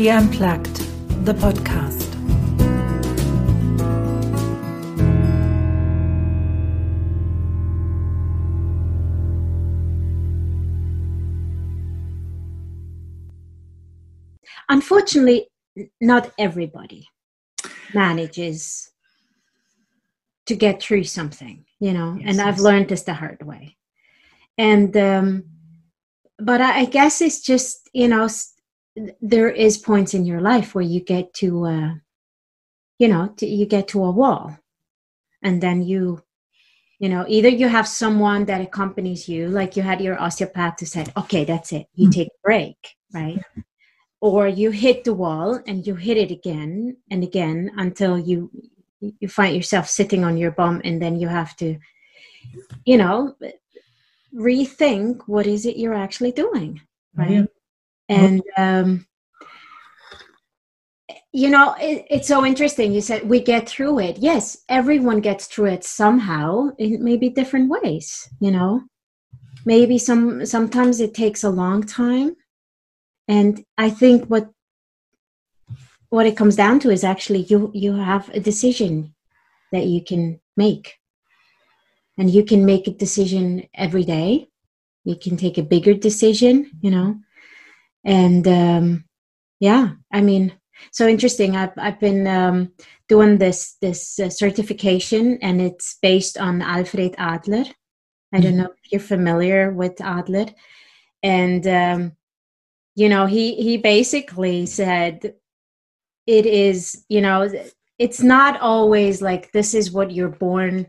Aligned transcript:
Psyche 0.00 0.10
Unplugged, 0.12 0.76
the 1.26 1.34
podcast. 1.34 2.08
Unfortunately, 14.70 15.48
not 16.00 16.32
everybody 16.38 17.06
manages 17.92 18.90
to 20.46 20.56
get 20.56 20.80
through 20.80 21.04
something, 21.04 21.66
you 21.78 21.92
know, 21.92 22.16
Yes, 22.18 22.30
and 22.30 22.40
I've 22.40 22.60
learned 22.60 22.88
this 22.88 23.02
the 23.02 23.12
hard 23.12 23.42
way. 23.42 23.76
And, 24.56 24.96
um, 24.96 25.44
but 26.38 26.62
I, 26.62 26.86
guess 26.86 27.20
it's 27.20 27.42
just, 27.42 27.90
you 27.92 28.08
know, 28.08 28.28
there 29.20 29.48
is 29.48 29.78
points 29.78 30.14
in 30.14 30.24
your 30.24 30.40
life 30.40 30.74
where 30.74 30.84
you 30.84 31.00
get 31.00 31.32
to, 31.34 31.66
uh, 31.66 31.94
you 32.98 33.08
know, 33.08 33.32
to, 33.36 33.46
you 33.46 33.66
get 33.66 33.88
to 33.88 34.04
a 34.04 34.10
wall 34.10 34.56
and 35.42 35.62
then 35.62 35.82
you, 35.82 36.22
you 36.98 37.08
know, 37.08 37.24
either 37.28 37.48
you 37.48 37.68
have 37.68 37.88
someone 37.88 38.44
that 38.44 38.60
accompanies 38.60 39.28
you, 39.28 39.48
like 39.48 39.76
you 39.76 39.82
had 39.82 40.00
your 40.00 40.20
osteopath 40.20 40.80
who 40.80 40.86
said, 40.86 41.12
okay, 41.16 41.44
that's 41.44 41.72
it, 41.72 41.86
you 41.94 42.08
Mm. 42.08 42.12
take 42.12 42.28
a 42.28 42.42
break, 42.42 42.76
right? 43.14 43.42
Or 44.20 44.46
you 44.46 44.70
hit 44.70 45.04
the 45.04 45.14
wall 45.14 45.60
and 45.66 45.86
you 45.86 45.94
hit 45.94 46.18
it 46.18 46.30
again 46.30 46.98
and 47.10 47.24
again 47.24 47.70
until 47.76 48.18
you 48.18 48.50
you 49.00 49.28
find 49.28 49.56
yourself 49.56 49.88
sitting 49.88 50.24
on 50.24 50.36
your 50.36 50.50
bum 50.50 50.82
and 50.84 51.00
then 51.00 51.18
you 51.18 51.26
have 51.26 51.56
to, 51.56 51.78
you 52.84 52.98
know, 52.98 53.34
rethink 54.34 55.22
what 55.26 55.46
is 55.46 55.64
it 55.64 55.78
you're 55.78 55.94
actually 55.94 56.32
doing, 56.32 56.82
right? 57.14 57.30
Yeah. 57.30 57.44
And 58.10 58.42
um, 58.56 59.06
you 61.32 61.48
know, 61.48 61.74
it, 61.80 62.06
it's 62.10 62.28
so 62.28 62.44
interesting. 62.44 62.92
You 62.92 63.00
said 63.00 63.28
we 63.28 63.40
get 63.40 63.68
through 63.68 64.00
it. 64.00 64.18
Yes, 64.18 64.58
everyone 64.68 65.20
gets 65.20 65.46
through 65.46 65.66
it 65.66 65.84
somehow 65.84 66.70
in 66.78 67.02
maybe 67.04 67.28
different 67.28 67.70
ways. 67.70 68.28
You 68.40 68.50
know, 68.50 68.82
maybe 69.64 69.96
some 69.96 70.44
sometimes 70.44 71.00
it 71.00 71.14
takes 71.14 71.44
a 71.44 71.50
long 71.50 71.84
time, 71.84 72.36
and 73.28 73.64
I 73.78 73.90
think 73.90 74.26
what 74.26 74.50
what 76.08 76.26
it 76.26 76.36
comes 76.36 76.56
down 76.56 76.80
to 76.80 76.90
is 76.90 77.04
actually 77.04 77.42
you 77.42 77.70
you 77.74 77.94
have 77.94 78.28
a 78.30 78.40
decision 78.40 79.14
that 79.70 79.86
you 79.86 80.02
can 80.02 80.40
make, 80.56 80.96
and 82.18 82.28
you 82.28 82.44
can 82.44 82.66
make 82.66 82.88
a 82.88 82.92
decision 82.92 83.68
every 83.74 84.04
day. 84.04 84.48
You 85.04 85.14
can 85.14 85.36
take 85.36 85.58
a 85.58 85.62
bigger 85.62 85.94
decision. 85.94 86.72
You 86.80 86.90
know, 86.90 87.20
and 88.04 88.46
um, 88.48 89.04
yeah, 89.60 89.90
I 90.12 90.20
mean 90.20 90.52
so 90.92 91.06
interesting. 91.06 91.56
I've, 91.56 91.72
I've 91.76 92.00
been 92.00 92.26
um, 92.26 92.72
doing 93.08 93.38
this 93.38 93.76
this 93.80 94.18
uh, 94.18 94.30
certification 94.30 95.38
and 95.42 95.60
it's 95.60 95.98
based 96.00 96.38
on 96.38 96.62
alfred 96.62 97.14
adler. 97.18 97.64
I 98.32 98.40
don't 98.40 98.56
know 98.56 98.70
if 98.84 98.92
you're 98.92 99.00
familiar 99.00 99.72
with 99.72 100.00
adler. 100.00 100.46
And 101.22 101.66
um, 101.66 102.12
you 102.94 103.08
know 103.08 103.26
he 103.26 103.54
he 103.56 103.76
basically 103.76 104.66
said 104.66 105.34
it 106.26 106.46
is 106.46 107.04
you 107.08 107.20
know 107.20 107.48
it's 107.98 108.22
not 108.22 108.60
always 108.60 109.22
like 109.22 109.52
this 109.52 109.74
is 109.74 109.92
what 109.92 110.10
you're 110.10 110.28
born 110.28 110.86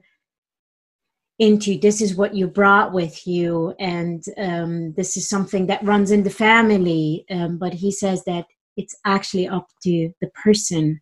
into 1.42 1.78
this 1.80 2.02
is 2.02 2.16
what 2.16 2.36
you 2.36 2.48
brought 2.48 2.94
with 2.94 3.26
you 3.26 3.74
and 3.80 4.24
um, 4.38 4.94
this 4.94 5.18
is 5.18 5.28
something 5.28 5.68
that 5.68 5.84
runs 5.84 6.12
in 6.12 6.24
the 6.24 6.38
family 6.48 7.26
um, 7.32 7.58
but 7.58 7.74
he 7.74 7.92
says 7.92 8.24
that 8.26 8.46
it's 8.78 8.96
actually 9.06 9.48
up 9.48 9.68
to 9.82 10.12
the 10.22 10.30
person 10.44 11.02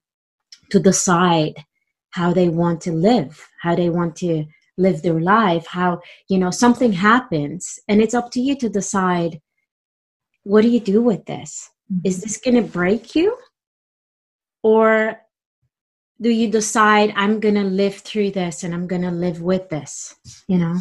to 0.71 0.79
decide 0.79 1.55
how 2.11 2.33
they 2.33 2.49
want 2.49 2.79
to 2.79 2.91
live 2.91 3.47
how 3.61 3.75
they 3.75 3.89
want 3.89 4.15
to 4.15 4.45
live 4.77 5.01
their 5.01 5.19
life 5.19 5.65
how 5.67 5.99
you 6.29 6.37
know 6.37 6.51
something 6.51 6.93
happens 6.93 7.77
and 7.89 8.01
it's 8.01 8.13
up 8.13 8.31
to 8.31 8.39
you 8.39 8.55
to 8.55 8.69
decide 8.69 9.39
what 10.43 10.61
do 10.61 10.69
you 10.69 10.79
do 10.79 11.01
with 11.01 11.25
this? 11.25 11.69
Is 12.03 12.21
this 12.21 12.37
going 12.37 12.55
to 12.55 12.61
break 12.61 13.15
you 13.15 13.37
or 14.63 15.19
do 16.21 16.29
you 16.29 16.49
decide 16.49 17.13
i'm 17.15 17.39
going 17.39 17.55
to 17.55 17.63
live 17.63 17.95
through 17.97 18.31
this 18.31 18.63
and 18.63 18.73
i'm 18.73 18.87
going 18.87 19.01
to 19.01 19.11
live 19.11 19.41
with 19.41 19.69
this 19.69 20.15
you 20.47 20.57
know 20.57 20.75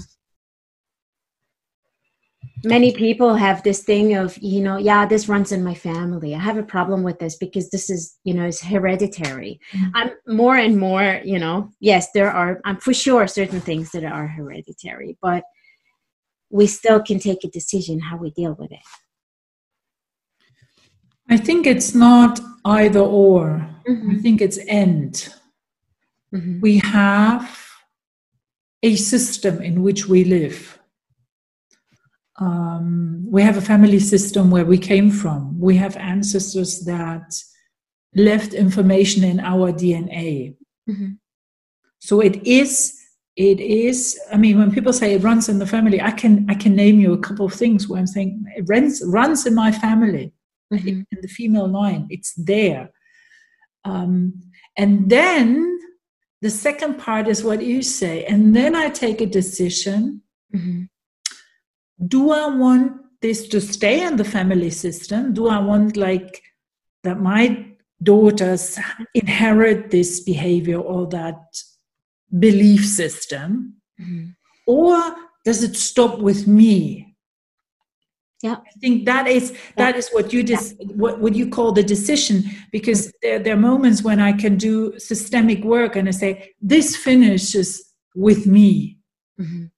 many 2.64 2.92
people 2.92 3.34
have 3.34 3.62
this 3.62 3.82
thing 3.84 4.14
of 4.14 4.36
you 4.38 4.60
know 4.60 4.76
yeah 4.76 5.06
this 5.06 5.28
runs 5.28 5.52
in 5.52 5.62
my 5.62 5.74
family 5.74 6.34
i 6.34 6.38
have 6.38 6.56
a 6.56 6.62
problem 6.62 7.02
with 7.02 7.18
this 7.18 7.36
because 7.36 7.70
this 7.70 7.88
is 7.88 8.16
you 8.24 8.34
know 8.34 8.44
it's 8.44 8.62
hereditary 8.62 9.60
Mhm. 9.72 9.90
i'm 9.94 10.10
more 10.26 10.56
and 10.56 10.78
more 10.78 11.20
you 11.24 11.38
know 11.38 11.70
yes 11.80 12.10
there 12.12 12.30
are 12.30 12.60
i'm 12.64 12.78
for 12.78 12.92
sure 12.94 13.26
certain 13.26 13.60
things 13.60 13.90
that 13.92 14.04
are 14.04 14.26
hereditary 14.26 15.16
but 15.22 15.44
we 16.50 16.66
still 16.66 17.00
can 17.02 17.18
take 17.18 17.44
a 17.44 17.48
decision 17.48 18.00
how 18.00 18.16
we 18.16 18.30
deal 18.30 18.54
with 18.58 18.72
it 18.72 18.80
I 21.30 21.36
think 21.36 21.66
it's 21.66 21.94
not 21.94 22.40
either 22.64 23.00
or. 23.00 23.68
I 23.88 23.92
Mhm. 23.92 24.22
think 24.22 24.40
it's 24.40 24.58
and. 24.68 25.12
Mhm. 26.34 26.60
We 26.60 26.78
have 26.78 27.58
a 28.82 28.96
system 28.96 29.62
in 29.62 29.82
which 29.82 30.06
we 30.08 30.24
live. 30.24 30.78
Um, 32.38 33.26
we 33.28 33.42
have 33.42 33.56
a 33.56 33.60
family 33.72 33.98
system 33.98 34.50
where 34.50 34.64
we 34.66 34.78
came 34.78 35.10
from. 35.10 35.58
We 35.58 35.76
have 35.76 35.96
ancestors 35.96 36.84
that 36.84 37.34
left 38.14 38.52
information 38.54 39.24
in 39.24 39.40
our 39.40 39.72
DNA. 39.72 40.54
Mhm. 40.88 41.18
So 41.98 42.20
it 42.20 42.36
is. 42.46 42.94
It 43.36 43.60
is. 43.60 44.18
I 44.32 44.36
mean, 44.36 44.58
when 44.58 44.70
people 44.72 44.92
say 44.92 45.14
it 45.14 45.22
runs 45.22 45.48
in 45.48 45.58
the 45.58 45.66
family, 45.66 46.00
I 46.00 46.10
can 46.10 46.44
I 46.48 46.54
can 46.54 46.74
name 46.76 47.00
you 47.00 47.12
a 47.12 47.18
couple 47.26 47.46
of 47.46 47.54
things 47.54 47.88
where 47.88 47.98
I'm 48.00 48.06
saying 48.06 48.44
it 48.56 48.64
runs 48.68 49.02
runs 49.04 49.46
in 49.46 49.54
my 49.54 49.72
family. 49.72 50.32
Mhm. 50.72 51.06
in 51.12 51.18
the 51.22 51.28
female 51.28 51.66
line. 51.66 52.06
It's 52.10 52.34
there. 52.34 52.90
Um, 53.88 54.40
and 54.76 55.10
then 55.10 55.78
the 56.42 56.50
second 56.50 56.98
part 56.98 57.26
is 57.28 57.42
what 57.42 57.62
you 57.62 57.82
say. 57.82 58.24
And 58.24 58.54
then 58.54 58.74
I 58.76 58.90
take 58.90 59.20
a 59.20 59.26
decision 59.26 60.22
Mhm. 60.54 60.88
do 62.14 62.30
I 62.30 62.46
want 62.64 62.92
this 63.20 63.48
to 63.48 63.60
stay 63.60 64.06
in 64.06 64.16
the 64.16 64.24
family 64.24 64.70
system? 64.70 65.34
Do 65.34 65.48
I 65.48 65.58
want, 65.58 65.96
like, 65.96 66.42
that 67.02 67.20
my 67.20 67.66
daughters 68.02 68.78
inherit 69.14 69.90
this 69.90 70.20
behavior 70.20 70.78
or 70.78 71.08
that 71.08 71.40
belief 72.38 72.86
system? 72.86 73.74
Mhm. 74.00 74.36
Or 74.66 74.96
does 75.44 75.62
it 75.62 75.76
stop 75.76 76.20
with 76.20 76.46
me? 76.46 77.07
Yeah. 78.42 78.56
I 78.64 78.78
think 78.78 79.04
that 79.06 79.26
is 79.26 79.52
that 79.76 79.96
is 79.96 80.10
what 80.10 80.32
you 80.32 80.44
dis, 80.44 80.74
what 80.78 81.18
what 81.20 81.34
you 81.34 81.48
call 81.48 81.72
the 81.72 81.82
decision 81.82 82.44
because 82.70 83.12
there, 83.20 83.40
there 83.40 83.54
are 83.54 83.60
moments 83.60 84.04
when 84.04 84.20
I 84.20 84.32
can 84.32 84.56
do 84.56 84.96
systemic 84.98 85.64
work 85.64 85.96
and 85.96 86.06
I 86.08 86.12
say 86.12 86.52
this 86.60 86.94
finishes 86.94 87.92
with 88.14 88.46
me. 88.46 88.98
Mhm. 89.40 89.70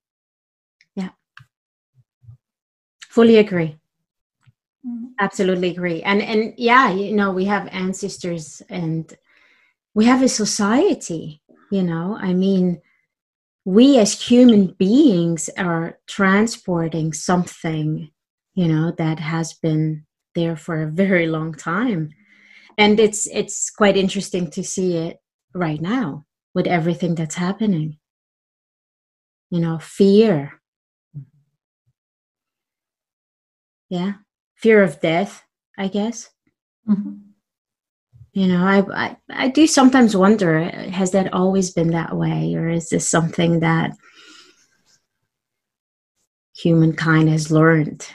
Yeah. 0.95 1.11
Fully 3.09 3.39
agree. 3.39 3.81
Absolutely 5.19 5.71
agree. 5.71 6.03
And 6.03 6.23
and 6.23 6.55
yeah, 6.57 6.91
you 6.91 7.15
know, 7.15 7.31
we 7.31 7.45
have 7.45 7.69
ancestors 7.69 8.63
and 8.71 9.13
we 9.95 10.07
have 10.07 10.23
a 10.23 10.29
society, 10.29 11.43
you 11.71 11.83
know. 11.83 12.17
I 12.19 12.33
mean, 12.33 12.81
we 13.67 13.99
as 13.99 14.21
human 14.21 14.69
beings 14.79 15.51
are 15.59 15.99
transporting 16.07 17.13
something, 17.13 18.11
you 18.55 18.69
know, 18.69 18.93
that 18.99 19.19
has 19.19 19.55
been 19.55 20.07
there 20.35 20.57
for 20.57 20.83
a 20.83 20.91
very 20.91 21.27
long 21.27 21.55
time. 21.55 22.11
And 22.79 22.99
it's 23.01 23.27
it's 23.29 23.71
quite 23.71 23.97
interesting 23.97 24.51
to 24.53 24.63
see 24.65 24.97
it 24.97 25.19
right 25.55 25.81
now 25.81 26.27
with 26.55 26.67
everything 26.67 27.15
that's 27.15 27.35
happening. 27.35 27.99
You 29.51 29.61
know, 29.61 29.79
fear. 29.79 30.61
Yeah. 33.89 34.15
Fear 34.57 34.83
of 34.85 35.01
death, 35.01 35.43
I 35.79 35.89
guess. 35.89 36.31
Mhm. 36.89 37.21
You 38.33 38.47
know, 38.47 38.65
I, 38.65 38.85
I 38.95 39.17
I 39.29 39.49
do 39.49 39.67
sometimes 39.67 40.17
wonder: 40.17 40.61
has 40.91 41.11
that 41.13 41.33
always 41.35 41.73
been 41.73 41.91
that 41.91 42.17
way, 42.17 42.55
or 42.55 42.69
is 42.69 42.89
this 42.89 43.11
something 43.11 43.61
that 43.61 43.91
humankind 46.55 47.29
has 47.29 47.51
learned 47.51 48.07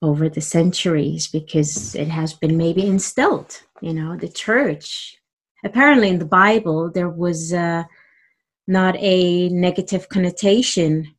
over 0.00 0.28
the 0.28 0.40
centuries 0.40 1.26
because 1.26 1.94
it 1.94 2.08
has 2.08 2.32
been 2.32 2.56
maybe 2.56 2.86
instilled? 2.86 3.60
You 3.80 3.94
know, 3.94 4.16
the 4.16 4.28
church. 4.28 5.16
Apparently, 5.64 6.08
in 6.08 6.18
the 6.18 6.24
Bible, 6.24 6.90
there 6.90 7.08
was 7.08 7.52
uh, 7.52 7.84
not 8.66 8.96
a 8.98 9.48
negative 9.48 10.08
connotation 10.08 11.14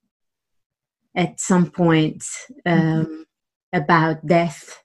at 1.15 1.39
some 1.39 1.69
point 1.71 2.23
um, 2.65 3.25
about 3.73 4.25
death. 4.25 4.81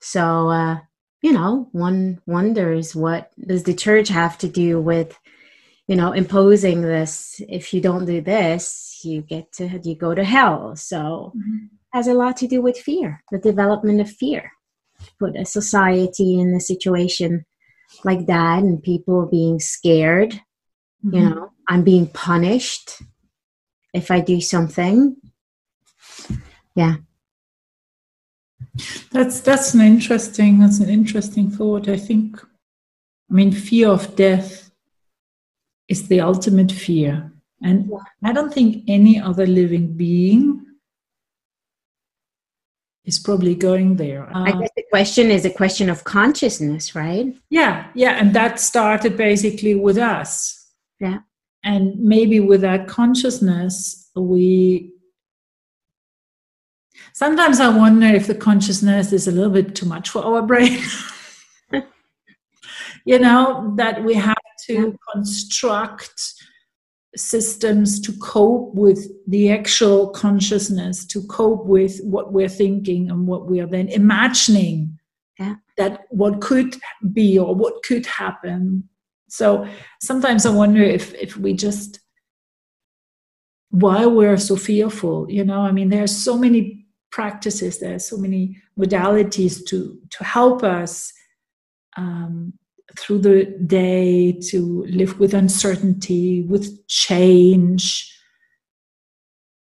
So, 0.00 0.48
uh, 0.50 0.78
you 1.22 1.32
know, 1.32 1.68
one 1.72 2.20
wonders 2.26 2.94
what 2.94 3.32
does 3.44 3.64
the 3.64 3.74
church 3.74 4.08
have 4.08 4.38
to 4.38 4.48
do 4.48 4.80
with, 4.80 5.18
you 5.88 5.96
know, 5.96 6.12
imposing 6.12 6.82
this? 6.82 7.40
If 7.48 7.74
you 7.74 7.80
don't 7.80 8.04
do 8.04 8.20
this, 8.20 9.00
you 9.02 9.22
get 9.22 9.52
to 9.54 9.80
you 9.82 9.96
go 9.96 10.14
to 10.14 10.22
hell. 10.22 10.76
So 10.76 11.32
mm-hmm. 11.36 11.66
Has 11.96 12.06
a 12.06 12.14
lot 12.14 12.36
to 12.36 12.46
do 12.46 12.60
with 12.60 12.76
fear, 12.76 13.22
the 13.32 13.38
development 13.38 14.02
of 14.02 14.10
fear. 14.10 14.52
Put 15.18 15.34
a 15.34 15.46
society 15.46 16.38
in 16.38 16.54
a 16.54 16.60
situation 16.60 17.46
like 18.04 18.26
that 18.26 18.62
and 18.62 18.82
people 18.82 19.26
being 19.26 19.58
scared. 19.58 20.32
Mm-hmm. 21.02 21.14
You 21.14 21.20
know, 21.22 21.52
I'm 21.68 21.84
being 21.84 22.08
punished 22.08 23.00
if 23.94 24.10
I 24.10 24.20
do 24.20 24.42
something. 24.42 25.16
Yeah. 26.74 26.96
That's 29.10 29.40
that's 29.40 29.72
an 29.72 29.80
interesting 29.80 30.58
that's 30.58 30.80
an 30.80 30.90
interesting 30.90 31.50
thought. 31.50 31.88
I 31.88 31.96
think 31.96 32.38
I 33.30 33.32
mean 33.32 33.52
fear 33.52 33.88
of 33.88 34.16
death 34.16 34.70
is 35.88 36.08
the 36.08 36.20
ultimate 36.20 36.72
fear. 36.72 37.32
And 37.62 37.90
I 38.22 38.34
don't 38.34 38.52
think 38.52 38.84
any 38.86 39.18
other 39.18 39.46
living 39.46 39.96
being 39.96 40.65
is 43.06 43.18
probably 43.20 43.54
going 43.54 43.96
there. 43.96 44.28
I 44.34 44.50
guess 44.50 44.70
the 44.76 44.84
question 44.90 45.30
is 45.30 45.44
a 45.44 45.50
question 45.50 45.88
of 45.88 46.02
consciousness, 46.04 46.94
right? 46.94 47.32
Yeah, 47.50 47.86
yeah. 47.94 48.18
And 48.20 48.34
that 48.34 48.58
started 48.58 49.16
basically 49.16 49.76
with 49.76 49.96
us. 49.96 50.66
Yeah. 50.98 51.20
And 51.62 51.98
maybe 51.98 52.40
with 52.40 52.62
that 52.62 52.88
consciousness, 52.88 54.10
we 54.16 54.92
sometimes 57.12 57.60
I 57.60 57.68
wonder 57.68 58.06
if 58.06 58.26
the 58.26 58.34
consciousness 58.34 59.12
is 59.12 59.28
a 59.28 59.32
little 59.32 59.52
bit 59.52 59.76
too 59.76 59.86
much 59.86 60.10
for 60.10 60.24
our 60.24 60.42
brain. 60.42 60.82
you 63.04 63.18
know, 63.20 63.72
that 63.76 64.02
we 64.02 64.14
have 64.14 64.34
to 64.66 64.96
construct 65.12 66.34
systems 67.16 68.00
to 68.00 68.12
cope 68.18 68.74
with 68.74 69.08
the 69.26 69.50
actual 69.50 70.10
consciousness, 70.10 71.04
to 71.06 71.22
cope 71.26 71.66
with 71.66 72.00
what 72.02 72.32
we're 72.32 72.48
thinking 72.48 73.10
and 73.10 73.26
what 73.26 73.46
we 73.46 73.60
are 73.60 73.66
then 73.66 73.88
imagining 73.88 74.98
yeah. 75.38 75.56
that 75.76 76.02
what 76.10 76.40
could 76.40 76.76
be 77.12 77.38
or 77.38 77.54
what 77.54 77.82
could 77.82 78.06
happen. 78.06 78.88
So 79.28 79.66
sometimes 80.00 80.46
I 80.46 80.50
wonder 80.50 80.82
if 80.82 81.14
if 81.14 81.36
we 81.36 81.54
just 81.54 82.00
why 83.70 84.06
we're 84.06 84.36
so 84.36 84.56
fearful. 84.56 85.30
You 85.30 85.44
know, 85.44 85.60
I 85.60 85.72
mean, 85.72 85.88
there 85.88 86.04
are 86.04 86.06
so 86.06 86.38
many 86.38 86.86
practices 87.12 87.78
there 87.78 87.94
are 87.94 87.98
so 87.98 88.18
many 88.18 88.56
modalities 88.78 89.64
to 89.66 89.98
to 90.10 90.24
help 90.24 90.62
us 90.62 91.12
um, 91.96 92.52
through 92.98 93.18
the 93.18 93.44
day 93.66 94.32
to 94.50 94.84
live 94.88 95.18
with 95.18 95.34
uncertainty 95.34 96.42
with 96.42 96.86
change. 96.88 98.12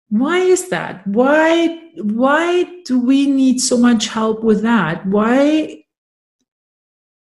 Why 0.10 0.40
is 0.40 0.70
that? 0.70 1.06
Why 1.08 1.82
why 1.96 2.64
do 2.86 3.00
we 3.00 3.28
need 3.28 3.60
so 3.60 3.78
much 3.78 4.08
help 4.08 4.44
with 4.44 4.62
that? 4.62 5.06
Why 5.06 5.84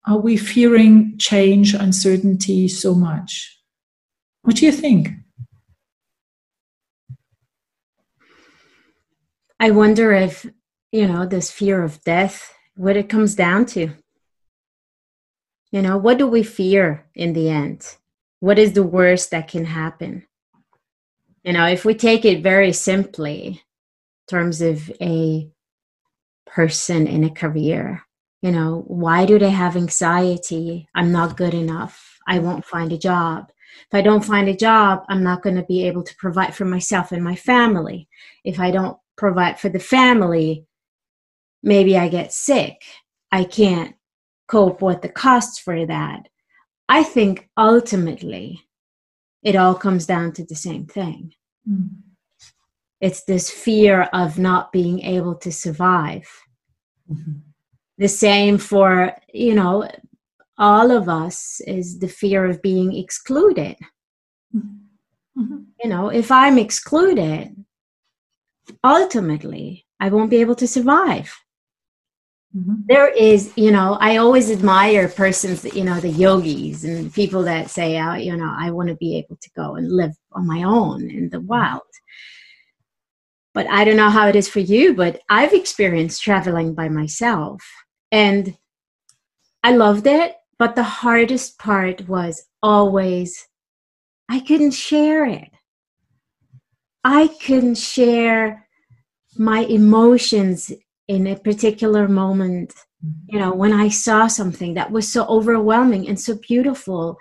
are 0.05 0.19
we 0.19 0.35
fearing 0.35 1.17
change 1.17 1.73
uncertainty 1.73 2.67
so 2.67 2.93
much? 2.93 3.57
What 4.41 4.57
do 4.57 4.65
you 4.65 4.71
think? 4.71 5.11
I 9.59 9.71
wonder 9.71 10.11
if, 10.11 10.45
you 10.91 11.07
know, 11.07 11.25
this 11.25 11.49
fear 11.49 11.83
of 11.83 12.03
death, 12.03 12.53
what 12.75 12.97
it 12.97 13.07
comes 13.07 13.33
down 13.33 13.65
to. 13.67 13.91
You 15.73 15.81
know, 15.81 15.97
what 15.97 16.19
do 16.19 16.27
we 16.27 16.43
fear 16.43 17.03
in 17.15 17.33
the 17.33 17.49
end? 17.49 17.97
What 18.41 18.59
is 18.59 18.73
the 18.73 18.83
worst 18.83 19.31
that 19.31 19.47
can 19.47 19.65
happen? 19.65 20.27
You 21.43 21.53
know, 21.53 21.65
if 21.65 21.83
we 21.83 21.95
take 21.95 22.25
it 22.25 22.43
very 22.43 22.71
simply, 22.71 23.47
in 23.47 23.59
terms 24.27 24.61
of 24.61 24.91
a 25.01 25.49
person 26.45 27.07
in 27.07 27.23
a 27.23 27.31
career, 27.31 28.03
you 28.43 28.51
know, 28.51 28.83
why 28.85 29.25
do 29.25 29.39
they 29.39 29.49
have 29.49 29.75
anxiety? 29.75 30.87
I'm 30.93 31.11
not 31.11 31.37
good 31.37 31.55
enough. 31.55 32.19
I 32.27 32.37
won't 32.37 32.65
find 32.65 32.93
a 32.93 32.97
job. 32.97 33.51
If 33.87 33.95
I 33.95 34.01
don't 34.01 34.23
find 34.23 34.47
a 34.49 34.55
job, 34.55 35.03
I'm 35.09 35.23
not 35.23 35.41
going 35.41 35.55
to 35.55 35.63
be 35.63 35.87
able 35.87 36.03
to 36.03 36.15
provide 36.17 36.53
for 36.53 36.65
myself 36.65 37.11
and 37.11 37.23
my 37.23 37.35
family. 37.35 38.07
If 38.43 38.59
I 38.59 38.69
don't 38.69 38.99
provide 39.17 39.59
for 39.59 39.69
the 39.69 39.79
family, 39.79 40.67
maybe 41.63 41.97
I 41.97 42.09
get 42.09 42.31
sick. 42.31 42.83
I 43.31 43.43
can't 43.43 43.95
cope 44.53 44.83
with 44.83 45.01
the 45.01 45.09
costs 45.09 45.57
for 45.57 45.83
that. 45.87 46.29
I 46.87 47.01
think 47.01 47.49
ultimately 47.57 48.61
it 49.41 49.55
all 49.55 49.73
comes 49.73 50.05
down 50.05 50.31
to 50.33 50.45
the 50.45 50.55
same 50.55 50.85
thing. 50.85 51.33
Mm. 51.67 51.89
It's 53.01 53.23
this 53.23 53.49
fear 53.49 54.03
of 54.13 54.37
not 54.37 54.71
being 54.71 54.99
able 54.99 55.35
to 55.37 55.51
survive. 55.51 56.29
Mm-hmm. 57.11 57.39
The 57.97 58.07
same 58.07 58.59
for, 58.59 59.17
you 59.33 59.55
know, 59.55 59.89
all 60.59 60.91
of 60.91 61.09
us 61.09 61.59
is 61.65 61.97
the 61.97 62.07
fear 62.07 62.45
of 62.45 62.61
being 62.61 62.95
excluded. 62.95 63.75
Mm-hmm. 64.55 65.41
mm-hmm. 65.41 65.61
You 65.83 65.89
know, 65.89 66.09
if 66.09 66.31
I'm 66.31 66.59
excluded, 66.59 67.55
ultimately 68.83 69.87
I 69.99 70.09
won't 70.09 70.29
be 70.29 70.41
able 70.41 70.55
to 70.55 70.67
survive. 70.67 71.35
Mm-hmm. 72.55 72.73
There 72.85 73.09
is, 73.09 73.51
you 73.55 73.71
know, 73.71 73.97
I 73.99 74.17
always 74.17 74.51
admire 74.51 75.07
persons, 75.07 75.65
you 75.73 75.83
know, 75.83 75.99
the 75.99 76.09
yogis 76.09 76.83
and 76.83 77.11
people 77.11 77.43
that 77.43 77.71
say, 77.71 77.99
oh, 77.99 78.13
you 78.13 78.37
know, 78.37 78.53
I 78.55 78.69
want 78.69 78.89
to 78.89 78.95
be 78.95 79.17
able 79.17 79.37
to 79.37 79.49
go 79.55 79.75
and 79.75 79.91
live 79.91 80.11
on 80.33 80.45
my 80.45 80.61
own 80.61 81.09
in 81.09 81.29
the 81.29 81.41
wild. 81.41 81.81
But 83.55 83.67
I 83.67 83.83
don't 83.83 83.97
know 83.97 84.09
how 84.09 84.27
it 84.27 84.35
is 84.35 84.47
for 84.47 84.59
you, 84.59 84.93
but 84.93 85.21
I've 85.29 85.53
experienced 85.53 86.21
traveling 86.21 86.75
by 86.75 86.89
myself 86.89 87.63
and 88.11 88.55
I 89.63 89.75
loved 89.75 90.05
it. 90.05 90.35
But 90.59 90.75
the 90.75 90.83
hardest 90.83 91.57
part 91.57 92.07
was 92.07 92.43
always 92.61 93.47
I 94.29 94.39
couldn't 94.39 94.71
share 94.71 95.25
it. 95.25 95.49
I 97.03 97.27
couldn't 97.45 97.77
share 97.77 98.67
my 99.37 99.61
emotions 99.61 100.71
in 101.07 101.27
a 101.27 101.35
particular 101.35 102.07
moment. 102.07 102.73
You 103.27 103.39
know, 103.39 103.53
when 103.53 103.73
I 103.73 103.89
saw 103.89 104.27
something 104.27 104.75
that 104.75 104.91
was 104.91 105.11
so 105.11 105.25
overwhelming 105.25 106.07
and 106.07 106.19
so 106.19 106.35
beautiful, 106.35 107.17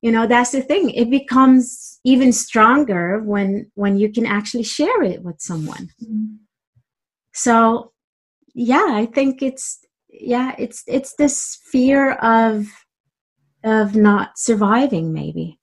you 0.00 0.10
know, 0.10 0.26
that's 0.26 0.52
the 0.52 0.62
thing. 0.62 0.90
It 0.90 1.10
becomes 1.10 2.00
even 2.04 2.32
stronger 2.32 3.20
when 3.20 3.70
when 3.74 3.98
you 3.98 4.10
can 4.10 4.24
actually 4.24 4.62
share 4.62 5.02
it 5.02 5.22
with 5.22 5.40
someone. 5.40 5.90
Mm-hmm. 6.02 6.36
So, 7.34 7.92
yeah, 8.54 8.86
I 8.90 9.06
think 9.06 9.42
it's 9.42 9.80
yeah, 10.08 10.54
it's 10.58 10.82
it's 10.86 11.14
this 11.16 11.58
fear 11.70 12.12
of 12.12 12.66
of 13.64 13.94
not 13.94 14.38
surviving 14.38 15.12
maybe 15.12 15.58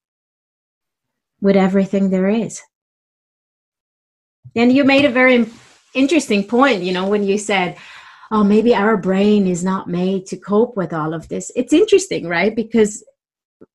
with 1.42 1.56
everything 1.56 2.10
there 2.10 2.28
is. 2.28 2.62
And 4.56 4.72
you 4.72 4.84
made 4.84 5.06
a 5.06 5.10
very 5.10 5.46
interesting 5.96 6.44
point, 6.44 6.84
you 6.84 6.94
know, 6.94 7.08
when 7.08 7.24
you 7.24 7.38
said, 7.38 7.78
oh, 8.32 8.44
maybe 8.44 8.75
our 8.75 8.98
brain 8.98 9.48
is 9.48 9.64
not 9.64 9.88
made 9.88 10.25
to 10.28 10.38
cope 10.38 10.75
with 10.78 10.94
all 10.94 11.14
of 11.14 11.28
this. 11.30 11.52
It's 11.56 11.74
interesting, 11.74 12.28
right? 12.28 12.56
Because 12.56 13.04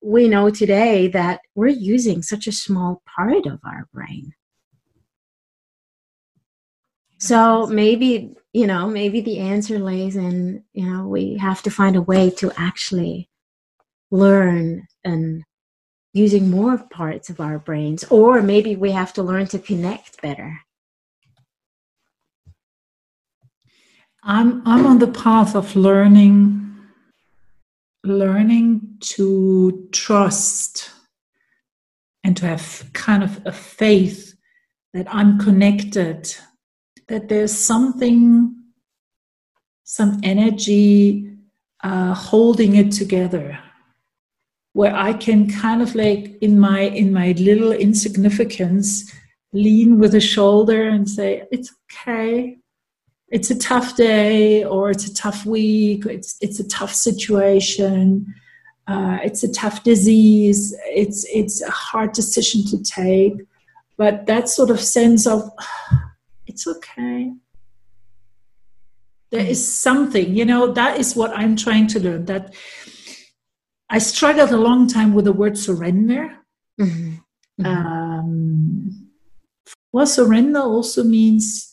we 0.01 0.27
know 0.27 0.49
today 0.49 1.07
that 1.09 1.41
we're 1.55 1.67
using 1.67 2.21
such 2.21 2.47
a 2.47 2.51
small 2.51 3.01
part 3.15 3.45
of 3.45 3.59
our 3.65 3.87
brain. 3.93 4.33
So 7.17 7.67
maybe, 7.67 8.35
you 8.51 8.65
know, 8.65 8.87
maybe 8.87 9.21
the 9.21 9.39
answer 9.39 9.77
lays 9.77 10.15
in, 10.15 10.63
you 10.73 10.89
know, 10.89 11.07
we 11.07 11.37
have 11.37 11.61
to 11.63 11.69
find 11.69 11.95
a 11.95 12.01
way 12.01 12.31
to 12.31 12.51
actually 12.57 13.29
learn 14.09 14.87
and 15.03 15.43
using 16.13 16.49
more 16.49 16.77
parts 16.77 17.29
of 17.29 17.39
our 17.39 17.59
brains, 17.59 18.03
or 18.05 18.41
maybe 18.41 18.75
we 18.75 18.91
have 18.91 19.13
to 19.13 19.23
learn 19.23 19.47
to 19.47 19.59
connect 19.59 20.21
better. 20.21 20.59
I'm 24.23 24.61
I'm 24.67 24.85
on 24.85 24.99
the 24.99 25.07
path 25.07 25.55
of 25.55 25.75
learning 25.75 26.61
learning 28.03 28.97
to 28.99 29.87
trust 29.91 30.91
and 32.23 32.37
to 32.37 32.45
have 32.45 32.89
kind 32.93 33.23
of 33.23 33.41
a 33.45 33.51
faith 33.51 34.35
that 34.93 35.07
I'm 35.09 35.39
connected, 35.39 36.35
that 37.07 37.29
there's 37.29 37.55
something, 37.55 38.55
some 39.83 40.19
energy 40.23 41.35
uh, 41.83 42.13
holding 42.13 42.75
it 42.75 42.91
together, 42.91 43.57
where 44.73 44.95
I 44.95 45.13
can 45.13 45.49
kind 45.49 45.81
of 45.81 45.95
like 45.95 46.37
in 46.41 46.59
my 46.59 46.81
in 46.81 47.11
my 47.11 47.31
little 47.33 47.71
insignificance 47.71 49.11
lean 49.51 49.97
with 49.97 50.13
a 50.13 50.21
shoulder 50.21 50.87
and 50.89 51.09
say, 51.09 51.43
"It's 51.51 51.73
okay 51.91 52.60
it's 53.31 53.49
a 53.49 53.57
tough 53.57 53.95
day 53.95 54.63
or 54.63 54.91
it's 54.91 55.07
a 55.07 55.13
tough 55.13 55.45
week 55.45 56.05
it's 56.05 56.37
it's 56.41 56.59
a 56.59 56.67
tough 56.67 56.93
situation 56.93 58.33
uh, 58.87 59.17
it's 59.23 59.43
a 59.43 59.51
tough 59.51 59.83
disease 59.83 60.75
it's 60.87 61.25
it's 61.33 61.61
a 61.61 61.71
hard 61.71 62.11
decision 62.11 62.63
to 62.65 62.83
take 62.83 63.33
but 63.97 64.25
that 64.25 64.49
sort 64.49 64.69
of 64.69 64.79
sense 64.79 65.25
of 65.25 65.49
it's 66.45 66.67
okay 66.67 67.31
there 69.31 69.45
is 69.45 69.65
something 69.65 70.35
you 70.35 70.43
know 70.43 70.71
that 70.71 70.99
is 70.99 71.15
what 71.15 71.31
i'm 71.37 71.55
trying 71.55 71.87
to 71.87 71.99
learn 71.99 72.25
that 72.25 72.53
i 73.89 73.97
struggled 73.97 74.51
a 74.51 74.57
long 74.57 74.87
time 74.87 75.13
with 75.13 75.25
the 75.25 75.33
word 75.33 75.57
surrender 75.57 76.37
mm-hmm. 76.79 77.15
Mm-hmm. 77.59 77.65
Um, 77.65 79.09
well 79.93 80.07
surrender 80.07 80.59
also 80.59 81.03
means 81.03 81.70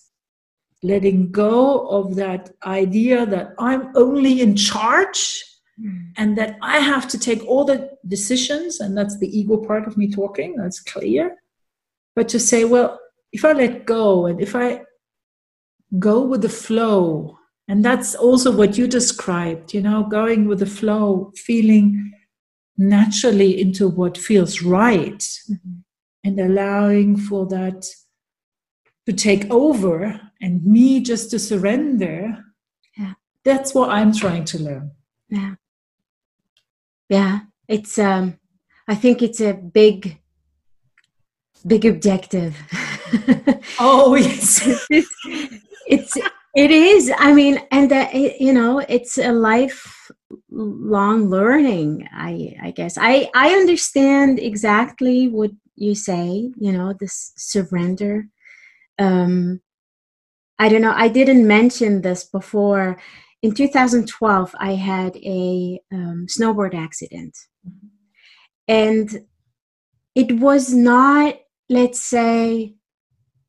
letting 0.82 1.30
go 1.32 1.88
of 1.88 2.14
that 2.16 2.50
idea 2.64 3.26
that 3.26 3.54
I'm 3.58 3.90
only 3.96 4.40
in 4.40 4.54
charge 4.54 5.44
mm. 5.80 6.10
and 6.16 6.38
that 6.38 6.56
I 6.62 6.78
have 6.78 7.08
to 7.08 7.18
take 7.18 7.44
all 7.44 7.64
the 7.64 7.90
decisions, 8.06 8.80
and 8.80 8.96
that's 8.96 9.18
the 9.18 9.38
ego 9.38 9.56
part 9.56 9.86
of 9.86 9.96
me 9.96 10.10
talking, 10.10 10.56
that's 10.56 10.80
clear. 10.80 11.36
But 12.14 12.28
to 12.28 12.40
say, 12.40 12.64
well, 12.64 12.98
if 13.32 13.44
I 13.44 13.52
let 13.52 13.86
go 13.86 14.26
and 14.26 14.40
if 14.40 14.54
I 14.54 14.82
go 15.98 16.22
with 16.22 16.42
the 16.42 16.48
flow, 16.48 17.38
and 17.66 17.84
that's 17.84 18.14
also 18.14 18.50
what 18.50 18.78
you 18.78 18.86
described, 18.86 19.74
you 19.74 19.82
know, 19.82 20.04
going 20.04 20.46
with 20.46 20.60
the 20.60 20.66
flow, 20.66 21.32
feeling 21.36 22.12
naturally 22.76 23.60
into 23.60 23.88
what 23.88 24.16
feels 24.16 24.62
right, 24.62 25.18
mm-hmm. 25.18 25.80
and 26.24 26.40
allowing 26.40 27.16
for 27.16 27.46
that 27.46 27.86
to 29.08 29.14
take 29.14 29.50
over 29.50 30.20
and 30.42 30.62
me 30.66 31.00
just 31.00 31.30
to 31.30 31.38
surrender 31.38 32.44
yeah. 32.98 33.14
that's 33.42 33.74
what 33.74 33.88
i'm 33.88 34.12
trying 34.12 34.44
to 34.44 34.58
learn. 34.62 34.90
Yeah. 35.30 35.54
Yeah. 37.08 37.40
It's 37.66 37.98
um 37.98 38.38
i 38.86 38.94
think 38.94 39.22
it's 39.22 39.40
a 39.40 39.54
big 39.54 40.20
big 41.66 41.84
objective. 41.84 42.54
Oh 43.80 44.14
yes. 44.14 44.66
It's, 44.90 45.08
it's 45.86 46.16
it 46.54 46.70
is. 46.70 47.10
I 47.16 47.32
mean 47.32 47.62
and 47.70 47.90
that 47.90 48.14
you 48.14 48.52
know 48.52 48.80
it's 48.80 49.16
a 49.16 49.32
life 49.32 50.10
long 50.50 51.30
learning 51.30 52.06
i 52.12 52.54
i 52.62 52.70
guess. 52.72 52.98
I 53.00 53.30
i 53.34 53.54
understand 53.54 54.38
exactly 54.38 55.28
what 55.28 55.52
you 55.76 55.94
say 55.94 56.52
you 56.58 56.72
know 56.72 56.92
this 56.92 57.32
surrender 57.36 58.28
um 58.98 59.60
I 60.58 60.68
don't 60.68 60.82
know, 60.82 60.94
I 60.94 61.08
didn't 61.08 61.46
mention 61.46 62.02
this 62.02 62.24
before. 62.24 62.98
In 63.42 63.54
2012, 63.54 64.54
I 64.58 64.74
had 64.74 65.16
a 65.18 65.80
um, 65.92 66.26
snowboard 66.28 66.74
accident. 66.74 67.36
And 68.66 69.24
it 70.16 70.32
was 70.40 70.74
not, 70.74 71.36
let's 71.68 72.00
say, 72.00 72.74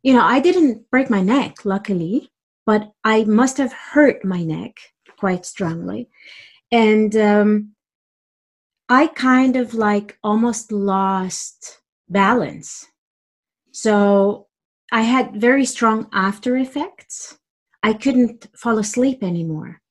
you 0.03 0.13
know, 0.13 0.23
I 0.23 0.39
didn't 0.39 0.89
break 0.91 1.09
my 1.09 1.21
neck, 1.21 1.65
luckily, 1.65 2.29
but 2.65 2.91
I 3.03 3.23
must 3.23 3.57
have 3.57 3.73
hurt 3.73 4.23
my 4.23 4.43
neck 4.43 4.77
quite 5.17 5.45
strongly. 5.45 6.09
And 6.71 7.15
um, 7.15 7.71
I 8.87 9.07
kind 9.07 9.55
of 9.55 9.73
like 9.73 10.19
almost 10.23 10.71
lost 10.71 11.81
balance. 12.07 12.85
So 13.71 14.48
I 14.91 15.01
had 15.01 15.35
very 15.35 15.65
strong 15.65 16.07
after 16.13 16.57
effects. 16.57 17.37
I 17.83 17.93
couldn't 17.93 18.47
fall 18.55 18.77
asleep 18.77 19.23
anymore. 19.23 19.81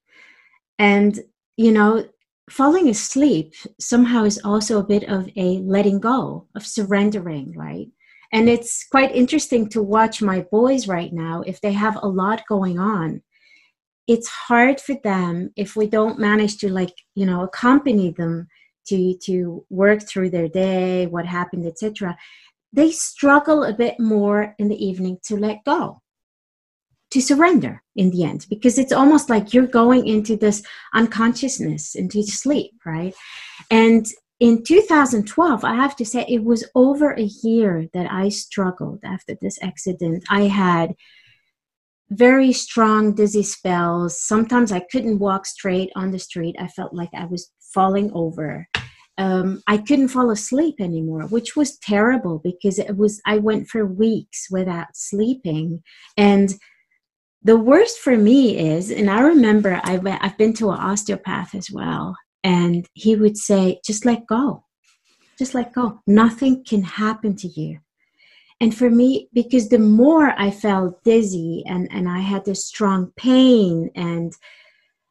And, 0.79 1.19
you 1.57 1.73
know, 1.73 2.07
falling 2.51 2.89
asleep 2.89 3.55
somehow 3.79 4.25
is 4.25 4.41
also 4.45 4.79
a 4.79 4.85
bit 4.85 5.05
of 5.05 5.29
a 5.37 5.59
letting 5.59 6.01
go, 6.01 6.47
of 6.55 6.67
surrendering, 6.67 7.55
right? 7.57 7.89
And 8.33 8.49
it's 8.49 8.87
quite 8.91 9.15
interesting 9.15 9.69
to 9.71 9.83
watch 9.83 10.21
my 10.21 10.41
boys 10.51 10.87
right 10.87 11.13
now 11.13 11.43
if 11.47 11.61
they 11.61 11.73
have 11.73 11.97
a 11.97 12.09
lot 12.09 12.43
going 12.49 12.79
on. 12.79 13.23
It's 14.07 14.29
hard 14.29 14.81
for 14.81 14.97
them 15.05 15.51
if 15.57 15.77
we 15.77 15.87
don't 15.87 16.19
manage 16.19 16.59
to 16.59 16.73
like, 16.73 16.95
you 17.15 17.27
know, 17.27 17.43
accompany 17.43 18.11
them 18.11 18.49
to 18.87 19.15
to 19.25 19.65
work 19.69 20.03
through 20.03 20.31
their 20.31 20.49
day, 20.49 21.07
what 21.07 21.27
happened, 21.27 21.67
etc 21.67 22.17
they 22.73 22.91
struggle 22.91 23.65
a 23.65 23.73
bit 23.73 23.99
more 23.99 24.55
in 24.59 24.69
the 24.69 24.85
evening 24.85 25.19
to 25.25 25.37
let 25.37 25.65
go, 25.65 26.03
to 27.11 27.21
surrender 27.21 27.83
in 27.97 28.11
the 28.11 28.25
end, 28.25 28.47
because 28.51 28.79
it's 28.79 28.93
almost 28.93 29.31
like 29.31 29.55
you're 29.55 29.67
going 29.67 30.07
into 30.07 30.37
this 30.37 30.63
unconsciousness, 30.95 31.95
into 31.95 32.23
sleep, 32.23 32.73
right? 32.85 33.15
And 33.71 34.07
in 34.41 34.63
2012, 34.63 35.65
I 35.65 35.75
have 35.75 35.97
to 35.97 36.05
say, 36.05 36.25
it 36.29 36.45
was 36.45 36.69
over 36.75 37.13
a 37.13 37.29
year 37.43 37.89
that 37.93 38.11
I 38.11 38.29
struggled 38.29 39.01
after 39.05 39.37
this 39.41 39.59
accident. 39.63 40.25
I 40.31 40.43
had 40.43 40.95
very 42.11 42.53
strong 42.53 43.15
dizzy 43.15 43.43
spells. 43.43 44.21
Sometimes 44.21 44.73
I 44.73 44.81
couldn't 44.93 45.19
walk 45.19 45.45
straight 45.45 45.91
on 45.97 46.11
the 46.11 46.19
street. 46.19 46.57
I 46.59 46.69
felt 46.69 46.95
like 46.95 47.11
I 47.15 47.25
was 47.25 47.51
falling 47.75 48.11
over 48.15 48.69
um, 49.19 49.63
I 49.67 49.79
couldn't 49.79 50.09
fall 50.09 50.31
asleep 50.31 50.77
anymore, 50.81 51.23
which 51.23 51.57
was 51.57 51.79
terrible 51.79 52.41
because 52.43 52.79
it 52.79 52.97
was 52.97 53.21
I 53.27 53.39
went 53.39 53.69
for 53.69 53.85
weeks 53.85 54.47
without 54.51 54.89
sleeping, 54.95 55.83
and 56.17 56.55
the 57.43 57.57
worst 57.57 57.99
for 57.99 58.17
me 58.17 58.59
is, 58.59 58.91
and 58.91 59.11
I 59.11 59.21
remember 59.21 59.81
I 59.85 59.99
went, 59.99 60.23
I've 60.23 60.37
been 60.39 60.55
to 60.55 60.71
an 60.71 60.81
osteopath 60.81 61.55
as 61.55 61.71
well, 61.71 62.17
and 62.43 62.87
he 62.95 63.17
would 63.17 63.37
say, 63.37 63.81
just 63.85 64.05
let 64.05 64.27
go, 64.27 64.65
just 65.39 65.55
let 65.55 65.73
go. 65.73 66.01
Nothing 66.07 66.65
can 66.65 66.83
happen 66.83 67.37
to 67.37 67.49
you. 67.49 67.79
And 68.61 68.77
for 68.77 68.91
me, 68.91 69.29
because 69.33 69.69
the 69.69 69.79
more 69.79 70.35
I 70.37 70.51
felt 70.51 71.03
dizzy 71.05 71.63
and, 71.67 71.89
and 71.93 72.09
I 72.09 72.19
had 72.19 72.45
this 72.45 72.67
strong 72.67 73.13
pain 73.17 73.91
and 73.95 74.33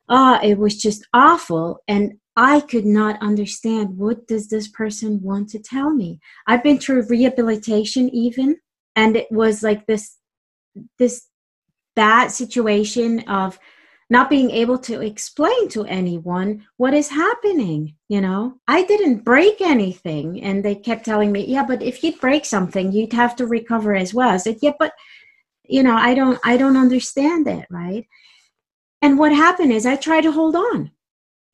ah, 0.09 0.39
it 0.41 0.57
was 0.57 0.77
just 0.77 1.07
awful. 1.13 1.79
And 1.87 2.19
I 2.37 2.59
could 2.59 2.85
not 2.85 3.19
understand 3.19 3.97
what 3.97 4.27
does 4.27 4.47
this 4.47 4.67
person 4.67 5.19
want 5.23 5.49
to 5.49 5.59
tell 5.59 5.89
me. 5.89 6.19
I've 6.45 6.63
been 6.63 6.77
through 6.77 7.07
rehabilitation 7.07 8.13
even, 8.13 8.57
and 8.95 9.17
it 9.17 9.27
was 9.31 9.63
like 9.63 9.87
this 9.87 10.17
this 10.99 11.27
bad 11.95 12.27
situation 12.27 13.21
of 13.21 13.57
not 14.11 14.29
being 14.29 14.51
able 14.51 14.77
to 14.77 15.01
explain 15.01 15.67
to 15.69 15.83
anyone 15.85 16.63
what 16.77 16.93
is 16.93 17.09
happening 17.09 17.95
you 18.07 18.21
know? 18.21 18.53
I 18.67 18.83
didn't 18.83 19.25
break 19.25 19.59
anything 19.59 20.41
and 20.43 20.63
they 20.63 20.75
kept 20.75 21.05
telling 21.05 21.31
me 21.31 21.45
yeah 21.45 21.65
but 21.65 21.81
if 21.81 22.03
you'd 22.03 22.21
break 22.21 22.45
something 22.45 22.91
you'd 22.91 23.13
have 23.13 23.35
to 23.37 23.47
recover 23.47 23.95
as 23.95 24.13
well. 24.13 24.29
I 24.29 24.37
said 24.37 24.59
yeah 24.61 24.73
but 24.77 24.93
you 25.65 25.81
know 25.83 25.95
i 25.95 26.13
don't 26.13 26.39
i 26.43 26.55
don't 26.55 26.77
understand 26.77 27.47
it 27.47 27.65
right? 27.71 28.05
And 29.01 29.17
what 29.17 29.33
happened 29.33 29.73
is 29.73 29.87
i 29.87 29.95
tried 29.95 30.21
to 30.21 30.31
hold 30.31 30.55
on 30.55 30.91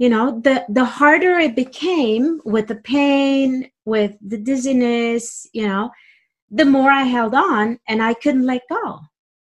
you 0.04 0.10
know 0.10 0.42
the 0.42 0.66
the 0.68 0.84
harder 0.84 1.36
it 1.40 1.56
became 1.56 2.42
with 2.44 2.68
the 2.68 2.82
pain 2.96 3.72
with 3.86 4.12
the 4.32 4.38
dizziness 4.50 5.48
you 5.54 5.66
know 5.66 5.90
the 6.52 6.66
more 6.66 6.92
i 6.92 7.04
held 7.04 7.34
on 7.34 7.80
and 7.88 8.04
i 8.04 8.14
couldn't 8.14 8.46
let 8.54 8.64
go. 8.70 9.00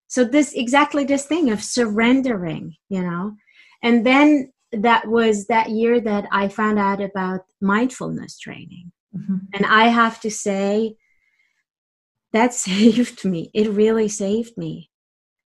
So 0.07 0.23
this 0.23 0.53
exactly 0.53 1.03
this 1.03 1.25
thing 1.25 1.49
of 1.51 1.61
surrendering 1.61 2.75
you 2.87 3.01
know. 3.01 3.35
And 3.83 4.05
then 4.05 4.53
that 4.71 5.07
was 5.07 5.47
that 5.47 5.71
year 5.71 5.99
that 5.99 6.25
i 6.31 6.47
found 6.47 6.79
out 6.79 7.01
about 7.01 7.41
mindfulness 7.59 8.39
training. 8.39 8.91
Mm-hmm. 9.17 9.37
and 9.55 9.65
i 9.65 9.85
have 9.99 10.19
to 10.21 10.29
say 10.29 10.95
that 12.33 12.53
saved 12.67 13.25
me. 13.33 13.49
It 13.53 13.69
really 13.83 14.09
saved 14.09 14.57
me 14.57 14.89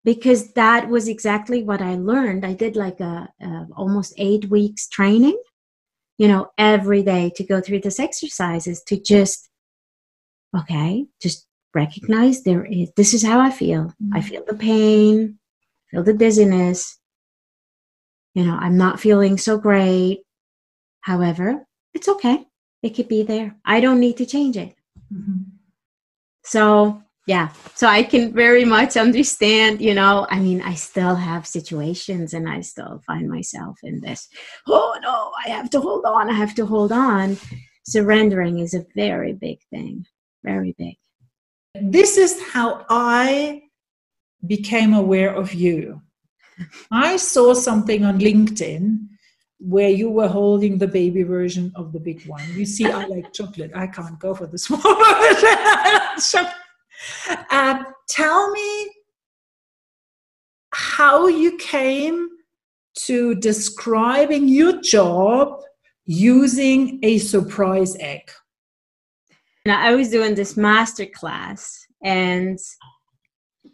because 0.04 0.52
that 0.52 0.88
was 0.88 1.08
exactly 1.08 1.62
what 1.62 1.82
I 1.82 1.96
learned. 1.96 2.44
I 2.44 2.54
did 2.54 2.76
like 2.76 3.00
a, 3.00 3.28
a, 3.40 3.66
almost 3.76 4.14
eight 4.16 4.46
weeks 4.46 4.88
training, 4.88 5.38
you 6.16 6.28
know, 6.28 6.50
every 6.56 7.02
day 7.02 7.30
to 7.36 7.44
go 7.44 7.60
through 7.60 7.80
these 7.80 8.00
exercises 8.00 8.82
to 8.84 9.00
just, 9.00 9.48
okay, 10.56 11.06
just 11.20 11.46
recognize 11.74 12.42
there 12.42 12.64
is, 12.64 12.90
this 12.96 13.12
is 13.12 13.24
how 13.24 13.40
I 13.40 13.50
feel. 13.50 13.84
Mm-hmm. 14.02 14.16
I 14.16 14.20
feel 14.22 14.44
the 14.46 14.54
pain, 14.54 15.38
feel 15.90 16.02
the 16.02 16.14
dizziness. 16.14 16.98
You 18.34 18.44
know, 18.44 18.56
I'm 18.58 18.76
not 18.76 19.00
feeling 19.00 19.36
so 19.36 19.58
great. 19.58 20.20
However, 21.00 21.66
it's 21.94 22.08
okay. 22.08 22.46
It 22.82 22.90
could 22.90 23.08
be 23.08 23.24
there. 23.24 23.56
I 23.64 23.80
don't 23.80 24.00
need 24.00 24.16
to 24.18 24.26
change 24.26 24.56
it. 24.56 24.74
Mm-hmm. 25.12 25.42
So 26.44 27.02
yeah 27.28 27.52
so 27.74 27.86
i 27.86 28.02
can 28.02 28.32
very 28.32 28.64
much 28.64 28.96
understand 28.96 29.80
you 29.80 29.94
know 29.94 30.26
i 30.30 30.40
mean 30.40 30.60
i 30.62 30.74
still 30.74 31.14
have 31.14 31.46
situations 31.46 32.34
and 32.34 32.48
i 32.48 32.60
still 32.60 33.00
find 33.06 33.30
myself 33.30 33.78
in 33.84 34.00
this 34.00 34.28
oh 34.66 34.98
no 35.02 35.30
i 35.44 35.48
have 35.50 35.70
to 35.70 35.80
hold 35.80 36.04
on 36.04 36.28
i 36.28 36.32
have 36.32 36.54
to 36.54 36.66
hold 36.66 36.90
on 36.90 37.36
surrendering 37.84 38.58
is 38.58 38.74
a 38.74 38.84
very 38.96 39.32
big 39.34 39.58
thing 39.70 40.04
very 40.42 40.74
big 40.78 40.96
this 41.80 42.16
is 42.16 42.42
how 42.52 42.84
i 42.88 43.62
became 44.46 44.94
aware 44.94 45.32
of 45.34 45.54
you 45.54 46.00
I 46.90 47.16
saw 47.16 47.54
something 47.54 48.04
on 48.04 48.18
LinkedIn 48.18 49.06
where 49.60 49.90
you 49.90 50.10
were 50.10 50.28
holding 50.28 50.78
the 50.78 50.86
baby 50.86 51.22
version 51.22 51.72
of 51.74 51.92
the 51.92 52.00
big 52.00 52.24
one. 52.26 52.42
You 52.54 52.64
see, 52.64 52.86
I 52.86 53.04
like 53.06 53.32
chocolate. 53.32 53.72
I 53.74 53.86
can't 53.86 54.18
go 54.18 54.34
for 54.34 54.46
the 54.46 54.58
small 54.66 54.80
version. 54.80 56.52
Um, 57.50 57.86
tell 58.08 58.50
me 58.50 58.90
how 60.72 61.26
you 61.26 61.56
came 61.56 62.28
to 62.94 63.34
describing 63.36 64.48
your 64.48 64.80
job 64.80 65.60
using 66.04 66.98
a 67.02 67.18
surprise 67.18 67.96
egg. 68.00 68.30
Now, 69.66 69.80
I 69.80 69.94
was 69.94 70.10
doing 70.10 70.34
this 70.34 70.56
master 70.56 71.06
class, 71.06 71.86
and 72.02 72.58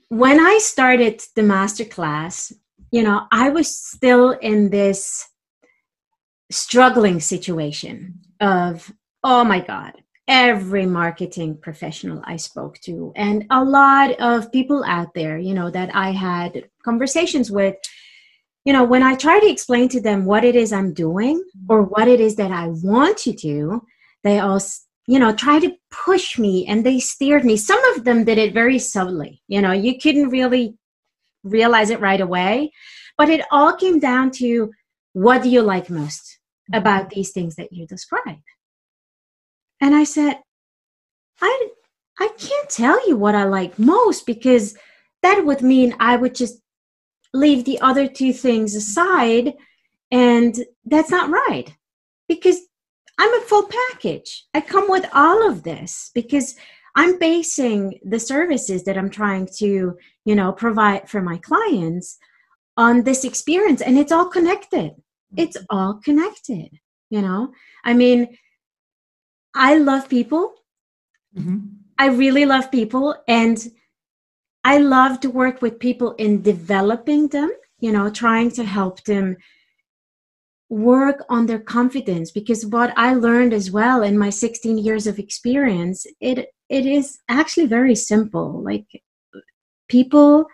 when 0.09 0.41
I 0.41 0.59
started 0.59 1.23
the 1.37 1.43
master 1.43 1.85
class, 1.85 2.53
you 2.91 3.03
know, 3.03 3.27
I 3.33 3.51
was 3.51 3.77
still 3.77 4.33
in 4.33 4.71
this 4.71 5.27
struggling 6.51 7.21
situation 7.21 8.21
of, 8.41 8.93
oh 9.23 9.45
my 9.45 9.61
God, 9.61 9.93
every 10.27 10.87
marketing 10.87 11.57
professional 11.57 12.23
I 12.25 12.37
spoke 12.37 12.79
to, 12.81 13.13
and 13.17 13.47
a 13.51 13.63
lot 13.63 14.13
of 14.21 14.51
people 14.53 14.85
out 14.85 15.15
there, 15.15 15.39
you 15.39 15.55
know, 15.55 15.71
that 15.71 15.95
I 15.95 16.11
had 16.13 16.69
conversations 16.85 17.51
with, 17.51 17.77
you 18.65 18.73
know, 18.73 18.85
when 18.85 19.03
I 19.03 19.15
try 19.15 19.41
to 19.41 19.51
explain 19.51 19.89
to 19.91 20.01
them 20.01 20.25
what 20.25 20.45
it 20.45 20.57
is 20.57 20.73
I'm 20.73 20.95
doing 20.95 21.39
mm-hmm. 21.39 21.67
or 21.69 21.83
what 21.83 22.09
it 22.09 22.21
is 22.21 22.37
that 22.37 22.51
I 22.51 22.69
want 22.69 23.19
to 23.19 23.33
do, 23.33 23.83
they 24.23 24.39
all, 24.39 24.61
you 25.07 25.19
know, 25.19 25.35
try 25.35 25.61
to 25.61 25.77
push 25.91 26.39
me 26.39 26.67
and 26.67 26.85
they 26.85 26.99
steered 26.99 27.45
me. 27.45 27.57
Some 27.57 27.85
of 27.95 28.05
them 28.05 28.25
did 28.25 28.39
it 28.39 28.55
very 28.55 28.79
subtly, 28.79 29.43
you 29.49 29.61
know, 29.61 29.73
you 29.73 29.99
couldn't 29.99 30.31
really 30.31 30.77
realize 31.43 31.91
it 31.91 32.01
right 32.01 32.23
away, 32.23 32.73
but 33.19 33.29
it 33.29 33.45
all 33.51 33.77
came 33.77 33.99
down 34.01 34.31
to 34.31 34.73
what 35.13 35.43
do 35.43 35.51
you 35.51 35.61
like 35.61 35.91
most 35.91 36.39
mm-hmm. 36.73 36.79
about 36.81 37.11
these 37.11 37.33
things 37.33 37.57
that 37.57 37.73
you 37.73 37.87
describe? 37.87 38.39
And 39.81 39.95
I 39.95 40.05
said, 40.05 40.39
I, 41.41 41.69
I 42.21 42.29
can't 42.39 42.71
tell 42.71 43.09
you 43.09 43.17
what 43.17 43.35
I 43.35 43.45
like 43.45 43.79
most 43.79 44.27
because 44.27 44.77
that 45.23 45.45
would 45.45 45.63
mean 45.63 45.95
I 46.01 46.17
would 46.17 46.35
just 46.35 46.61
leave 47.33 47.65
the 47.65 47.81
other 47.81 48.07
two 48.07 48.33
things 48.33 48.75
aside 48.75 49.55
and 50.13 50.65
that's 50.85 51.11
not 51.11 51.31
right 51.31 51.75
because 52.29 52.59
i'm 53.19 53.35
a 53.35 53.45
full 53.45 53.69
package. 53.91 54.45
I 54.55 54.61
come 54.61 54.89
with 54.89 55.05
all 55.13 55.49
of 55.49 55.65
this 55.65 56.11
because 56.15 56.55
i'm 56.95 57.19
basing 57.19 57.99
the 58.05 58.21
services 58.21 58.85
that 58.85 58.97
i'm 58.97 59.11
trying 59.11 59.49
to 59.59 59.97
you 60.25 60.35
know 60.37 60.53
provide 60.53 61.09
for 61.09 61.21
my 61.21 61.39
clients 61.39 62.17
on 62.77 63.03
this 63.03 63.25
experience 63.25 63.81
and 63.81 63.99
it's 63.99 64.13
all 64.13 64.29
connected. 64.29 64.93
It's 65.37 65.57
mm-hmm. 65.57 65.77
all 65.77 66.01
connected 66.05 66.69
you 67.11 67.23
know? 67.23 67.53
I 67.85 67.95
mean 67.95 68.37
i 69.55 69.77
love 69.77 70.09
people 70.09 70.55
mm-hmm. 71.37 71.59
i 71.99 72.07
really 72.07 72.45
love 72.45 72.71
people 72.71 73.15
and 73.29 73.71
I 74.65 74.79
love 74.79 75.21
to 75.21 75.31
work 75.31 75.61
with 75.61 75.79
people 75.79 76.13
in 76.13 76.41
developing 76.41 77.29
them, 77.29 77.51
you 77.81 77.93
know, 77.93 78.09
trying 78.09 78.51
to 78.53 78.65
help 78.65 79.05
them 79.05 79.37
work 80.71 81.23
on 81.29 81.45
their 81.45 81.59
confidence 81.59 82.31
because 82.31 82.65
what 82.65 82.93
I 82.97 83.13
learned 83.13 83.53
as 83.53 83.71
well 83.71 84.03
in 84.03 84.19
my 84.19 84.31
16 84.31 84.79
years 84.79 85.07
of 85.07 85.19
experience, 85.19 86.07
it 86.19 86.49
it 86.71 86.87
is 86.87 87.19
actually 87.29 87.67
very 87.67 87.95
simple. 87.95 88.63
Like 88.63 88.87
people 89.89 90.47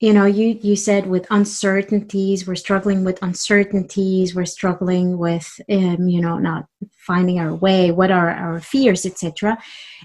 you 0.00 0.12
know 0.12 0.24
you 0.24 0.58
you 0.62 0.76
said 0.76 1.06
with 1.06 1.26
uncertainties 1.30 2.46
we're 2.46 2.54
struggling 2.54 3.04
with 3.04 3.22
uncertainties 3.22 4.34
we're 4.34 4.44
struggling 4.44 5.18
with 5.18 5.60
um, 5.70 6.08
you 6.08 6.20
know 6.20 6.38
not 6.38 6.66
finding 6.96 7.38
our 7.38 7.54
way 7.54 7.90
what 7.90 8.10
are 8.10 8.30
our 8.30 8.60
fears 8.60 9.06
etc 9.06 9.56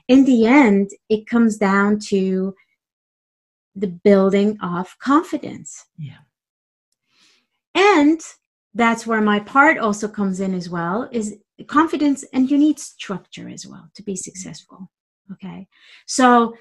in 0.07 0.25
the 0.25 0.45
end 0.45 0.91
it 1.09 1.25
comes 1.27 1.57
down 1.57 1.97
to 1.97 2.53
the 3.75 3.87
building 3.87 4.57
of 4.61 4.97
confidence. 4.99 5.85
Yeah. 5.97 6.23
And 7.73 8.21
that's 8.73 9.05
where 9.05 9.21
my 9.21 9.39
part 9.39 9.77
also 9.77 10.07
comes 10.07 10.39
in 10.39 10.53
as 10.53 10.69
well 10.69 11.09
is 11.11 11.37
confidence 11.67 12.23
and 12.33 12.49
you 12.49 12.57
need 12.57 12.79
structure 12.79 13.49
as 13.49 13.67
well 13.67 13.89
to 13.95 14.03
be 14.03 14.15
successful. 14.15 14.89
Okay. 15.31 15.67
So 16.05 16.55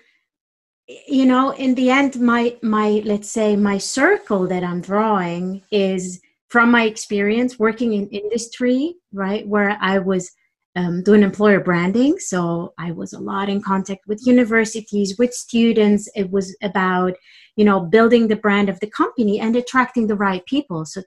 you 0.86 1.24
know 1.24 1.50
in 1.50 1.74
the 1.74 1.90
end 1.90 2.20
my 2.20 2.56
my 2.62 3.02
let's 3.04 3.30
say 3.30 3.56
my 3.56 3.78
circle 3.78 4.46
that 4.46 4.62
i'm 4.62 4.80
drawing 4.80 5.62
is 5.70 6.20
from 6.48 6.70
my 6.70 6.84
experience 6.84 7.58
working 7.58 7.94
in 7.94 8.06
industry 8.08 8.94
right 9.12 9.46
where 9.48 9.78
i 9.80 9.98
was 9.98 10.30
um, 10.76 11.02
doing 11.02 11.22
employer 11.22 11.60
branding. 11.60 12.18
So 12.18 12.74
I 12.78 12.92
was 12.92 13.12
a 13.12 13.20
lot 13.20 13.48
in 13.48 13.62
contact 13.62 14.06
with 14.06 14.26
universities, 14.26 15.16
with 15.18 15.32
students. 15.32 16.08
It 16.14 16.30
was 16.30 16.56
about, 16.62 17.14
you 17.56 17.64
know, 17.64 17.80
building 17.80 18.28
the 18.28 18.36
brand 18.36 18.68
of 18.68 18.80
the 18.80 18.90
company 18.90 19.40
and 19.40 19.54
attracting 19.56 20.06
the 20.06 20.16
right 20.16 20.44
people. 20.46 20.84
So 20.84 21.02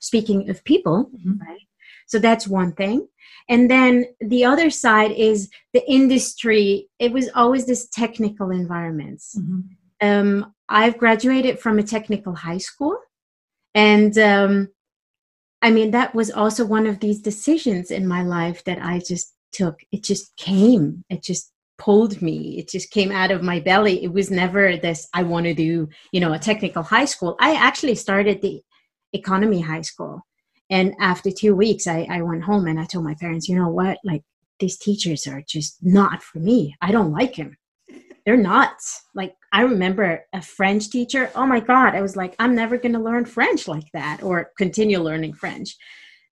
speaking 0.00 0.50
of 0.50 0.62
people, 0.64 1.10
mm-hmm. 1.14 1.38
right? 1.40 1.60
So 2.06 2.18
that's 2.18 2.48
one 2.48 2.72
thing. 2.72 3.08
And 3.48 3.70
then 3.70 4.06
the 4.20 4.44
other 4.44 4.70
side 4.70 5.12
is 5.12 5.48
the 5.72 5.88
industry. 5.90 6.88
It 6.98 7.12
was 7.12 7.28
always 7.34 7.66
this 7.66 7.88
technical 7.88 8.50
environments. 8.50 9.38
Mm-hmm. 9.38 9.60
Um, 10.00 10.54
I've 10.68 10.98
graduated 10.98 11.60
from 11.60 11.78
a 11.78 11.82
technical 11.82 12.34
high 12.34 12.58
school, 12.58 12.96
and 13.74 14.16
um, 14.18 14.68
I 15.62 15.70
mean, 15.70 15.92
that 15.92 16.14
was 16.14 16.30
also 16.30 16.66
one 16.66 16.86
of 16.86 17.00
these 17.00 17.20
decisions 17.20 17.90
in 17.90 18.06
my 18.06 18.22
life 18.22 18.64
that 18.64 18.78
I 18.82 18.98
just 18.98 19.34
took. 19.52 19.80
It 19.92 20.02
just 20.02 20.36
came. 20.36 21.04
It 21.08 21.22
just 21.22 21.52
pulled 21.78 22.20
me. 22.22 22.58
It 22.58 22.68
just 22.68 22.90
came 22.90 23.12
out 23.12 23.30
of 23.30 23.42
my 23.42 23.60
belly. 23.60 24.02
It 24.02 24.12
was 24.12 24.30
never 24.30 24.76
this, 24.76 25.08
I 25.14 25.22
want 25.22 25.46
to 25.46 25.54
do, 25.54 25.88
you 26.12 26.20
know, 26.20 26.32
a 26.32 26.38
technical 26.38 26.82
high 26.82 27.04
school. 27.04 27.36
I 27.40 27.54
actually 27.54 27.94
started 27.94 28.40
the 28.40 28.62
economy 29.12 29.60
high 29.60 29.82
school. 29.82 30.26
And 30.70 30.94
after 31.00 31.30
two 31.30 31.54
weeks, 31.54 31.86
I, 31.86 32.06
I 32.10 32.22
went 32.22 32.42
home 32.42 32.66
and 32.66 32.78
I 32.78 32.84
told 32.84 33.04
my 33.04 33.14
parents, 33.14 33.48
you 33.48 33.56
know 33.56 33.68
what? 33.68 33.98
Like, 34.04 34.22
these 34.58 34.78
teachers 34.78 35.26
are 35.26 35.42
just 35.46 35.76
not 35.82 36.22
for 36.22 36.38
me. 36.38 36.74
I 36.80 36.90
don't 36.90 37.12
like 37.12 37.36
them 37.36 37.56
they're 38.26 38.36
nuts. 38.36 39.04
Like 39.14 39.36
I 39.52 39.62
remember 39.62 40.24
a 40.32 40.42
French 40.42 40.90
teacher. 40.90 41.30
Oh 41.36 41.46
my 41.46 41.60
God. 41.60 41.94
I 41.94 42.02
was 42.02 42.16
like, 42.16 42.34
I'm 42.40 42.56
never 42.56 42.76
going 42.76 42.92
to 42.92 42.98
learn 42.98 43.24
French 43.24 43.68
like 43.68 43.90
that 43.92 44.22
or 44.22 44.50
continue 44.58 44.98
learning 44.98 45.34
French. 45.34 45.76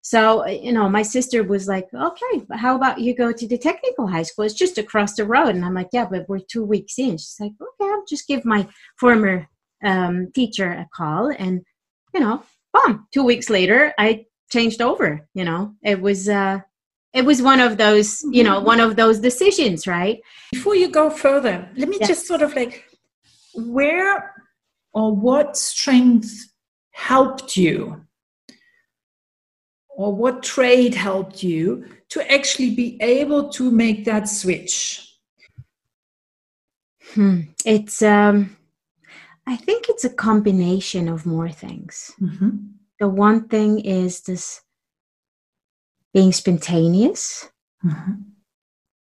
So, 0.03 0.47
you 0.47 0.73
know, 0.73 0.89
my 0.89 1.03
sister 1.03 1.45
was 1.45 1.67
like, 1.67 1.87
okay, 1.95 2.45
how 2.53 2.77
about 2.77 3.01
you 3.01 3.15
go 3.17 3.33
to 3.33 3.49
the 3.49 3.57
technical 3.57 4.07
high 4.07 4.25
school? 4.25 4.45
It's 4.45 4.53
just 4.53 4.77
across 4.77 5.15
the 5.15 5.25
road. 5.25 5.55
And 5.55 5.65
I'm 5.65 5.73
like, 5.73 5.89
yeah, 5.93 6.05
but 6.05 6.29
we're 6.29 6.41
two 6.41 6.65
weeks 6.65 6.99
in. 6.99 7.13
She's 7.13 7.37
like, 7.41 7.53
okay, 7.59 7.91
I'll 7.91 8.05
just 8.07 8.29
give 8.29 8.45
my 8.45 8.69
former 8.99 9.49
um, 9.83 10.31
teacher 10.35 10.69
a 10.69 10.87
call. 10.95 11.33
And, 11.39 11.63
you 12.13 12.21
know, 12.21 12.43
boom, 12.75 13.07
two 13.15 13.25
weeks 13.25 13.49
later, 13.49 13.95
I 13.99 14.27
changed 14.51 14.83
over, 14.83 15.27
you 15.35 15.45
know, 15.45 15.75
it 15.83 16.01
was, 16.01 16.29
uh, 16.29 16.61
it 17.15 17.25
was 17.25 17.41
one 17.41 17.61
of 17.61 17.77
those 17.77 18.23
you 18.31 18.43
know 18.43 18.57
mm-hmm. 18.57 18.67
one 18.67 18.81
of 18.81 18.97
those 18.97 19.21
decisions 19.21 19.87
right 19.87 20.21
before 20.53 20.75
you 20.75 20.89
go 20.89 21.09
further 21.09 21.67
let 21.77 21.89
me 21.89 21.97
yes. 22.01 22.09
just 22.09 22.27
sort 22.27 22.43
of 22.43 22.55
like 22.57 22.85
where 23.55 24.35
or 24.93 25.15
what 25.15 25.57
strength 25.57 26.53
helped 26.91 27.57
you 27.57 28.05
or 29.97 30.13
what 30.13 30.43
trade 30.43 30.95
helped 30.95 31.43
you 31.43 31.85
to 32.09 32.33
actually 32.33 32.75
be 32.75 32.99
able 33.01 33.49
to 33.49 33.71
make 33.71 34.05
that 34.05 34.29
switch 34.29 35.17
hmm. 37.13 37.41
it's 37.65 38.03
um 38.03 38.57
i 39.47 39.57
think 39.57 39.89
it's 39.89 40.05
a 40.05 40.11
combination 40.11 41.09
of 41.09 41.27
more 41.27 41.51
things. 41.51 42.13
Mm-hmm. 42.21 42.51
the 43.01 43.09
one 43.09 43.49
thing 43.49 43.81
is 43.81 44.23
this 44.23 44.63
being 46.13 46.33
spontaneous. 46.33 47.51
Mm-hmm. 47.85 48.13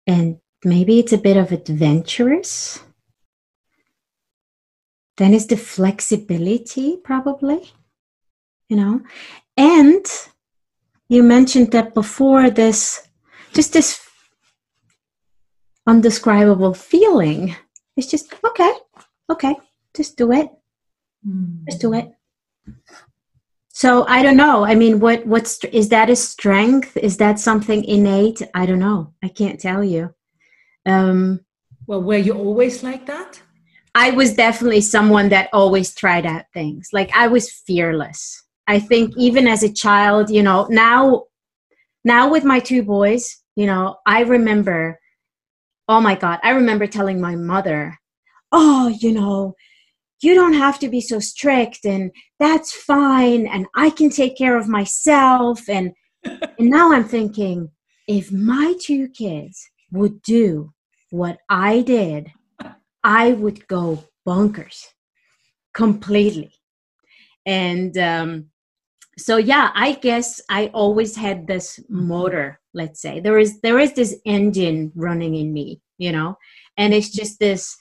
and 0.08 0.40
maybe 0.66 1.00
it's 1.00 1.14
a 1.14 1.18
bit 1.18 1.38
of 1.38 1.52
adventurous. 1.52 2.84
Then 5.16 5.34
is 5.34 5.48
the 5.48 5.56
flexibility 5.58 6.98
probably 6.98 7.72
you 8.74 8.78
know? 8.78 9.02
And 9.56 10.06
you 11.10 11.22
mentioned 11.22 11.72
that 11.72 11.94
before 11.94 12.50
this 12.50 13.08
just 13.54 13.74
this 13.74 14.02
undescribable 15.86 16.74
feeling. 16.74 17.56
It's 17.96 18.08
just 18.08 18.34
okay 18.44 18.74
okay 19.30 19.56
just 19.96 20.18
do 20.18 20.32
it 20.32 20.50
mm. 21.26 21.66
just 21.66 21.82
do 21.82 21.94
it 21.94 22.12
so 23.76 24.06
I 24.08 24.22
don't 24.22 24.38
know. 24.38 24.64
I 24.64 24.76
mean, 24.76 25.00
what 25.00 25.26
what's 25.26 25.64
is 25.66 25.90
that 25.90 26.08
a 26.08 26.16
strength? 26.16 26.96
Is 26.96 27.18
that 27.18 27.40
something 27.40 27.84
innate? 27.84 28.40
I 28.54 28.68
don't 28.68 28.80
know. 28.80 29.14
I 29.24 29.30
can't 29.30 29.60
tell 29.60 29.84
you. 29.84 30.14
Um, 30.86 31.40
well, 31.88 32.04
were 32.04 32.18
you 32.18 32.34
always 32.34 32.84
like 32.84 33.08
that? 33.08 33.42
I 33.96 34.12
was 34.12 34.36
definitely 34.36 34.82
someone 34.82 35.30
that 35.30 35.50
always 35.54 35.94
tried 35.96 36.28
out 36.28 36.46
things. 36.54 36.90
Like 36.94 37.10
I 37.16 37.28
was 37.28 37.52
fearless. 37.52 38.44
I 38.68 38.80
think 38.80 39.18
even 39.18 39.48
as 39.48 39.64
a 39.64 39.74
child, 39.74 40.30
you 40.30 40.44
know, 40.44 40.68
now 40.70 41.24
now 42.04 42.30
with 42.30 42.44
my 42.44 42.60
two 42.60 42.84
boys, 42.84 43.42
you 43.56 43.66
know, 43.66 43.98
I 44.06 44.22
remember 44.22 45.00
oh 45.90 46.00
my 46.00 46.14
god, 46.14 46.40
I 46.44 46.52
remember 46.52 46.86
telling 46.86 47.20
my 47.20 47.36
mother, 47.36 48.00
"Oh, 48.52 48.88
you 48.88 49.14
know, 49.14 49.56
you 50.24 50.34
don't 50.34 50.54
have 50.54 50.80
to 50.80 50.90
be 50.90 51.02
so 51.02 51.20
strict 51.20 51.86
and 51.86 52.12
that's 52.40 52.74
fine 52.74 53.48
and 53.48 53.66
I 53.76 53.90
can 53.90 54.10
take 54.10 54.38
care 54.38 54.58
of 54.58 54.68
myself." 54.68 55.68
And 55.70 55.94
and 56.24 56.70
now 56.70 56.94
I'm 56.94 57.06
thinking, 57.06 57.70
if 58.08 58.32
my 58.32 58.76
two 58.80 59.10
kids 59.10 59.70
would 59.92 60.22
do 60.22 60.74
what 61.10 61.38
I 61.50 61.82
did, 61.82 62.32
I 63.04 63.34
would 63.34 63.68
go 63.68 64.04
bonkers 64.28 64.86
completely. 65.74 66.54
And 67.46 67.98
um, 67.98 68.46
so 69.18 69.38
yeah, 69.38 69.72
I 69.76 69.94
guess 69.94 70.42
I 70.50 70.68
always 70.68 71.16
had 71.16 71.46
this 71.46 71.80
motor, 71.90 72.60
let's 72.74 73.02
say. 73.02 73.20
There 73.20 73.38
is 73.38 73.60
there 73.62 73.80
is 73.80 73.94
this 73.94 74.16
engine 74.26 74.92
running 74.96 75.36
in 75.36 75.54
me, 75.54 75.82
you 75.98 76.12
know, 76.12 76.38
and 76.78 76.94
it's 76.94 77.10
just 77.10 77.40
this 77.40 77.76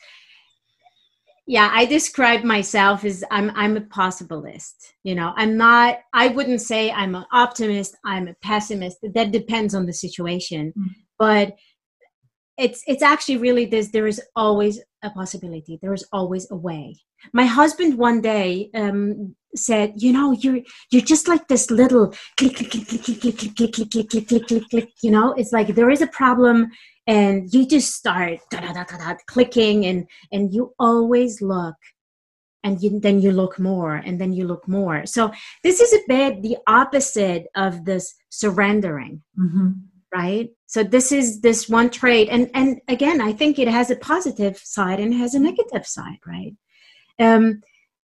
yeah 1.47 1.71
i 1.73 1.85
describe 1.85 2.45
myself 2.45 3.05
as 3.05 3.25
i'm 3.31 3.51
i'm 3.55 3.77
a 3.77 3.81
possibilist 3.81 4.75
you 5.03 5.15
know 5.15 5.33
i'm 5.37 5.57
not 5.57 5.99
i 6.13 6.29
wouldn't 6.29 6.61
say 6.61 6.91
i'm 6.93 7.15
an 7.15 7.25
optimist 7.33 7.97
i'm 8.05 8.29
a 8.29 8.35
pessimist 8.43 8.99
that 9.15 9.33
depends 9.33 9.75
on 9.75 9.87
the 9.87 9.93
situation 9.93 10.73
mm-hmm. 10.77 10.89
but 11.19 11.55
it's 12.59 12.83
it's 12.87 13.03
actually 13.03 13.37
really 13.37 13.65
this 13.65 13.91
there 13.91 14.07
is 14.07 14.21
always 14.37 14.81
a 15.03 15.11
possibility 15.11 15.79
there 15.83 15.95
is 15.95 16.07
always 16.13 16.49
a 16.51 16.57
way 16.57 16.95
my 17.33 17.45
husband 17.45 17.99
one 17.99 18.21
day 18.21 18.71
um, 18.75 19.35
said 19.55 19.93
you 19.97 20.13
know 20.13 20.33
you're 20.33 20.61
you're 20.91 21.03
just 21.03 21.29
like 21.29 21.47
this 21.49 21.71
little 21.71 22.13
click 22.37 22.57
click 22.57 22.71
click 22.71 22.89
click 22.89 23.03
click 23.03 23.21
click 23.21 23.39
click 23.39 23.55
click 23.55 23.73
click 23.73 23.91
click 23.91 24.11
click 24.11 24.29
click 24.29 24.47
click 24.47 24.69
click 24.71 24.89
you 25.03 25.11
know 25.11 25.33
it's 25.35 25.53
like 25.53 25.75
there 25.75 25.91
is 25.91 26.03
a 26.03 26.07
problem 26.09 26.71
and 27.07 27.53
you 27.53 27.67
just 27.67 27.95
start 27.95 28.39
da, 28.51 28.61
da, 28.61 28.73
da, 28.73 28.85
da, 28.85 28.97
da, 28.97 29.15
clicking 29.27 29.87
and 29.87 30.07
and 30.31 30.53
you 30.53 30.73
always 30.79 31.43
look 31.43 31.77
and 32.65 32.81
you, 32.81 33.01
then 33.01 33.21
you 33.21 33.33
look 33.33 33.59
more 33.59 33.97
and 33.97 34.21
then 34.21 34.33
you 34.33 34.47
look 34.47 34.67
more. 34.69 35.05
So 35.07 35.33
this 35.63 35.81
is 35.81 35.93
a 35.93 36.05
bit 36.07 36.43
the 36.43 36.59
opposite 36.67 37.47
of 37.57 37.85
this 37.85 38.15
surrendering 38.29 39.23
mm-hmm. 39.39 39.71
right? 40.15 40.51
So 40.67 40.83
this 40.83 41.13
is 41.13 41.41
this 41.41 41.69
one 41.69 41.91
trait 41.91 42.29
and 42.31 42.51
and 42.55 42.81
again 42.89 43.21
i 43.21 43.33
think 43.33 43.59
it 43.59 43.69
has 43.69 43.91
a 43.91 43.97
positive 43.97 44.57
side 44.59 45.01
and 45.01 45.13
has 45.15 45.35
a 45.35 45.41
negative 45.41 45.87
side 45.87 46.21
right? 46.27 46.55
Um 47.19 47.63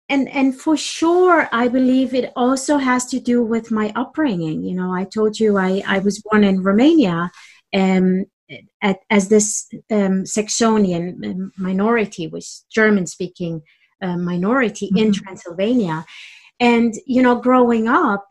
and 0.09 0.29
and 0.29 0.59
for 0.59 0.77
sure 0.77 1.49
i 1.53 1.67
believe 1.69 2.15
it 2.15 2.33
also 2.37 2.77
has 2.77 3.07
to 3.07 3.21
do 3.21 3.43
with 3.43 3.71
my 3.71 3.93
upbringing. 3.97 4.63
You 4.63 4.77
know 4.77 4.93
i 4.93 5.05
told 5.05 5.39
you 5.39 5.59
i 5.59 5.83
i 5.87 5.99
was 5.99 6.23
born 6.23 6.45
in 6.45 6.63
romania 6.63 7.31
and 7.73 8.27
at, 8.83 8.99
as 9.11 9.29
this 9.29 9.69
um, 9.91 10.25
Saxonian 10.25 11.51
minority, 11.57 12.27
which 12.27 12.49
German 12.71 13.07
speaking 13.07 13.63
uh, 14.03 14.17
minority 14.17 14.87
mm-hmm. 14.89 14.99
in 14.99 15.13
Transylvania. 15.13 16.05
And, 16.61 16.95
you 17.07 17.23
know, 17.23 17.37
growing 17.37 17.89
up, 17.89 18.27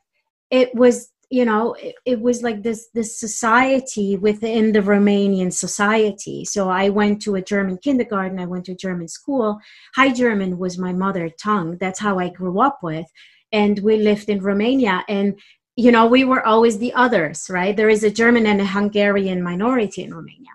it 0.49 0.73
was, 0.75 1.09
you 1.29 1.45
know, 1.45 1.73
it, 1.73 1.95
it, 2.05 2.21
was 2.21 2.43
like 2.43 2.61
this, 2.61 2.89
this 2.93 3.19
society 3.19 4.17
within 4.17 4.71
the 4.71 4.81
Romanian 4.81 5.51
society. 5.51 6.45
So 6.45 6.69
I 6.69 6.89
went 6.89 7.21
to 7.23 7.35
a 7.35 7.41
German 7.41 7.77
kindergarten, 7.77 8.39
I 8.39 8.45
went 8.45 8.65
to 8.65 8.73
a 8.73 8.77
German 8.77 9.07
school. 9.07 9.59
High 9.95 10.13
German 10.13 10.59
was 10.59 10.77
my 10.77 10.93
mother 10.93 11.29
tongue. 11.41 11.77
That's 11.79 11.99
how 11.99 12.19
I 12.19 12.29
grew 12.29 12.61
up 12.61 12.79
with. 12.83 13.07
And 13.51 13.79
we 13.79 13.97
lived 13.97 14.29
in 14.29 14.41
Romania. 14.41 15.03
And 15.07 15.39
you 15.75 15.91
know, 15.91 16.05
we 16.05 16.23
were 16.23 16.45
always 16.45 16.77
the 16.77 16.93
others, 16.93 17.47
right? 17.49 17.75
There 17.75 17.89
is 17.89 18.03
a 18.03 18.11
German 18.11 18.45
and 18.45 18.61
a 18.61 18.65
Hungarian 18.65 19.41
minority 19.41 20.03
in 20.03 20.13
Romania. 20.13 20.51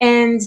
And 0.00 0.40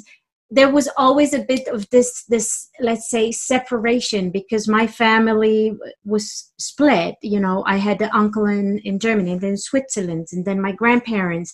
there 0.53 0.69
was 0.69 0.88
always 0.97 1.33
a 1.33 1.43
bit 1.43 1.67
of 1.67 1.89
this 1.89 2.25
this 2.25 2.69
let's 2.79 3.09
say 3.09 3.31
separation 3.31 4.29
because 4.29 4.67
my 4.67 4.86
family 4.86 5.75
was 6.05 6.51
split 6.59 7.15
you 7.23 7.39
know 7.39 7.63
i 7.65 7.77
had 7.77 7.99
an 8.01 8.09
uncle 8.13 8.45
in, 8.45 8.77
in 8.83 8.99
germany 8.99 9.31
and 9.31 9.41
then 9.41 9.57
switzerland 9.57 10.27
and 10.31 10.45
then 10.45 10.62
my 10.62 10.71
grandparents 10.71 11.53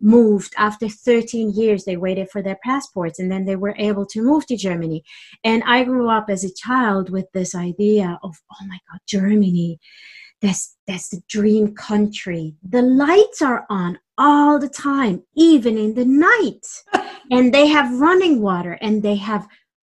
moved 0.00 0.52
after 0.56 0.88
13 0.88 1.52
years 1.52 1.84
they 1.84 1.96
waited 1.96 2.28
for 2.28 2.42
their 2.42 2.58
passports 2.64 3.20
and 3.20 3.30
then 3.30 3.44
they 3.44 3.56
were 3.56 3.74
able 3.78 4.06
to 4.06 4.22
move 4.22 4.44
to 4.46 4.56
germany 4.56 5.04
and 5.44 5.62
i 5.64 5.84
grew 5.84 6.08
up 6.10 6.26
as 6.28 6.42
a 6.42 6.54
child 6.54 7.08
with 7.10 7.26
this 7.32 7.54
idea 7.54 8.18
of 8.24 8.34
oh 8.52 8.66
my 8.66 8.78
god 8.90 9.00
germany 9.06 9.78
that's 10.40 10.76
that's 10.86 11.08
the 11.10 11.22
dream 11.28 11.74
country. 11.74 12.54
The 12.62 12.82
lights 12.82 13.42
are 13.42 13.66
on 13.68 13.98
all 14.16 14.58
the 14.58 14.68
time 14.68 15.22
even 15.34 15.76
in 15.78 15.94
the 15.94 16.04
night. 16.04 16.66
And 17.32 17.54
they 17.54 17.68
have 17.68 18.00
running 18.00 18.42
water 18.42 18.72
and 18.80 19.04
they 19.04 19.14
have 19.14 19.46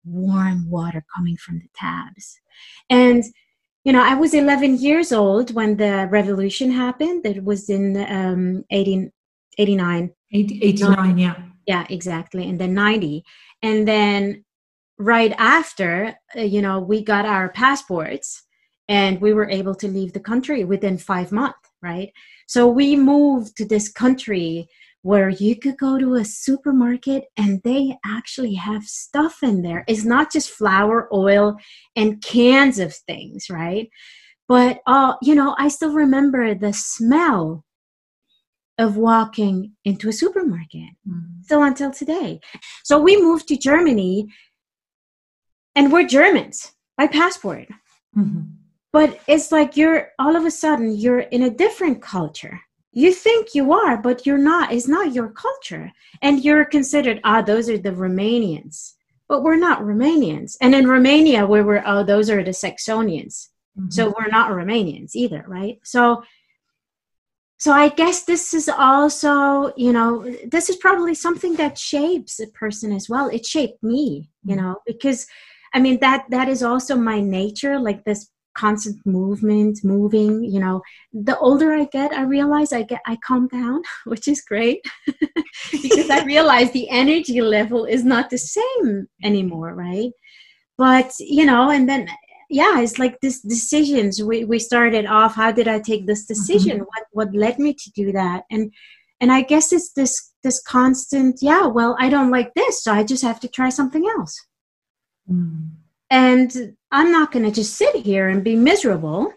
warm 0.04 0.68
water 0.68 1.02
coming 1.16 1.38
from 1.38 1.60
the 1.60 1.68
tabs. 1.74 2.38
And 2.90 3.24
you 3.84 3.92
know 3.92 4.04
i 4.04 4.14
was 4.14 4.32
11 4.32 4.78
years 4.78 5.12
old 5.12 5.54
when 5.54 5.76
the 5.76 6.08
revolution 6.10 6.70
happened. 6.70 7.24
It 7.24 7.42
was 7.42 7.70
in 7.70 7.96
um 8.08 8.64
18, 8.70 9.10
89 9.58 10.10
89 10.32 11.18
yeah. 11.18 11.36
Yeah 11.66 11.86
exactly 11.88 12.48
and 12.48 12.58
then 12.60 12.74
90 12.74 13.24
and 13.62 13.88
then 13.88 14.44
right 14.98 15.32
after 15.38 16.14
uh, 16.36 16.42
you 16.42 16.60
know 16.60 16.78
we 16.80 17.02
got 17.02 17.24
our 17.24 17.48
passports 17.48 18.42
and 18.88 19.20
we 19.20 19.32
were 19.32 19.48
able 19.48 19.74
to 19.76 19.88
leave 19.88 20.12
the 20.12 20.20
country 20.20 20.64
within 20.64 20.98
five 20.98 21.32
months 21.32 21.72
right? 21.82 22.12
So 22.46 22.68
we 22.68 22.96
moved 22.96 23.56
to 23.56 23.66
this 23.66 23.90
country 23.90 24.68
where 25.02 25.28
you 25.28 25.56
could 25.56 25.76
go 25.76 25.98
to 25.98 26.14
a 26.14 26.24
supermarket 26.24 27.24
and 27.36 27.60
they 27.64 27.98
actually 28.06 28.54
have 28.54 28.84
stuff 28.84 29.38
in 29.42 29.62
there. 29.62 29.84
It's 29.88 30.04
not 30.04 30.30
just 30.32 30.50
flour 30.50 31.08
oil 31.12 31.56
and 31.96 32.22
cans 32.22 32.78
of 32.78 32.94
things 32.94 33.50
right? 33.50 33.90
But 34.48 34.80
uh, 34.86 35.14
you 35.22 35.34
know 35.34 35.54
i 35.58 35.68
still 35.68 35.92
remember 35.92 36.54
the 36.54 36.72
smell 36.72 37.64
of 38.78 38.96
walking 38.96 39.72
into 39.84 40.08
a 40.08 40.12
supermarket 40.12 40.90
mm. 41.08 41.22
still 41.42 41.62
until 41.62 41.90
today. 41.90 42.40
So 42.84 43.00
we 43.00 43.20
moved 43.20 43.48
to 43.48 43.56
germany 43.56 44.28
and 45.74 45.92
we're 45.92 46.06
germans 46.06 46.72
by 46.98 47.06
passport. 47.06 47.68
Mm-hmm 48.16 48.61
but 48.92 49.18
it's 49.26 49.50
like 49.50 49.76
you're 49.76 50.10
all 50.18 50.36
of 50.36 50.44
a 50.44 50.50
sudden 50.50 50.94
you're 50.94 51.20
in 51.20 51.42
a 51.42 51.50
different 51.50 52.02
culture. 52.02 52.60
You 52.92 53.12
think 53.12 53.54
you 53.54 53.72
are 53.72 53.96
but 53.96 54.26
you're 54.26 54.38
not. 54.38 54.72
It's 54.72 54.88
not 54.88 55.14
your 55.14 55.30
culture. 55.30 55.90
And 56.20 56.44
you're 56.44 56.64
considered 56.66 57.20
ah 57.24 57.42
those 57.42 57.68
are 57.68 57.78
the 57.78 57.90
romanians. 57.90 58.92
But 59.28 59.42
we're 59.42 59.56
not 59.56 59.80
romanians. 59.80 60.56
And 60.60 60.74
in 60.74 60.86
romania 60.86 61.46
we 61.46 61.62
were 61.62 61.82
oh 61.86 62.04
those 62.04 62.28
are 62.30 62.44
the 62.44 62.50
saxonians. 62.50 63.48
Mm-hmm. 63.78 63.88
so 63.88 64.12
we're 64.18 64.28
not 64.28 64.50
romanians 64.50 65.12
either 65.14 65.44
right? 65.48 65.78
So 65.82 66.22
so 67.56 67.72
i 67.72 67.88
guess 67.88 68.24
this 68.24 68.52
is 68.52 68.68
also 68.68 69.72
you 69.76 69.92
know 69.92 70.10
this 70.50 70.68
is 70.68 70.76
probably 70.76 71.14
something 71.14 71.54
that 71.54 71.78
shapes 71.78 72.40
a 72.40 72.46
person 72.48 72.92
as 72.92 73.08
well. 73.08 73.28
It 73.28 73.46
shaped 73.46 73.82
me 73.82 74.28
you 74.44 74.54
mm-hmm. 74.54 74.62
know 74.62 74.76
because 74.86 75.26
i 75.72 75.80
mean 75.80 75.98
that 76.00 76.26
that 76.28 76.48
is 76.50 76.62
also 76.62 76.94
my 76.94 77.20
nature 77.20 77.78
like 77.78 78.04
this 78.04 78.28
constant 78.54 79.04
movement 79.06 79.78
moving 79.84 80.44
you 80.44 80.60
know. 80.60 80.82
The 81.12 81.38
older 81.38 81.72
i 81.72 81.84
get 81.84 82.12
i 82.12 82.22
realize 82.22 82.72
i 82.72 82.82
get 82.82 83.00
i 83.06 83.16
calm 83.16 83.48
down 83.48 83.82
which 84.04 84.28
is 84.28 84.40
great 84.40 84.80
because 85.72 86.10
i 86.10 86.24
realize 86.24 86.70
the 86.70 86.88
energy 86.90 87.40
level 87.40 87.84
is 87.84 88.04
not 88.04 88.30
the 88.30 88.38
same 88.38 89.08
anymore 89.22 89.74
right? 89.74 90.10
But 90.78 91.12
you 91.18 91.44
know 91.44 91.70
and 91.70 91.88
then 91.88 92.08
yeah 92.50 92.80
it's 92.80 92.98
like 92.98 93.20
this 93.20 93.40
decisions. 93.40 94.22
We, 94.22 94.44
we 94.44 94.58
started 94.58 95.06
off 95.06 95.34
how 95.34 95.52
did 95.52 95.68
i 95.68 95.78
take 95.78 96.06
this 96.06 96.24
mm-hmm. 96.24 96.34
decision? 96.34 96.76
Mm-hmm. 96.78 96.90
what 96.90 97.04
what 97.12 97.34
led 97.34 97.58
me 97.58 97.74
to 97.74 97.90
do 97.94 98.12
that? 98.12 98.44
And 98.50 98.72
and 99.20 99.30
i 99.32 99.42
guess 99.42 99.72
it's 99.72 99.92
this 99.92 100.32
this 100.42 100.60
constant 100.60 101.38
yeah 101.40 101.66
well 101.66 101.96
i 102.00 102.08
don't 102.08 102.32
like 102.32 102.52
this 102.54 102.82
so 102.82 102.92
i 102.92 103.04
just 103.04 103.22
have 103.22 103.40
to 103.40 103.48
try 103.48 103.68
something 103.68 104.04
else. 104.18 104.34
Mm 105.30 105.81
and 106.12 106.76
i'm 106.92 107.10
not 107.10 107.32
going 107.32 107.44
to 107.44 107.50
just 107.50 107.74
sit 107.74 107.96
here 107.96 108.28
and 108.28 108.44
be 108.44 108.54
miserable. 108.54 109.32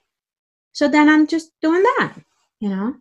So 0.74 0.88
then 0.88 1.10
i'm 1.10 1.26
just 1.26 1.52
doing 1.62 1.84
that 1.84 2.14
you 2.60 2.70
know? 2.70 2.96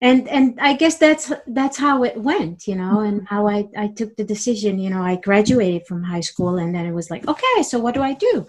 And 0.00 0.28
and 0.28 0.58
i 0.60 0.74
guess 0.74 0.96
that's 0.98 1.32
that's 1.46 1.78
how 1.78 2.02
it 2.02 2.16
went 2.16 2.66
you 2.66 2.74
know 2.74 3.00
and 3.00 3.26
how 3.26 3.46
i 3.48 3.68
i 3.76 3.86
took 3.88 4.16
the 4.16 4.24
decision 4.24 4.78
you 4.78 4.90
know 4.90 5.02
i 5.02 5.16
graduated 5.16 5.86
from 5.86 6.02
high 6.02 6.20
school 6.30 6.58
and 6.58 6.74
then 6.74 6.84
it 6.84 6.92
was 6.92 7.10
like 7.10 7.26
okay 7.26 7.62
so 7.62 7.78
what 7.78 7.94
do 7.94 8.02
i 8.02 8.12
do? 8.12 8.46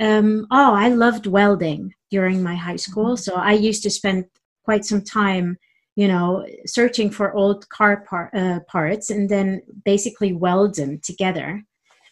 Um, 0.00 0.46
oh 0.50 0.72
i 0.74 0.88
loved 0.88 1.26
welding 1.26 1.94
during 2.10 2.42
my 2.42 2.54
high 2.54 2.80
school. 2.86 3.16
So 3.16 3.34
i 3.34 3.52
used 3.52 3.82
to 3.84 3.90
spend 3.90 4.24
quite 4.64 4.84
some 4.84 5.02
time 5.02 5.58
you 5.96 6.08
know 6.08 6.46
searching 6.66 7.10
for 7.10 7.34
old 7.34 7.68
car 7.68 8.04
par- 8.08 8.30
uh, 8.34 8.60
parts 8.74 9.10
and 9.10 9.28
then 9.28 9.62
basically 9.84 10.32
weld 10.32 10.76
them 10.76 10.98
together 11.10 11.62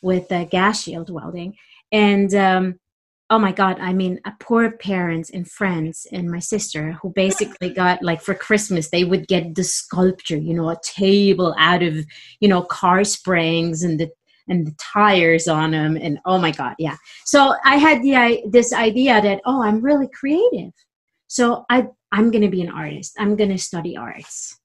with 0.02 0.30
uh, 0.30 0.44
gas 0.44 0.82
shield 0.82 1.10
welding 1.10 1.56
and 1.92 2.34
um, 2.34 2.78
oh 3.30 3.38
my 3.38 3.52
god 3.52 3.78
i 3.80 3.92
mean 3.92 4.18
a 4.24 4.32
poor 4.40 4.70
parents 4.70 5.30
and 5.30 5.50
friends 5.50 6.06
and 6.12 6.30
my 6.30 6.38
sister 6.38 6.92
who 6.92 7.10
basically 7.10 7.70
got 7.70 8.02
like 8.02 8.22
for 8.22 8.34
christmas 8.34 8.88
they 8.88 9.04
would 9.04 9.26
get 9.28 9.54
the 9.54 9.62
sculpture 9.64 10.36
you 10.36 10.54
know 10.54 10.70
a 10.70 10.80
table 10.82 11.54
out 11.58 11.82
of 11.82 11.94
you 12.40 12.48
know 12.48 12.62
car 12.62 13.04
springs 13.04 13.82
and 13.82 14.00
the 14.00 14.10
and 14.48 14.66
the 14.66 14.74
tires 14.78 15.46
on 15.46 15.70
them 15.70 15.96
and 15.96 16.18
oh 16.24 16.38
my 16.38 16.50
god 16.50 16.74
yeah. 16.78 16.96
So 17.24 17.54
i 17.64 17.76
had 17.76 18.02
the 18.02 18.16
I, 18.16 18.42
this 18.48 18.72
idea 18.72 19.20
that 19.20 19.40
oh 19.44 19.62
i'm 19.62 19.80
really 19.80 20.08
creative. 20.08 20.72
So 21.26 21.64
i 21.70 21.86
i'm 22.12 22.30
going 22.30 22.42
to 22.42 22.48
be 22.48 22.62
an 22.62 22.70
artist. 22.70 23.14
I'm 23.18 23.36
going 23.36 23.50
to 23.50 23.58
study 23.58 23.96
arts. 23.96 24.58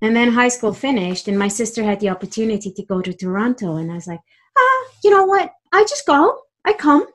And 0.00 0.14
then 0.14 0.32
high 0.32 0.48
school 0.48 0.72
finished 0.72 1.26
and 1.26 1.38
my 1.38 1.48
sister 1.48 1.82
had 1.82 2.00
the 2.00 2.10
opportunity 2.10 2.72
to 2.72 2.84
go 2.84 3.02
to 3.02 3.12
toronto 3.12 3.76
and 3.76 3.90
i 3.90 3.94
was 3.94 4.06
like 4.06 4.20
ah 4.56 4.84
you 5.02 5.10
know 5.10 5.24
what 5.24 5.50
i 5.72 5.82
just 5.82 6.06
go 6.06 6.40
i 6.64 6.72
come 6.72 7.06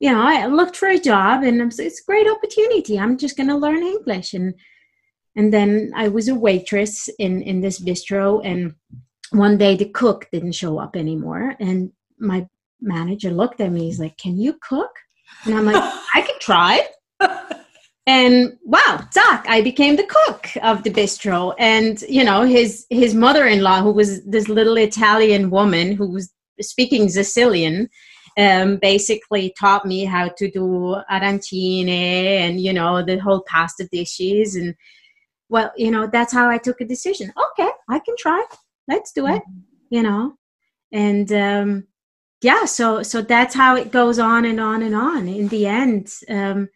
you 0.00 0.10
know, 0.10 0.22
I 0.22 0.46
looked 0.46 0.76
for 0.76 0.88
a 0.88 0.98
job 0.98 1.42
and 1.44 1.60
it's 1.60 1.78
a 1.78 2.04
great 2.06 2.26
opportunity. 2.26 2.98
I'm 2.98 3.18
just 3.18 3.36
going 3.36 3.50
to 3.50 3.56
learn 3.56 3.82
English. 3.82 4.32
And, 4.32 4.54
and 5.36 5.52
then 5.52 5.92
I 5.94 6.08
was 6.08 6.28
a 6.28 6.34
waitress 6.34 7.08
in, 7.18 7.42
in 7.42 7.60
this 7.60 7.78
bistro. 7.78 8.40
And 8.42 8.74
one 9.30 9.58
day 9.58 9.76
the 9.76 9.90
cook 9.90 10.26
didn't 10.32 10.52
show 10.52 10.78
up 10.78 10.96
anymore. 10.96 11.54
And 11.60 11.92
my 12.18 12.46
manager 12.80 13.30
looked 13.30 13.60
at 13.60 13.70
me. 13.70 13.84
He's 13.84 14.00
like, 14.00 14.16
Can 14.16 14.40
you 14.40 14.58
cook? 14.66 14.90
And 15.44 15.54
I'm 15.54 15.66
like, 15.66 15.76
I 16.14 16.22
could 16.22 16.40
try. 16.40 16.88
and 18.06 18.56
wow, 18.64 19.06
Zach, 19.12 19.44
I 19.48 19.60
became 19.60 19.96
the 19.96 20.06
cook 20.06 20.48
of 20.62 20.82
the 20.82 20.90
bistro. 20.90 21.54
And 21.58 22.00
you 22.08 22.24
know, 22.24 22.44
his 22.44 22.86
his 22.88 23.14
mother-in-law, 23.14 23.82
who 23.82 23.92
was 23.92 24.24
this 24.24 24.48
little 24.48 24.78
Italian 24.78 25.50
woman 25.50 25.92
who 25.92 26.10
was 26.10 26.32
speaking 26.60 27.08
Sicilian, 27.08 27.88
um, 28.38 28.76
basically 28.76 29.54
taught 29.58 29.84
me 29.84 30.04
how 30.04 30.28
to 30.28 30.50
do 30.50 30.96
arancine 31.10 31.88
and 31.88 32.60
you 32.60 32.72
know 32.72 33.02
the 33.02 33.18
whole 33.18 33.42
pasta 33.46 33.88
dishes 33.90 34.54
and 34.56 34.74
well 35.48 35.72
you 35.76 35.90
know 35.90 36.06
that's 36.06 36.32
how 36.32 36.48
i 36.48 36.58
took 36.58 36.80
a 36.80 36.84
decision. 36.86 37.32
Okay 37.52 37.70
i 37.88 37.98
can 37.98 38.14
try. 38.18 38.44
Let's 38.88 39.12
do 39.12 39.26
it 39.26 39.42
mm-hmm. 39.42 39.60
you 39.90 40.02
know? 40.02 40.34
And 40.92 41.32
um, 41.32 41.86
yeah 42.42 42.64
so 42.64 43.02
so 43.02 43.20
that's 43.22 43.54
how 43.54 43.76
it 43.76 43.90
goes 43.92 44.18
on 44.18 44.44
and 44.44 44.60
on 44.60 44.82
and 44.82 44.94
on 44.94 45.28
in 45.28 45.48
the 45.48 45.66
end. 45.66 46.12
Um, 46.28 46.68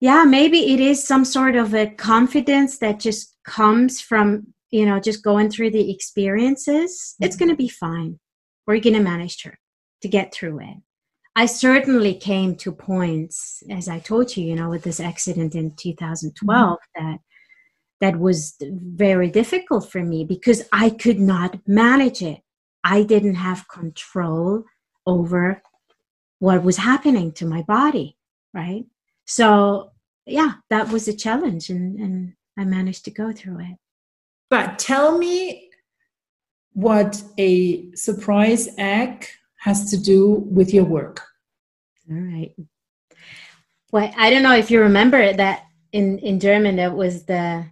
yeah 0.00 0.24
maybe 0.24 0.72
it 0.72 0.80
is 0.80 1.06
some 1.06 1.24
sort 1.24 1.56
of 1.56 1.74
a 1.74 1.86
confidence 1.86 2.78
that 2.78 3.00
just 3.00 3.36
comes 3.44 4.00
from 4.00 4.46
you 4.70 4.86
know 4.86 5.00
just 5.00 5.22
going 5.24 5.50
through 5.50 5.70
the 5.70 5.92
experiences. 5.92 7.16
It's 7.20 7.36
mm-hmm. 7.36 7.44
going 7.44 7.56
to 7.56 7.62
be 7.62 7.68
fine 7.68 8.18
we're 8.66 8.80
going 8.80 8.94
to 8.94 9.00
manage 9.00 9.42
her 9.42 9.58
to 10.02 10.08
get 10.08 10.32
through 10.32 10.60
it. 10.60 10.76
I 11.36 11.46
certainly 11.46 12.14
came 12.14 12.54
to 12.56 12.70
points, 12.70 13.62
as 13.68 13.88
I 13.88 13.98
told 13.98 14.36
you, 14.36 14.44
you 14.44 14.54
know, 14.54 14.70
with 14.70 14.84
this 14.84 15.00
accident 15.00 15.54
in 15.54 15.74
2012, 15.76 16.78
mm-hmm. 16.78 17.10
that 17.10 17.18
that 18.00 18.18
was 18.18 18.56
very 18.60 19.30
difficult 19.30 19.90
for 19.90 20.02
me 20.02 20.24
because 20.24 20.62
I 20.72 20.90
could 20.90 21.18
not 21.18 21.58
manage 21.66 22.22
it. 22.22 22.40
I 22.84 23.02
didn't 23.02 23.36
have 23.36 23.68
control 23.68 24.64
over 25.06 25.62
what 26.38 26.62
was 26.62 26.76
happening 26.76 27.32
to 27.32 27.46
my 27.46 27.62
body, 27.62 28.18
right? 28.52 28.84
So, 29.26 29.92
yeah, 30.26 30.54
that 30.70 30.90
was 30.90 31.08
a 31.08 31.16
challenge, 31.16 31.70
and, 31.70 31.98
and 31.98 32.34
I 32.58 32.64
managed 32.64 33.06
to 33.06 33.10
go 33.10 33.32
through 33.32 33.60
it. 33.60 33.76
But 34.50 34.78
tell 34.78 35.16
me 35.16 35.63
what 36.74 37.22
a 37.38 37.90
surprise 37.94 38.68
egg 38.76 39.26
has 39.58 39.90
to 39.90 39.96
do 39.96 40.44
with 40.50 40.74
your 40.74 40.84
work. 40.84 41.22
All 42.10 42.16
right. 42.16 42.54
Well, 43.90 44.12
I 44.16 44.28
don't 44.28 44.42
know 44.42 44.56
if 44.56 44.70
you 44.70 44.80
remember 44.80 45.32
that 45.32 45.66
in, 45.92 46.18
in 46.18 46.40
German, 46.40 46.76
that 46.76 46.94
was 46.94 47.24
the 47.24 47.64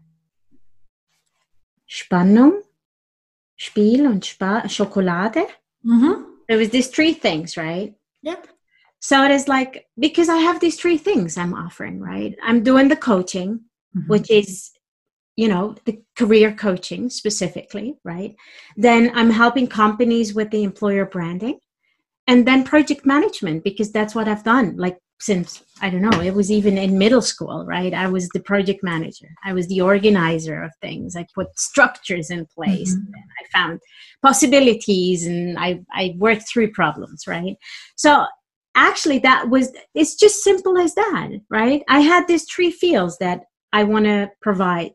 Spannung, 1.90 2.62
Spiel 3.58 4.06
und 4.06 4.24
Spa- 4.24 4.62
Schokolade. 4.62 5.46
Mm-hmm. 5.84 6.22
There 6.48 6.58
was 6.58 6.70
these 6.70 6.88
three 6.88 7.12
things, 7.12 7.56
right? 7.56 7.94
Yep. 8.22 8.46
So 9.00 9.24
it 9.24 9.32
is 9.32 9.48
like, 9.48 9.88
because 9.98 10.28
I 10.28 10.36
have 10.36 10.60
these 10.60 10.80
three 10.80 10.96
things 10.96 11.36
I'm 11.36 11.54
offering, 11.54 11.98
right? 12.00 12.36
I'm 12.42 12.62
doing 12.62 12.88
the 12.88 12.96
coaching, 12.96 13.62
mm-hmm. 13.96 14.08
which 14.08 14.30
is 14.30 14.70
you 15.36 15.48
know 15.48 15.74
the 15.84 16.00
career 16.16 16.52
coaching 16.52 17.10
specifically 17.10 17.96
right? 18.04 18.34
Then 18.76 19.10
i'm 19.14 19.30
helping 19.30 19.66
companies 19.66 20.34
with 20.34 20.50
the 20.50 20.62
employer 20.62 21.06
branding 21.06 21.58
and 22.26 22.46
then 22.46 22.64
project 22.64 23.04
management 23.06 23.64
because 23.64 23.90
that's 23.92 24.14
what 24.14 24.28
i've 24.28 24.44
done 24.44 24.76
like 24.76 24.98
since 25.20 25.62
i 25.80 25.88
don't 25.88 26.02
know 26.02 26.20
it 26.20 26.34
was 26.34 26.50
even 26.50 26.76
in 26.76 26.98
middle 26.98 27.22
school 27.22 27.64
right? 27.64 27.94
I 27.94 28.08
was 28.08 28.28
the 28.30 28.40
project 28.40 28.82
manager. 28.82 29.28
I 29.44 29.52
was 29.52 29.68
the 29.68 29.80
organizer 29.80 30.62
of 30.62 30.72
things. 30.80 31.16
I 31.16 31.26
put 31.34 31.58
structures 31.58 32.30
in 32.30 32.46
place 32.46 32.94
mm-hmm. 32.94 33.12
i 33.40 33.58
found 33.58 33.80
possibilities 34.22 35.26
and 35.26 35.58
i 35.58 35.80
i 35.94 36.14
worked 36.18 36.48
through 36.48 36.72
problems 36.72 37.26
right? 37.26 37.56
So 37.96 38.26
actually 38.74 39.18
that 39.20 39.48
was 39.48 39.72
it's 39.94 40.14
just 40.14 40.42
simple 40.42 40.78
as 40.78 40.94
that 40.94 41.28
right? 41.50 41.82
I 41.88 42.00
had 42.00 42.26
these 42.26 42.44
three 42.52 42.70
fields 42.70 43.16
that 43.18 43.40
i 43.72 43.82
want 43.84 44.04
to 44.04 44.30
provide 44.42 44.92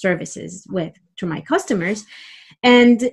services 0.00 0.66
with 0.70 0.94
to 1.16 1.26
my 1.26 1.40
customers 1.40 2.04
and 2.62 3.10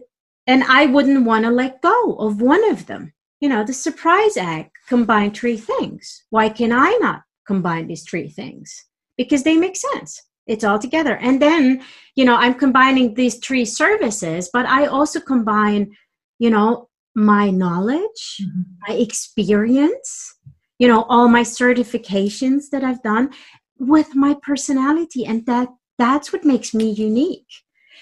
and 0.48 0.64
i 0.64 0.86
wouldn't 0.86 1.26
want 1.26 1.44
to 1.46 1.52
let 1.52 1.82
go 1.82 2.16
of 2.16 2.42
one 2.42 2.64
of 2.72 2.86
them 2.88 3.14
you 3.40 3.50
know, 3.50 3.64
the 3.64 3.74
surprise 3.74 4.36
egg 4.36 4.70
combined 4.88 5.36
three 5.36 5.58
things. 5.58 6.24
Why 6.30 6.50
can 6.50 6.72
I 6.72 6.98
not 7.02 7.22
combine 7.46 7.88
these 7.88 8.04
three 8.04 8.30
things? 8.30 8.86
Because 9.18 9.44
they 9.44 9.58
make 9.58 9.76
sense. 9.76 10.22
It's 10.48 10.64
all 10.64 10.80
together. 10.80 11.18
And 11.18 11.42
then, 11.42 11.84
you 12.16 12.26
know, 12.26 12.36
I'm 12.36 12.54
combining 12.54 13.14
these 13.14 13.38
three 13.38 13.66
services, 13.66 14.50
but 14.52 14.66
I 14.66 14.86
also 14.86 15.20
combine, 15.20 15.92
you 16.40 16.50
know, 16.50 16.90
my 17.16 17.50
knowledge, 17.50 18.38
mm-hmm. 18.42 18.62
my 18.88 18.96
experience, 18.96 20.36
you 20.80 20.88
know, 20.88 21.04
all 21.10 21.28
my 21.28 21.42
certifications 21.42 22.70
that 22.72 22.84
I've 22.84 23.04
done 23.04 23.32
with 23.78 24.16
my 24.16 24.36
personality. 24.42 25.26
And 25.26 25.46
that 25.46 25.70
that's 25.98 26.32
what 26.32 26.46
makes 26.46 26.74
me 26.74 26.92
unique. 26.92 27.48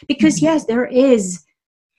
Because 0.08 0.38
mm-hmm. 0.38 0.46
yes, 0.46 0.66
there 0.66 0.86
is 0.86 1.44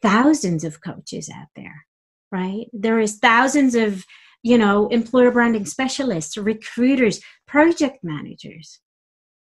thousands 0.02 0.64
of 0.64 0.82
coaches 0.82 1.30
out 1.34 1.48
there 1.56 1.86
right? 2.32 2.66
There 2.72 3.00
is 3.00 3.18
thousands 3.18 3.74
of, 3.74 4.04
you 4.42 4.58
know, 4.58 4.88
employer 4.88 5.30
branding 5.30 5.66
specialists, 5.66 6.36
recruiters, 6.36 7.20
project 7.46 7.98
managers. 8.02 8.80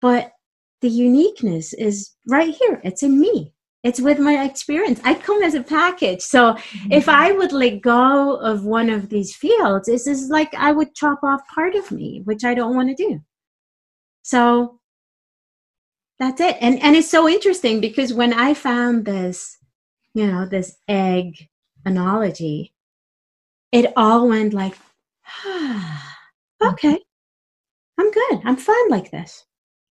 But 0.01 0.33
the 0.81 0.89
uniqueness 0.89 1.73
is 1.73 2.13
right 2.29 2.55
here. 2.55 2.81
It's 2.85 3.03
in 3.03 3.21
me. 3.21 3.53
It's 3.85 4.01
with 4.01 4.19
my 4.19 4.45
experience. 4.45 5.01
I 5.05 5.15
come 5.15 5.43
as 5.43 5.55
a 5.55 5.63
package. 5.63 6.21
So 6.21 6.55
mm-hmm. 6.55 6.93
if 6.93 7.09
I 7.09 7.33
would 7.33 7.53
let 7.53 7.81
go 7.81 8.37
of 8.37 8.65
one 8.65 8.91
of 8.91 9.09
these 9.09 9.35
fields, 9.35 9.89
it's 9.89 10.05
just 10.05 10.31
like 10.31 10.53
I 10.55 10.73
would 10.73 10.95
chop 10.95 11.21
off 11.23 11.41
part 11.53 11.75
of 11.75 11.91
me, 11.91 12.23
which 12.25 12.45
I 12.45 12.55
don't 12.55 12.75
want 12.75 12.89
to 12.89 12.95
do. 12.95 13.21
So 14.23 14.81
that's 16.19 16.41
it. 16.41 16.57
And 16.61 16.83
and 16.83 16.97
it's 16.97 17.11
so 17.11 17.29
interesting 17.29 17.81
because 17.81 18.13
when 18.13 18.33
I 18.33 18.55
found 18.55 19.05
this, 19.05 19.57
you 20.15 20.27
know, 20.27 20.47
this 20.47 20.77
egg 20.89 21.49
analogy, 21.85 22.75
it 23.73 23.93
all 23.97 24.29
went 24.29 24.53
like, 24.53 24.77
ah, 25.45 26.17
okay, 26.63 26.99
I'm 27.99 28.11
good. 28.11 28.41
I'm 28.45 28.57
fine 28.57 28.89
like 28.89 29.11
this. 29.11 29.45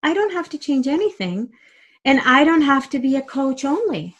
I 0.03 0.13
don't 0.13 0.33
have 0.33 0.49
to 0.49 0.57
change 0.57 0.87
anything. 0.87 1.49
And 2.05 2.21
I 2.21 2.43
don't 2.43 2.61
have 2.61 2.89
to 2.91 2.99
be 2.99 3.15
a 3.15 3.21
coach 3.21 3.65
only. 3.65 4.15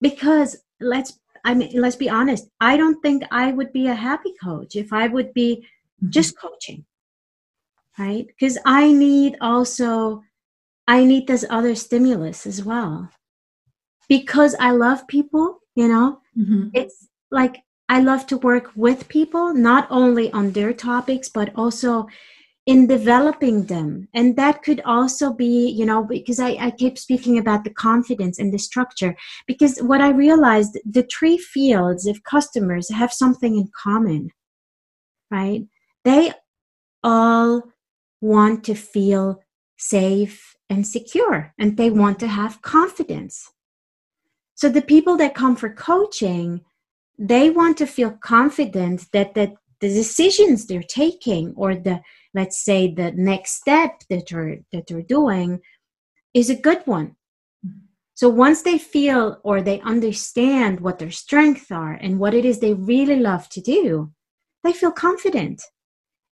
Because 0.00 0.56
let's 0.80 1.18
I 1.44 1.54
mean 1.54 1.70
let's 1.80 1.96
be 1.96 2.10
honest, 2.10 2.48
I 2.60 2.76
don't 2.76 3.00
think 3.00 3.22
I 3.30 3.52
would 3.52 3.72
be 3.72 3.86
a 3.86 3.94
happy 3.94 4.34
coach 4.42 4.76
if 4.76 4.92
I 4.92 5.08
would 5.08 5.32
be 5.32 5.56
mm-hmm. 5.56 6.10
just 6.10 6.38
coaching. 6.38 6.84
Right? 7.98 8.26
Because 8.26 8.58
I 8.66 8.92
need 8.92 9.38
also 9.40 10.22
I 10.86 11.04
need 11.04 11.26
this 11.26 11.44
other 11.50 11.74
stimulus 11.74 12.46
as 12.46 12.64
well. 12.64 13.10
Because 14.08 14.54
I 14.60 14.70
love 14.70 15.06
people, 15.08 15.58
you 15.74 15.88
know, 15.88 16.20
mm-hmm. 16.38 16.68
it's 16.74 17.08
like 17.30 17.62
I 17.88 18.00
love 18.00 18.26
to 18.28 18.36
work 18.38 18.70
with 18.76 19.08
people, 19.08 19.52
not 19.52 19.88
only 19.90 20.32
on 20.32 20.52
their 20.52 20.72
topics, 20.72 21.28
but 21.28 21.50
also 21.56 22.06
in 22.66 22.88
developing 22.88 23.66
them. 23.66 24.08
And 24.12 24.36
that 24.36 24.62
could 24.62 24.80
also 24.84 25.32
be, 25.32 25.68
you 25.68 25.86
know, 25.86 26.02
because 26.02 26.40
I, 26.40 26.50
I 26.60 26.70
keep 26.72 26.98
speaking 26.98 27.38
about 27.38 27.62
the 27.62 27.70
confidence 27.70 28.40
and 28.40 28.52
the 28.52 28.58
structure, 28.58 29.16
because 29.46 29.78
what 29.78 30.00
I 30.00 30.10
realized 30.10 30.78
the 30.84 31.04
three 31.04 31.38
fields 31.38 32.06
of 32.06 32.24
customers 32.24 32.90
have 32.90 33.12
something 33.12 33.56
in 33.56 33.70
common, 33.80 34.30
right? 35.30 35.62
They 36.04 36.32
all 37.04 37.62
want 38.20 38.64
to 38.64 38.74
feel 38.74 39.40
safe 39.76 40.55
and 40.68 40.86
secure, 40.86 41.54
and 41.58 41.76
they 41.76 41.90
want 41.90 42.18
to 42.20 42.26
have 42.26 42.62
confidence. 42.62 43.50
So 44.54 44.68
the 44.68 44.82
people 44.82 45.16
that 45.18 45.34
come 45.34 45.54
for 45.56 45.70
coaching, 45.70 46.62
they 47.18 47.50
want 47.50 47.76
to 47.78 47.86
feel 47.86 48.10
confident 48.10 49.06
that 49.12 49.34
that 49.34 49.54
the 49.80 49.88
decisions 49.88 50.66
they're 50.66 50.82
taking 50.82 51.52
or 51.56 51.74
the 51.74 52.00
let's 52.34 52.62
say 52.62 52.92
the 52.92 53.12
next 53.12 53.56
step 53.56 54.02
that 54.10 54.26
they're 54.28 54.58
that 54.72 54.86
they're 54.86 55.02
doing 55.02 55.60
is 56.34 56.50
a 56.50 56.54
good 56.54 56.80
one 56.86 57.16
so 58.14 58.28
once 58.28 58.62
they 58.62 58.78
feel 58.78 59.38
or 59.44 59.60
they 59.60 59.80
understand 59.80 60.80
what 60.80 60.98
their 60.98 61.10
strengths 61.10 61.70
are 61.70 61.92
and 61.92 62.18
what 62.18 62.34
it 62.34 62.44
is 62.44 62.60
they 62.60 62.74
really 62.74 63.18
love 63.18 63.48
to 63.48 63.60
do 63.60 64.12
they 64.64 64.72
feel 64.72 64.92
confident 64.92 65.62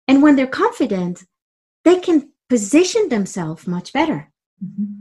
and 0.08 0.22
when 0.22 0.36
they're 0.36 0.48
confident 0.48 1.24
they 1.84 2.00
can 2.00 2.33
position 2.54 3.10
themselves 3.10 3.66
much 3.66 3.92
better 3.94 4.20
mm-hmm. 4.64 4.92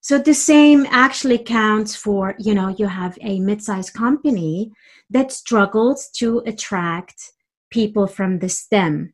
so 0.00 0.14
the 0.18 0.38
same 0.52 0.86
actually 1.04 1.36
counts 1.36 1.92
for 2.04 2.34
you 2.46 2.54
know 2.54 2.68
you 2.80 2.86
have 2.86 3.14
a 3.20 3.34
mid-sized 3.48 3.92
company 4.04 4.72
that 5.10 5.30
struggles 5.30 6.08
to 6.20 6.28
attract 6.46 7.18
people 7.70 8.06
from 8.06 8.38
the 8.38 8.48
STEM 8.48 9.12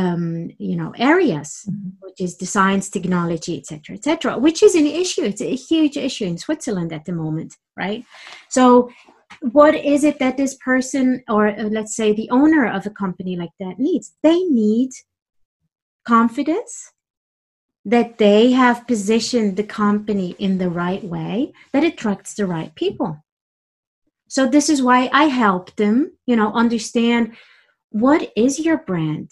um, 0.00 0.24
you 0.58 0.76
know 0.80 0.94
areas 1.12 1.50
mm-hmm. 1.68 1.90
which 2.00 2.18
is 2.26 2.38
the 2.38 2.46
science 2.46 2.88
technology 2.88 3.54
etc 3.58 3.96
etc 3.96 4.38
which 4.46 4.62
is 4.62 4.74
an 4.74 4.86
issue 4.86 5.24
it's 5.30 5.42
a 5.42 5.54
huge 5.54 5.98
issue 5.98 6.24
in 6.32 6.38
switzerland 6.38 6.90
at 6.90 7.04
the 7.04 7.12
moment 7.24 7.50
right 7.76 8.02
so 8.48 8.88
what 9.58 9.74
is 9.74 10.04
it 10.04 10.18
that 10.20 10.38
this 10.38 10.54
person 10.70 11.22
or 11.28 11.48
uh, 11.48 11.68
let's 11.76 11.94
say 11.94 12.14
the 12.14 12.30
owner 12.30 12.66
of 12.66 12.86
a 12.86 12.96
company 13.04 13.36
like 13.36 13.54
that 13.60 13.78
needs 13.78 14.14
they 14.22 14.40
need 14.62 14.90
confidence 16.06 16.93
that 17.84 18.18
they 18.18 18.52
have 18.52 18.86
positioned 18.86 19.56
the 19.56 19.64
company 19.64 20.34
in 20.38 20.58
the 20.58 20.70
right 20.70 21.04
way 21.04 21.52
that 21.72 21.84
attracts 21.84 22.34
the 22.34 22.46
right 22.46 22.74
people. 22.74 23.24
So 24.28 24.46
this 24.46 24.68
is 24.68 24.82
why 24.82 25.10
i 25.12 25.24
help 25.24 25.76
them 25.76 26.16
you 26.26 26.34
know 26.34 26.52
understand 26.52 27.36
what 27.90 28.32
is 28.34 28.58
your 28.58 28.78
brand? 28.78 29.30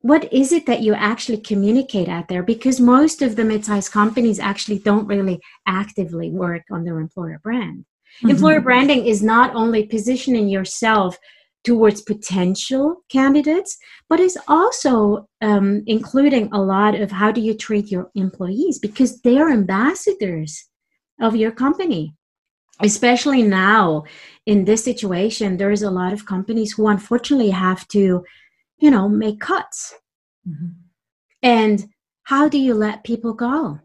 What 0.00 0.30
is 0.32 0.52
it 0.52 0.66
that 0.66 0.82
you 0.82 0.92
actually 0.92 1.38
communicate 1.38 2.08
out 2.08 2.28
there? 2.28 2.42
Because 2.42 2.78
most 2.78 3.22
of 3.22 3.36
the 3.36 3.44
mid-sized 3.44 3.90
companies 3.90 4.38
actually 4.38 4.80
don't 4.80 5.06
really 5.06 5.40
actively 5.66 6.28
work 6.30 6.62
on 6.70 6.84
their 6.84 6.98
employer 7.00 7.40
brand. 7.42 7.86
Mm-hmm. 8.18 8.30
employer 8.30 8.60
branding 8.60 9.06
is 9.06 9.22
not 9.22 9.54
only 9.54 9.86
positioning 9.86 10.46
yourself 10.46 11.16
towards 11.64 12.02
potential 12.02 13.02
candidates 13.08 13.78
but 14.08 14.20
is 14.20 14.36
also 14.48 15.28
um, 15.40 15.82
including 15.86 16.48
a 16.52 16.60
lot 16.60 16.94
of 16.94 17.10
how 17.10 17.30
do 17.30 17.40
you 17.40 17.54
treat 17.54 17.90
your 17.90 18.10
employees 18.14 18.78
because 18.78 19.20
they're 19.22 19.50
ambassadors 19.50 20.68
of 21.20 21.36
your 21.36 21.52
company. 21.52 22.14
Especially 22.80 23.42
now 23.42 24.04
in 24.46 24.64
this 24.64 24.84
situation 24.84 25.56
there's 25.56 25.82
a 25.82 25.90
lot 25.90 26.12
of 26.12 26.26
companies 26.26 26.72
who 26.72 26.88
unfortunately 26.88 27.50
have 27.50 27.86
to 27.88 28.24
you 28.78 28.90
know 28.90 29.08
make 29.08 29.40
cuts. 29.40 29.94
Mm-hmm. 30.48 30.70
and 31.44 31.84
how 32.24 32.48
do 32.48 32.58
you 32.58 32.74
let 32.74 33.04
people 33.04 33.32
go? 33.32 33.78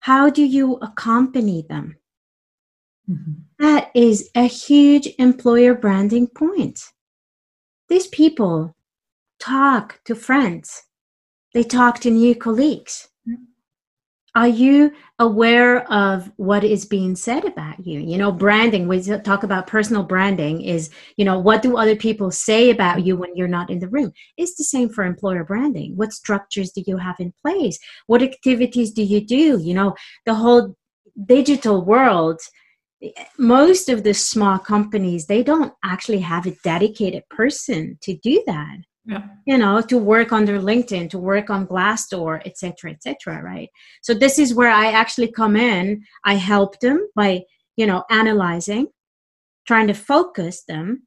How 0.00 0.30
do 0.30 0.42
you 0.42 0.76
accompany 0.76 1.66
them? 1.68 1.96
Mm-hmm. 3.10 3.32
that 3.58 3.90
is 3.94 4.30
a 4.36 4.44
huge 4.44 5.08
employer 5.18 5.74
branding 5.74 6.28
point 6.28 6.80
these 7.92 8.06
people 8.06 8.74
talk 9.38 10.00
to 10.06 10.14
friends. 10.14 10.84
They 11.52 11.62
talk 11.62 11.98
to 12.00 12.10
new 12.10 12.34
colleagues. 12.34 13.08
Are 14.34 14.48
you 14.48 14.92
aware 15.18 15.86
of 15.92 16.32
what 16.36 16.64
is 16.64 16.86
being 16.86 17.14
said 17.16 17.44
about 17.44 17.86
you? 17.86 18.00
You 18.00 18.16
know 18.16 18.32
branding 18.32 18.88
we 18.88 19.02
talk 19.02 19.42
about 19.42 19.66
personal 19.66 20.04
branding 20.04 20.62
is 20.62 20.88
you 21.18 21.26
know 21.26 21.38
what 21.38 21.60
do 21.60 21.76
other 21.76 21.94
people 21.94 22.30
say 22.30 22.70
about 22.70 23.04
you 23.04 23.14
when 23.14 23.36
you're 23.36 23.56
not 23.58 23.68
in 23.68 23.78
the 23.78 23.90
room? 23.90 24.10
It's 24.38 24.56
the 24.56 24.64
same 24.64 24.88
for 24.88 25.04
employer 25.04 25.44
branding. 25.44 25.94
What 25.94 26.14
structures 26.14 26.72
do 26.72 26.82
you 26.86 26.96
have 26.96 27.16
in 27.18 27.34
place? 27.42 27.78
What 28.06 28.22
activities 28.22 28.90
do 28.90 29.02
you 29.02 29.20
do? 29.20 29.60
You 29.60 29.74
know 29.74 29.94
the 30.24 30.34
whole 30.34 30.74
digital 31.26 31.84
world 31.84 32.40
most 33.38 33.88
of 33.88 34.04
the 34.04 34.14
small 34.14 34.58
companies 34.58 35.26
they 35.26 35.42
don't 35.42 35.72
actually 35.84 36.20
have 36.20 36.46
a 36.46 36.56
dedicated 36.62 37.22
person 37.28 37.98
to 38.02 38.16
do 38.22 38.42
that 38.46 38.76
yeah. 39.04 39.22
you 39.46 39.58
know 39.58 39.80
to 39.80 39.98
work 39.98 40.32
on 40.32 40.44
their 40.44 40.60
linkedin 40.60 41.10
to 41.10 41.18
work 41.18 41.50
on 41.50 41.66
glassdoor 41.66 42.40
etc 42.46 42.92
etc 42.92 43.42
right 43.42 43.68
so 44.02 44.14
this 44.14 44.38
is 44.38 44.54
where 44.54 44.70
i 44.70 44.92
actually 44.92 45.30
come 45.30 45.56
in 45.56 46.02
i 46.24 46.34
help 46.34 46.78
them 46.80 47.08
by 47.16 47.42
you 47.76 47.86
know 47.86 48.04
analyzing 48.10 48.86
trying 49.66 49.86
to 49.86 49.94
focus 49.94 50.62
them 50.64 51.06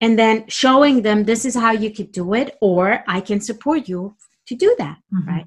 and 0.00 0.18
then 0.18 0.44
showing 0.48 1.02
them 1.02 1.24
this 1.24 1.44
is 1.44 1.54
how 1.54 1.72
you 1.72 1.90
could 1.90 2.10
do 2.12 2.34
it 2.34 2.56
or 2.60 3.04
i 3.06 3.20
can 3.20 3.40
support 3.40 3.88
you 3.88 4.16
to 4.46 4.54
do 4.54 4.74
that 4.78 4.96
mm-hmm. 5.12 5.28
right 5.28 5.46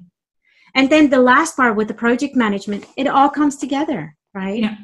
and 0.74 0.90
then 0.90 1.10
the 1.10 1.18
last 1.18 1.56
part 1.56 1.74
with 1.74 1.88
the 1.88 1.94
project 1.94 2.36
management 2.36 2.86
it 2.96 3.08
all 3.08 3.28
comes 3.28 3.56
together 3.56 4.14
right 4.34 4.60
yeah. 4.60 4.76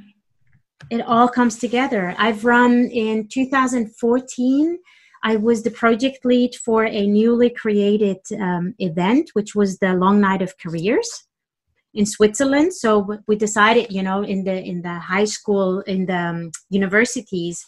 It 0.91 1.01
all 1.03 1.29
comes 1.29 1.59
together 1.59 2.15
i've 2.19 2.45
run 2.45 2.89
in 2.91 3.27
2014 3.29 4.79
I 5.27 5.37
was 5.37 5.63
the 5.63 5.71
project 5.71 6.27
lead 6.27 6.55
for 6.55 6.85
a 6.85 7.07
newly 7.07 7.49
created 7.49 8.19
um, 8.39 8.75
event, 8.79 9.31
which 9.33 9.55
was 9.55 9.79
the 9.79 9.95
Long 9.95 10.21
Night 10.21 10.43
of 10.43 10.59
Careers 10.59 11.09
in 11.95 12.05
Switzerland. 12.05 12.75
So 12.75 13.19
we 13.27 13.37
decided, 13.37 13.91
you 13.91 14.03
know, 14.03 14.23
in 14.23 14.45
the 14.45 14.63
in 14.63 14.83
the 14.83 14.99
high 14.99 15.25
school, 15.25 15.81
in 15.81 16.05
the 16.07 16.17
um, 16.17 16.51
universities, 16.69 17.65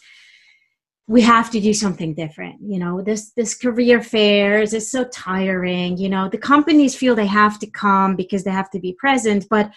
we 1.07 1.21
have 1.21 1.49
to 1.49 1.59
do 1.59 1.73
something 1.73 2.13
different. 2.13 2.61
You 2.61 2.77
know, 2.77 3.01
this 3.01 3.31
this 3.31 3.55
career 3.55 4.03
fairs 4.03 4.73
is 4.73 4.91
so 4.91 5.05
tiring. 5.05 5.97
You 5.97 6.09
know, 6.09 6.29
the 6.29 6.37
companies 6.37 6.95
feel 6.95 7.15
they 7.15 7.25
have 7.25 7.57
to 7.59 7.67
come 7.67 8.15
because 8.15 8.43
they 8.43 8.51
have 8.51 8.69
to 8.71 8.79
be 8.79 8.93
present, 8.93 9.47
but 9.49 9.71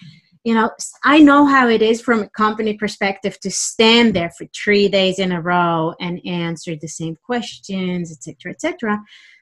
you 0.44 0.54
know 0.54 0.70
i 1.04 1.18
know 1.18 1.44
how 1.44 1.68
it 1.68 1.82
is 1.82 2.00
from 2.00 2.22
a 2.22 2.28
company 2.30 2.74
perspective 2.74 3.38
to 3.40 3.50
stand 3.50 4.14
there 4.14 4.30
for 4.30 4.46
three 4.54 4.88
days 4.88 5.18
in 5.18 5.32
a 5.32 5.40
row 5.40 5.94
and 6.00 6.20
answer 6.26 6.74
the 6.76 6.88
same 6.88 7.16
questions 7.24 8.10
etc 8.10 8.52
etc 8.52 8.98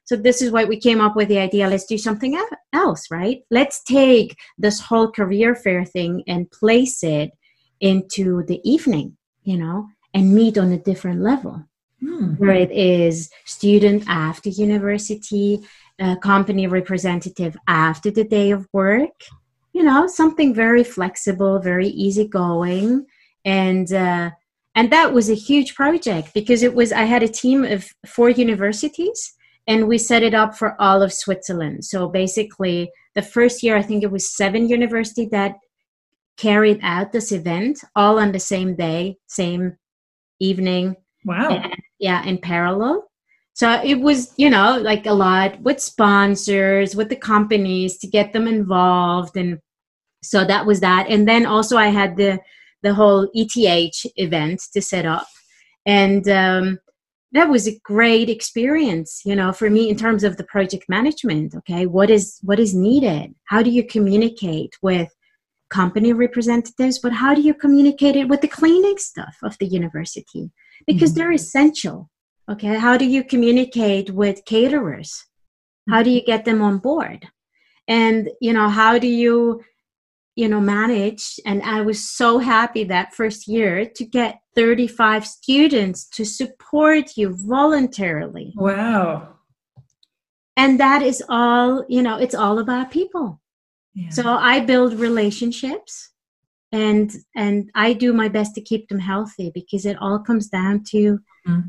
so 0.08 0.16
this 0.16 0.40
is 0.40 0.50
why 0.50 0.64
we 0.64 0.80
came 0.80 1.02
up 1.02 1.16
with 1.16 1.28
the 1.28 1.38
idea 1.38 1.68
let's 1.68 1.84
do 1.84 1.98
something 1.98 2.40
else 2.72 3.10
right? 3.10 3.42
Let's 3.50 3.82
take 3.82 4.38
this 4.56 4.80
whole 4.80 5.10
career 5.12 5.54
fair 5.54 5.84
thing 5.84 6.24
and 6.26 6.50
place 6.50 7.02
it 7.02 7.30
into 7.80 8.42
the 8.44 8.58
evening 8.64 9.18
you 9.42 9.58
know 9.58 9.88
and 10.14 10.34
meet 10.34 10.56
on 10.56 10.72
a 10.72 10.78
different 10.78 11.20
level. 11.20 11.64
Hmm. 12.00 12.34
where 12.34 12.54
it 12.54 12.70
is 12.70 13.28
student 13.44 14.04
after 14.06 14.50
university 14.50 15.58
uh, 15.98 16.14
company 16.14 16.68
representative 16.68 17.56
after 17.66 18.08
the 18.12 18.22
day 18.22 18.52
of 18.52 18.68
work 18.72 19.18
you 19.78 19.84
know 19.84 20.08
something 20.08 20.52
very 20.52 20.82
flexible 20.82 21.60
very 21.60 21.88
easygoing. 21.88 23.06
And 23.44 23.90
uh, 23.92 24.30
and 24.74 24.92
that 24.92 25.12
was 25.12 25.30
a 25.30 25.34
huge 25.34 25.74
project 25.74 26.34
because 26.34 26.62
it 26.62 26.74
was 26.74 26.92
i 26.92 27.04
had 27.04 27.22
a 27.22 27.36
team 27.42 27.64
of 27.64 27.86
four 28.06 28.30
universities 28.30 29.34
and 29.68 29.86
we 29.86 29.98
set 29.98 30.22
it 30.22 30.34
up 30.34 30.56
for 30.56 30.80
all 30.80 31.00
of 31.02 31.12
switzerland. 31.12 31.84
So 31.84 32.08
basically 32.08 32.90
the 33.14 33.22
first 33.22 33.62
year 33.62 33.76
i 33.76 33.82
think 33.82 34.02
it 34.02 34.10
was 34.10 34.36
seven 34.36 34.68
universities 34.68 35.30
that 35.30 35.54
carried 36.36 36.80
out 36.82 37.12
this 37.12 37.30
event 37.32 37.78
all 37.94 38.18
on 38.18 38.32
the 38.32 38.40
same 38.40 38.74
day 38.74 39.16
same 39.26 39.76
evening. 40.40 40.96
Wow. 41.24 41.50
And, 41.50 41.74
yeah 41.98 42.24
in 42.24 42.38
parallel. 42.38 43.08
So 43.58 43.68
it 43.82 43.98
was, 43.98 44.32
you 44.36 44.50
know, 44.50 44.78
like 44.78 45.06
a 45.06 45.12
lot 45.12 45.60
with 45.62 45.80
sponsors, 45.80 46.94
with 46.94 47.08
the 47.08 47.16
companies 47.16 47.98
to 47.98 48.06
get 48.06 48.32
them 48.32 48.46
involved 48.46 49.36
and 49.36 49.58
so 50.22 50.44
that 50.44 50.66
was 50.66 50.80
that. 50.80 51.06
And 51.08 51.28
then 51.28 51.46
also 51.46 51.76
i 51.76 51.88
had 51.88 52.16
the 52.16 52.40
the 52.82 52.94
whole 52.94 53.28
eth 53.34 54.06
event 54.16 54.62
to 54.72 54.80
set 54.80 55.06
up. 55.06 55.26
And 55.86 56.28
um, 56.28 56.78
that 57.32 57.48
was 57.48 57.66
a 57.66 57.78
great 57.84 58.28
experience 58.30 59.22
you 59.24 59.36
know 59.36 59.52
for 59.52 59.68
me 59.68 59.90
in 59.90 59.96
terms 59.96 60.24
of 60.24 60.36
the 60.36 60.44
project 60.44 60.84
management 60.88 61.54
okay? 61.54 61.86
What 61.86 62.10
is 62.10 62.38
what 62.42 62.58
is 62.58 62.74
needed? 62.74 63.34
How 63.44 63.62
do 63.62 63.70
you 63.70 63.84
communicate 63.84 64.76
with 64.82 65.10
company 65.70 66.12
representatives 66.12 66.98
but 66.98 67.12
how 67.12 67.34
do 67.34 67.42
you 67.42 67.52
communicate 67.52 68.16
it 68.16 68.28
with 68.28 68.40
the 68.40 68.48
cleaning 68.48 68.98
stuff 68.98 69.36
of 69.42 69.56
the 69.58 69.66
university? 69.66 70.50
Because 70.86 71.10
mm-hmm. 71.10 71.18
they're 71.18 71.32
essential 71.32 72.10
okay? 72.50 72.76
How 72.78 72.96
do 72.96 73.04
you 73.04 73.22
communicate 73.22 74.10
with 74.10 74.44
caterers? 74.44 75.24
How 75.88 76.02
do 76.02 76.10
you 76.10 76.22
get 76.22 76.44
them 76.44 76.62
on 76.62 76.78
board? 76.78 77.28
And 77.86 78.30
you 78.40 78.52
know 78.52 78.68
how 78.68 78.98
do 78.98 79.06
you 79.06 79.62
you 80.38 80.48
know 80.48 80.60
manage 80.60 81.40
and 81.44 81.60
i 81.64 81.80
was 81.80 82.08
so 82.08 82.38
happy 82.38 82.84
that 82.84 83.12
first 83.12 83.48
year 83.48 83.84
to 83.84 84.04
get 84.04 84.38
35 84.54 85.26
students 85.26 86.08
to 86.10 86.24
support 86.24 87.16
you 87.16 87.36
voluntarily 87.48 88.54
wow 88.56 89.34
and 90.56 90.78
that 90.78 91.02
is 91.02 91.20
all 91.28 91.84
you 91.88 92.02
know 92.04 92.16
it's 92.18 92.36
all 92.36 92.60
about 92.60 92.92
people 92.92 93.40
yeah. 93.94 94.10
so 94.10 94.22
i 94.28 94.60
build 94.60 94.94
relationships 94.94 96.12
and 96.70 97.16
and 97.34 97.68
i 97.74 97.92
do 97.92 98.12
my 98.12 98.28
best 98.28 98.54
to 98.54 98.60
keep 98.60 98.88
them 98.88 99.00
healthy 99.00 99.50
because 99.52 99.84
it 99.84 99.96
all 100.00 100.20
comes 100.20 100.48
down 100.48 100.84
to 100.84 101.18
mm. 101.48 101.64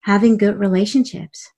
having 0.00 0.36
good 0.36 0.58
relationships. 0.58 1.50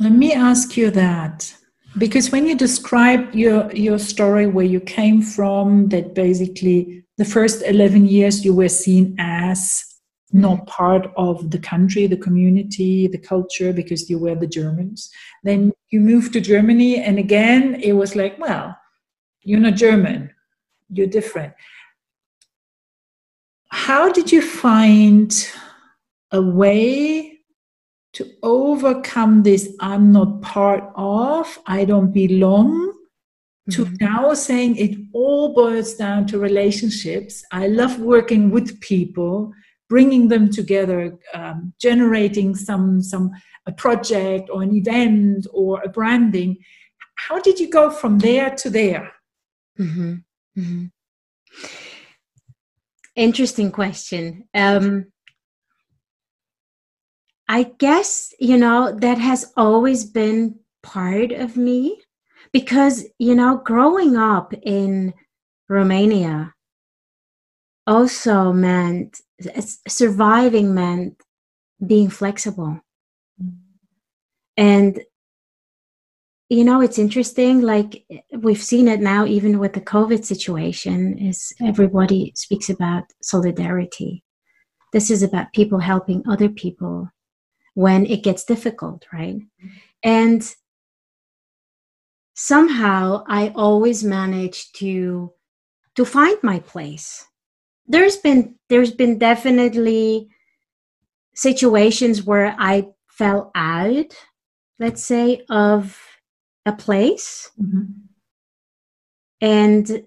Let 0.00 0.12
me 0.12 0.32
ask 0.32 0.76
you 0.76 0.90
that 0.90 1.54
because 1.98 2.30
when 2.30 2.46
you 2.46 2.56
describe 2.56 3.34
your 3.34 3.70
your 3.72 3.98
story 3.98 4.46
where 4.46 4.64
you 4.64 4.80
came 4.80 5.22
from 5.22 5.88
that 5.88 6.14
basically 6.14 7.04
the 7.18 7.24
first 7.24 7.62
11 7.62 8.06
years 8.06 8.44
you 8.44 8.54
were 8.54 8.68
seen 8.68 9.14
as 9.18 9.84
not 10.32 10.66
part 10.66 11.12
of 11.16 11.50
the 11.52 11.58
country 11.58 12.06
the 12.06 12.16
community 12.16 13.06
the 13.06 13.18
culture 13.18 13.72
because 13.72 14.10
you 14.10 14.18
were 14.18 14.34
the 14.34 14.46
germans. 14.46 15.10
Then 15.44 15.72
you 15.90 16.00
moved 16.00 16.32
to 16.32 16.40
germany 16.40 17.00
and 17.00 17.18
again 17.18 17.76
it 17.76 17.92
was 17.92 18.16
like 18.16 18.38
well 18.38 18.76
you're 19.42 19.60
not 19.60 19.74
german 19.74 20.34
you're 20.90 21.06
different. 21.06 21.52
How 23.70 24.12
did 24.12 24.30
you 24.30 24.42
find 24.42 25.32
a 26.30 26.40
way 26.40 27.33
to 28.14 28.30
overcome 28.42 29.42
this 29.42 29.68
i'm 29.80 30.12
not 30.12 30.40
part 30.40 30.84
of 30.94 31.58
i 31.66 31.84
don't 31.84 32.12
belong 32.12 32.92
to 33.70 33.84
mm-hmm. 33.84 33.94
now 34.00 34.34
saying 34.34 34.76
it 34.76 34.96
all 35.12 35.54
boils 35.54 35.94
down 35.94 36.26
to 36.26 36.38
relationships 36.38 37.44
i 37.52 37.66
love 37.66 37.98
working 37.98 38.50
with 38.50 38.80
people 38.80 39.52
bringing 39.88 40.28
them 40.28 40.50
together 40.50 41.16
um, 41.34 41.72
generating 41.80 42.54
some 42.54 43.02
some 43.02 43.30
a 43.66 43.72
project 43.72 44.50
or 44.50 44.62
an 44.62 44.74
event 44.74 45.46
or 45.52 45.82
a 45.82 45.88
branding 45.88 46.56
how 47.16 47.40
did 47.40 47.58
you 47.58 47.68
go 47.70 47.90
from 47.90 48.18
there 48.18 48.50
to 48.50 48.70
there 48.70 49.12
mm-hmm. 49.78 50.14
Mm-hmm. 50.58 50.84
interesting 53.16 53.72
question 53.72 54.46
um, 54.54 55.06
I 57.48 57.64
guess, 57.78 58.32
you 58.38 58.56
know, 58.56 58.96
that 59.00 59.18
has 59.18 59.52
always 59.56 60.04
been 60.04 60.58
part 60.82 61.32
of 61.32 61.56
me 61.56 62.00
because, 62.52 63.04
you 63.18 63.34
know, 63.34 63.60
growing 63.64 64.16
up 64.16 64.54
in 64.62 65.12
Romania 65.68 66.54
also 67.86 68.52
meant 68.52 69.20
surviving 69.86 70.74
meant 70.74 71.20
being 71.86 72.08
flexible. 72.08 72.80
And, 74.56 75.00
you 76.48 76.64
know, 76.64 76.80
it's 76.80 76.98
interesting, 76.98 77.60
like 77.60 78.06
we've 78.32 78.62
seen 78.62 78.88
it 78.88 79.00
now, 79.00 79.26
even 79.26 79.58
with 79.58 79.72
the 79.74 79.80
COVID 79.80 80.24
situation, 80.24 81.18
is 81.18 81.52
everybody 81.60 82.32
speaks 82.36 82.70
about 82.70 83.04
solidarity. 83.22 84.22
This 84.92 85.10
is 85.10 85.22
about 85.22 85.52
people 85.52 85.80
helping 85.80 86.22
other 86.28 86.48
people 86.48 87.10
when 87.74 88.06
it 88.06 88.22
gets 88.22 88.44
difficult, 88.44 89.04
right? 89.12 89.40
And 90.02 90.42
somehow 92.34 93.24
I 93.28 93.52
always 93.54 94.02
manage 94.02 94.72
to 94.74 95.32
to 95.96 96.04
find 96.04 96.36
my 96.42 96.58
place. 96.58 97.26
There's 97.86 98.16
been 98.16 98.56
there's 98.68 98.92
been 98.92 99.18
definitely 99.18 100.28
situations 101.34 102.22
where 102.22 102.54
I 102.58 102.88
fell 103.08 103.50
out, 103.54 104.14
let's 104.78 105.04
say, 105.04 105.44
of 105.50 106.00
a 106.66 106.72
place. 106.72 107.50
Mm-hmm. 107.60 107.92
And 109.40 110.04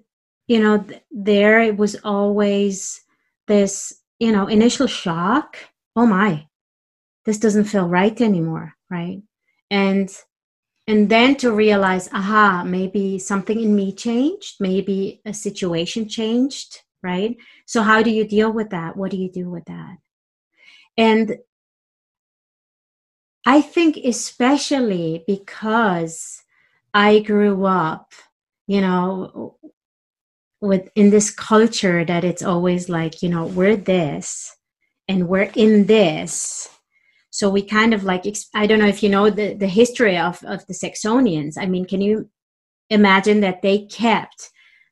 you 0.47 0.59
know, 0.59 0.79
th- 0.79 1.01
there 1.11 1.61
it 1.61 1.77
was 1.77 1.97
always 2.03 3.01
this, 3.47 3.93
you 4.19 4.31
know, 4.31 4.47
initial 4.47 4.87
shock. 4.87 5.57
Oh 5.95 6.05
my, 6.05 6.46
this 7.27 7.37
doesn't 7.37 7.65
feel 7.65 7.87
right 7.87 8.19
anymore 8.21 8.73
right? 8.89 9.21
And 9.69 10.09
and 10.87 11.09
then 11.09 11.35
to 11.37 11.51
realize 11.51 12.09
aha 12.13 12.63
maybe 12.65 13.19
something 13.19 13.59
in 13.61 13.75
me 13.75 13.93
changed 13.93 14.55
maybe 14.59 15.21
a 15.25 15.33
situation 15.33 16.09
changed 16.09 16.81
right? 17.03 17.37
So 17.67 17.83
how 17.83 18.01
do 18.01 18.09
you 18.09 18.27
deal 18.27 18.51
with 18.51 18.71
that? 18.71 18.97
What 18.97 19.11
do 19.11 19.17
you 19.17 19.31
do 19.31 19.51
with 19.51 19.65
that? 19.65 19.97
And 20.97 21.37
i 23.47 23.61
think 23.61 23.97
especially 23.97 25.23
because 25.25 26.43
i 26.93 27.19
grew 27.19 27.65
up 27.65 28.11
you 28.67 28.81
know 28.81 29.57
with 30.61 30.89
in 30.95 31.09
this 31.09 31.31
culture 31.31 32.03
that 32.03 32.23
it's 32.23 32.43
always 32.43 32.89
like 32.89 33.23
you 33.23 33.29
know 33.29 33.45
we're 33.45 33.77
this 33.77 34.55
and 35.07 35.27
we're 35.29 35.51
in 35.55 35.85
this 35.85 36.69
so 37.37 37.51
we 37.51 37.61
kind 37.61 37.93
of 37.93 38.03
like 38.03 38.23
i 38.55 38.65
don't 38.65 38.79
know 38.79 38.87
if 38.87 39.03
you 39.03 39.09
know 39.09 39.29
the, 39.29 39.53
the 39.53 39.67
history 39.67 40.17
of, 40.17 40.43
of 40.43 40.65
the 40.65 40.73
saxonians. 40.73 41.53
I 41.59 41.67
mean 41.67 41.85
can 41.85 42.01
you 42.01 42.29
imagine 42.89 43.41
that 43.41 43.61
they 43.61 43.85
kept 43.85 44.49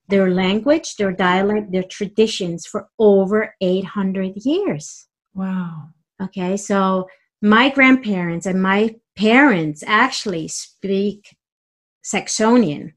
their 0.08 0.30
language 0.30 0.96
their 0.98 1.12
dialect 1.12 1.72
their 1.72 1.90
traditions 1.98 2.68
for 2.68 2.88
over 3.00 3.56
800 3.62 4.34
years? 4.46 5.08
Wow. 5.34 5.90
Okay 6.22 6.56
so 6.56 7.08
my 7.42 7.70
grandparents 7.70 8.46
and 8.46 8.62
my 8.62 8.96
parents 9.16 9.84
actually 9.88 10.48
speak 10.48 11.36
saxonian. 12.04 12.94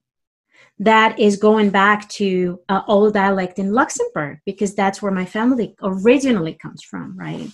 That 0.78 1.18
is 1.18 1.36
going 1.36 1.70
back 1.70 2.08
to 2.20 2.60
uh, 2.68 2.82
old 2.86 3.14
dialect 3.14 3.58
in 3.58 3.72
luxembourg 3.72 4.40
because 4.44 4.74
that's 4.74 5.00
where 5.00 5.10
my 5.10 5.24
family 5.24 5.74
originally 5.82 6.54
comes 6.54 6.82
from 6.82 7.18
right 7.18 7.50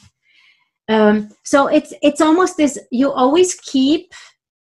um, 0.89 1.30
so 1.45 1.66
it's 1.66 1.95
it's 2.03 2.20
almost 2.20 2.57
this 2.57 2.78
you 2.91 3.11
always 3.11 3.55
keep 3.55 4.12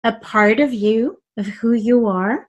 a 0.03 0.13
part 0.13 0.59
of 0.59 0.73
you 0.73 1.17
of 1.37 1.47
who 1.47 1.73
you 1.73 2.07
are. 2.07 2.47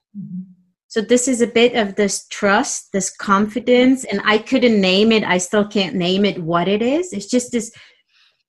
So 0.87 1.01
this 1.01 1.27
is 1.27 1.41
a 1.41 1.47
bit 1.47 1.75
of 1.75 1.95
this 1.95 2.27
trust 2.27 2.91
this 2.91 3.09
confidence 3.09 4.03
and 4.05 4.21
i 4.25 4.37
couldn't 4.37 4.79
name 4.79 5.11
it. 5.11 5.23
I 5.23 5.39
still 5.39 5.67
can't 5.67 5.95
name 5.95 6.23
it 6.23 6.43
what 6.43 6.67
it 6.67 6.81
is. 6.81 7.13
It's 7.13 7.25
just 7.25 7.51
this 7.51 7.71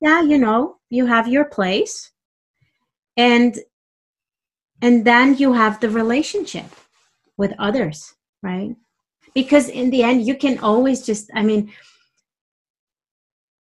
yeah 0.00 0.20
you 0.22 0.38
know 0.38 0.76
you 0.90 1.06
have 1.06 1.28
your 1.28 1.46
place. 1.46 2.10
And 3.16 3.58
and 4.82 5.04
then 5.06 5.36
you 5.36 5.52
have 5.54 5.80
the 5.80 5.88
relationship 5.88 6.66
with 7.38 7.54
others 7.58 8.14
right? 8.42 8.76
Because 9.34 9.70
in 9.70 9.88
the 9.88 10.02
end 10.02 10.26
you 10.26 10.36
can 10.36 10.58
always 10.58 11.04
just 11.06 11.30
i 11.34 11.42
mean 11.42 11.72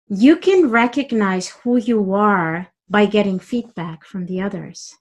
you 0.08 0.36
can 0.36 0.70
recognize 0.70 1.48
who 1.48 1.76
you 1.76 2.14
are 2.14 2.68
by 2.88 3.06
getting 3.06 3.38
feedback 3.38 4.04
from 4.04 4.26
the 4.26 4.40
others. 4.40 4.96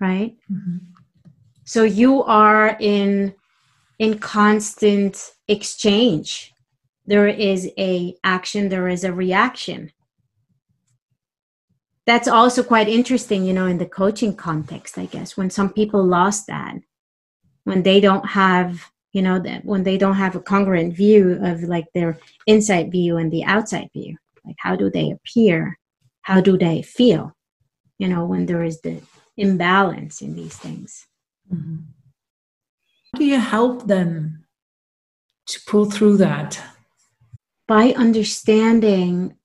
Right? 0.00 0.36
Mm-hmm. 0.50 0.78
so 1.64 1.84
you 1.84 2.24
are 2.24 2.76
in 2.80 3.34
in 4.00 4.18
constant 4.18 5.30
exchange. 5.46 6.52
There 7.06 7.28
is 7.28 7.70
a 7.78 8.16
action 8.24 8.68
there 8.68 8.88
is 8.88 9.04
a 9.04 9.12
reaction. 9.12 9.92
That's 12.04 12.26
also 12.26 12.64
quite 12.64 12.88
interesting 12.88 13.44
you 13.44 13.52
know 13.52 13.66
in 13.66 13.78
the 13.78 13.86
coaching 13.86 14.34
context 14.34 14.98
i 14.98 15.06
guess 15.06 15.36
when 15.36 15.50
some 15.50 15.72
people 15.72 16.02
lost 16.04 16.48
that 16.48 16.74
when 17.62 17.84
they 17.84 18.00
don't 18.00 18.30
have 18.30 18.91
you 19.12 19.22
know 19.22 19.38
that 19.38 19.64
when 19.64 19.82
they 19.82 19.98
don't 19.98 20.16
have 20.16 20.36
a 20.36 20.40
congruent 20.40 20.94
view 20.94 21.38
of 21.42 21.62
like 21.62 21.86
their 21.94 22.18
inside 22.46 22.90
view 22.90 23.16
and 23.18 23.30
the 23.30 23.44
outside 23.44 23.88
view 23.92 24.16
like 24.44 24.56
how 24.58 24.76
do 24.76 24.90
they 24.90 25.10
appear? 25.10 25.78
How 26.22 26.40
do 26.40 26.56
they 26.56 26.82
feel 26.82 27.36
you 27.98 28.08
know 28.08 28.24
when 28.24 28.46
there 28.46 28.62
is 28.62 28.80
the 28.80 29.00
imbalance 29.36 30.20
in 30.20 30.34
these 30.34 30.56
things? 30.56 31.06
Mm-hmm. 31.52 31.76
how 33.12 33.18
do 33.18 33.24
you 33.24 33.38
help 33.38 33.86
them 33.86 34.44
to 35.46 35.60
pull 35.66 35.90
through 35.90 36.18
that? 36.18 36.60
By 37.66 37.92
understanding 37.96 39.36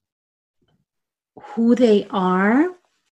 who 1.53 1.75
they 1.75 2.07
are 2.09 2.69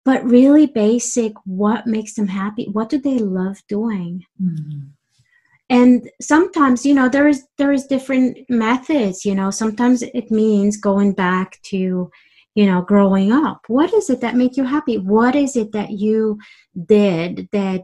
but 0.04 0.24
really 0.26 0.66
basic 0.66 1.34
what 1.46 1.86
makes 1.86 2.16
them 2.16 2.28
happy 2.28 2.66
what 2.72 2.90
do 2.90 2.98
they 2.98 3.20
love 3.20 3.62
doing? 3.68 4.26
Mm-hmm 4.42 4.90
and 5.72 6.08
sometimes 6.22 6.86
you 6.86 6.94
know 6.94 7.10
there 7.10 7.28
is 7.28 7.48
there 7.58 7.72
is 7.72 7.88
different 7.88 8.38
methods 8.50 9.26
you 9.26 9.34
know 9.34 9.50
sometimes 9.50 10.04
it 10.04 10.30
means 10.30 10.78
going 10.78 11.14
back 11.14 11.60
to 11.64 12.12
you 12.56 12.66
know 12.66 12.82
growing 12.82 13.32
up. 13.32 13.62
What 13.68 13.94
is 13.94 14.10
it 14.10 14.22
that 14.22 14.36
make 14.36 14.58
you 14.58 14.64
happy? 14.64 14.98
What 14.98 15.36
is 15.36 15.56
it 15.56 15.72
that 15.72 15.92
you 15.92 16.38
did 16.86 17.50
that 17.52 17.84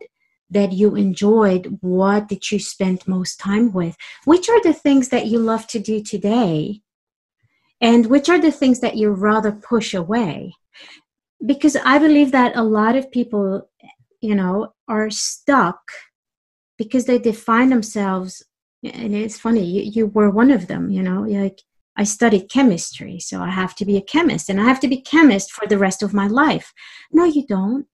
that 0.49 0.73
you 0.73 0.95
enjoyed? 0.95 1.77
What 1.81 2.27
did 2.27 2.51
you 2.51 2.59
spend 2.59 3.07
most 3.07 3.39
time 3.39 3.71
with? 3.73 3.95
Which 4.25 4.49
are 4.49 4.61
the 4.61 4.73
things 4.73 5.09
that 5.09 5.27
you 5.27 5.39
love 5.39 5.67
to 5.67 5.79
do 5.79 6.01
today? 6.01 6.81
And 7.79 8.07
which 8.07 8.27
are 8.29 8.39
the 8.39 8.51
things 8.51 8.79
that 8.79 8.97
you 8.97 9.11
rather 9.11 9.51
push 9.51 9.93
away? 9.93 10.53
Because 11.45 11.75
i 11.85 11.99
believe 11.99 12.31
that 12.31 12.55
a 12.55 12.63
lot 12.63 12.95
of 12.95 13.11
people 13.11 13.69
you 14.21 14.33
know 14.35 14.73
are 14.87 15.09
stuck 15.11 15.79
because 16.77 17.05
they 17.05 17.17
define 17.17 17.69
themselves 17.69 18.43
and 18.83 19.15
it's 19.15 19.39
funny 19.39 19.63
you, 19.63 19.81
you 19.81 20.07
were 20.07 20.29
one 20.29 20.51
of 20.51 20.67
them 20.67 20.89
you 20.89 21.01
know 21.01 21.21
like 21.21 21.61
I 21.97 22.03
studied 22.03 22.51
chemistry, 22.51 23.19
so 23.19 23.41
I 23.41 23.49
have 23.49 23.73
to 23.75 23.85
be 23.85 23.97
a 23.97 24.01
chemist 24.01 24.49
and 24.49 24.61
I 24.61 24.65
have 24.65 24.79
to 24.81 24.87
be 24.87 25.01
chemist 25.01 25.51
for 25.51 25.65
the 25.67 25.79
rest 25.79 26.03
of 26.03 26.13
my 26.13 26.27
life. 26.27 26.71
No, 27.11 27.25
you 27.25 27.45
don't. 27.47 27.87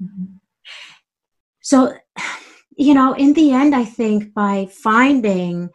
Mm-hmm. 0.00 0.36
So, 1.60 1.94
you 2.76 2.94
know, 2.94 3.12
in 3.14 3.34
the 3.34 3.52
end, 3.52 3.74
I 3.74 3.84
think 3.84 4.32
by 4.32 4.66
finding 4.70 5.70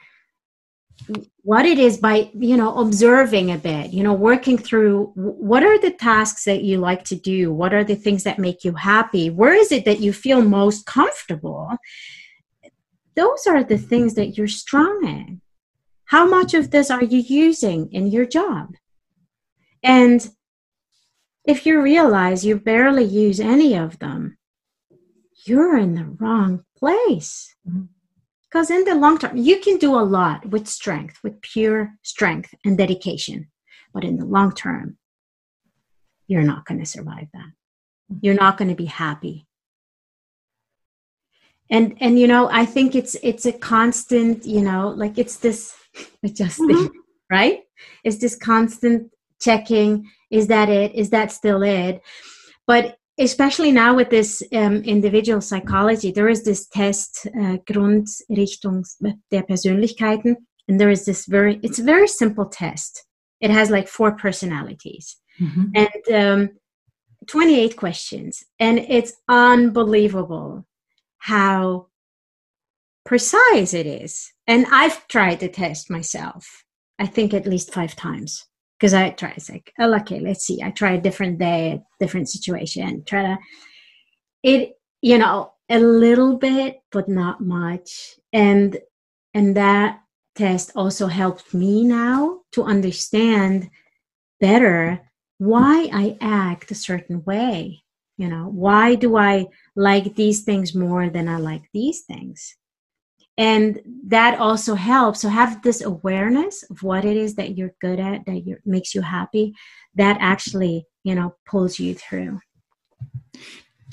what 1.44 1.66
it 1.66 1.78
is 1.78 1.98
by 1.98 2.32
you 2.34 2.56
know 2.58 2.76
observing 2.80 3.52
a 3.52 3.58
bit 3.58 3.92
you 3.92 4.02
know 4.02 4.14
working 4.14 4.58
through 4.58 5.12
what 5.16 5.62
are 5.62 5.78
the 5.78 5.92
tasks 5.92 6.46
that 6.46 6.64
you 6.64 6.78
like 6.78 7.04
to 7.04 7.16
do 7.16 7.54
what 7.54 7.74
are 7.74 7.84
the 7.84 7.96
things 7.96 8.24
that 8.24 8.40
make 8.40 8.64
you 8.64 8.74
happy 8.74 9.30
where 9.30 9.54
is 9.54 9.72
it 9.72 9.86
that 9.86 10.00
you 10.00 10.12
feel 10.12 10.42
most 10.42 10.86
comfortable 10.86 11.70
those 13.16 13.48
are 13.48 13.64
the 13.64 13.78
things 13.78 14.16
that 14.16 14.38
you're 14.38 14.48
strong 14.48 15.06
in 15.06 15.42
how 16.06 16.26
much 16.28 16.54
of 16.54 16.72
this 16.72 16.92
are 16.92 17.04
you 17.04 17.20
using 17.20 17.92
in 17.92 18.08
your 18.08 18.26
job 18.26 18.76
and 19.84 20.30
if 21.46 21.66
you 21.66 21.82
realize 21.82 22.46
you 22.46 22.60
barely 22.60 23.04
use 23.04 23.40
any 23.40 23.76
of 23.76 24.00
them 24.00 24.38
you're 25.46 25.78
in 25.78 25.96
the 25.96 26.06
wrong 26.20 26.64
place 26.78 27.56
mm-hmm. 27.68 27.86
Because 28.56 28.72
in 28.72 28.86
the 28.86 28.96
long 28.96 29.18
term, 29.18 29.36
you 29.36 29.60
can 29.60 29.78
do 29.80 30.00
a 30.00 30.08
lot 30.08 30.46
with 30.46 30.66
strength, 30.66 31.20
with 31.22 31.42
pure 31.42 31.92
strength 32.04 32.54
and 32.64 32.78
dedication. 32.78 33.50
But 33.94 34.06
in 34.06 34.16
the 34.16 34.24
long 34.24 34.54
term, 34.54 34.96
you're 36.28 36.42
not 36.42 36.64
going 36.64 36.80
to 36.80 36.86
survive 36.86 37.28
that. 37.34 37.52
You're 38.22 38.34
not 38.34 38.58
going 38.58 38.70
to 38.70 38.76
be 38.76 38.86
happy. 38.86 39.46
And 41.70 41.96
and 42.00 42.20
you 42.20 42.28
know, 42.28 42.50
I 42.52 42.66
think 42.66 42.96
it's 42.96 43.16
it's 43.24 43.46
a 43.46 43.52
constant, 43.52 44.46
you 44.46 44.62
know, 44.62 44.90
like 44.90 45.18
it's 45.18 45.38
this 45.38 45.76
adjusting, 46.24 46.68
mm-hmm. 46.68 46.98
right? 47.30 47.62
It's 48.04 48.18
this 48.18 48.36
constant 48.36 49.12
checking, 49.42 50.10
is 50.30 50.48
that 50.48 50.70
it? 50.70 50.94
Is 50.96 51.10
that 51.10 51.32
still 51.32 51.64
it? 51.64 52.02
But 52.68 52.98
especially 53.18 53.72
now 53.72 53.96
with 53.96 54.10
this 54.10 54.44
um, 54.54 54.78
individual 54.84 55.42
psychology, 55.42 56.12
there 56.12 56.30
is 56.30 56.44
this 56.44 56.68
test, 56.68 57.28
uh, 57.28 57.58
Grundrichtung 57.70 58.84
der 59.32 59.44
Persönlichkeiten, 59.44 60.36
and 60.68 60.80
there 60.80 60.90
is 60.90 61.06
this 61.06 61.26
very, 61.26 61.60
it's 61.64 61.80
a 61.80 61.84
very 61.84 62.08
simple 62.08 62.46
test. 62.46 63.06
It 63.42 63.52
has 63.52 63.70
like 63.70 63.88
four 63.88 64.14
personalities 64.14 65.18
mm-hmm. 65.40 65.66
and 65.76 66.50
um, 66.50 66.50
28 67.28 67.76
questions. 67.76 68.44
And 68.60 68.80
it's 68.80 69.14
unbelievable 69.28 70.66
how 71.26 71.88
precise 73.04 73.74
it 73.74 73.88
is. 73.88 74.32
And 74.46 74.68
I've 74.72 75.08
tried 75.08 75.40
the 75.40 75.50
test 75.50 75.90
myself, 75.90 76.46
I 77.00 77.08
think 77.08 77.34
at 77.34 77.48
least 77.48 77.74
five 77.74 77.96
times 77.96 78.46
because 78.78 78.94
I 78.94 79.10
try. 79.10 79.34
It's 79.36 79.50
like, 79.50 79.74
oh, 79.80 79.92
okay, 79.96 80.20
let's 80.20 80.46
see. 80.46 80.62
I 80.62 80.70
try 80.70 80.92
a 80.92 81.02
different 81.02 81.40
day, 81.40 81.82
different 82.00 82.30
situation. 82.30 83.04
Try 83.06 83.24
to 83.24 83.38
it, 84.44 84.74
you 85.02 85.18
know, 85.18 85.54
a 85.68 85.80
little 85.80 86.38
bit, 86.38 86.78
but 86.92 87.10
not 87.10 87.42
much. 87.42 88.20
And 88.32 88.78
and 89.34 89.58
that 89.58 90.02
test 90.36 90.74
also 90.76 91.08
helped 91.08 91.56
me 91.56 91.84
now 91.84 92.42
to 92.52 92.62
understand 92.62 93.72
better 94.40 95.02
why 95.40 95.90
I 95.92 96.18
act 96.22 96.70
a 96.70 96.76
certain 96.76 97.24
way. 97.24 97.85
You 98.18 98.30
know, 98.30 98.50
why 98.50 98.96
do 98.96 99.18
I 99.18 99.48
like 99.76 100.16
these 100.16 100.44
things 100.44 100.74
more 100.74 101.10
than 101.10 101.28
I 101.28 101.38
like 101.38 101.64
these 101.74 102.02
things? 102.02 102.56
and 103.38 103.82
that 104.08 104.40
also 104.40 104.76
helps. 104.76 105.22
So 105.22 105.30
have 105.30 105.62
this 105.62 105.84
awareness 105.84 106.64
of 106.64 106.84
what 106.84 107.06
it 107.06 107.18
is 107.18 107.36
that 107.36 107.58
you're 107.58 107.74
good 107.82 108.00
at 108.00 108.26
that 108.26 108.46
you, 108.46 108.58
makes 108.66 108.96
you 108.96 109.02
happy 109.02 109.54
that 109.96 110.18
actually 110.20 110.86
you 111.04 111.16
know 111.16 111.36
pulls 111.46 111.80
you 111.80 111.96
through. 111.96 112.40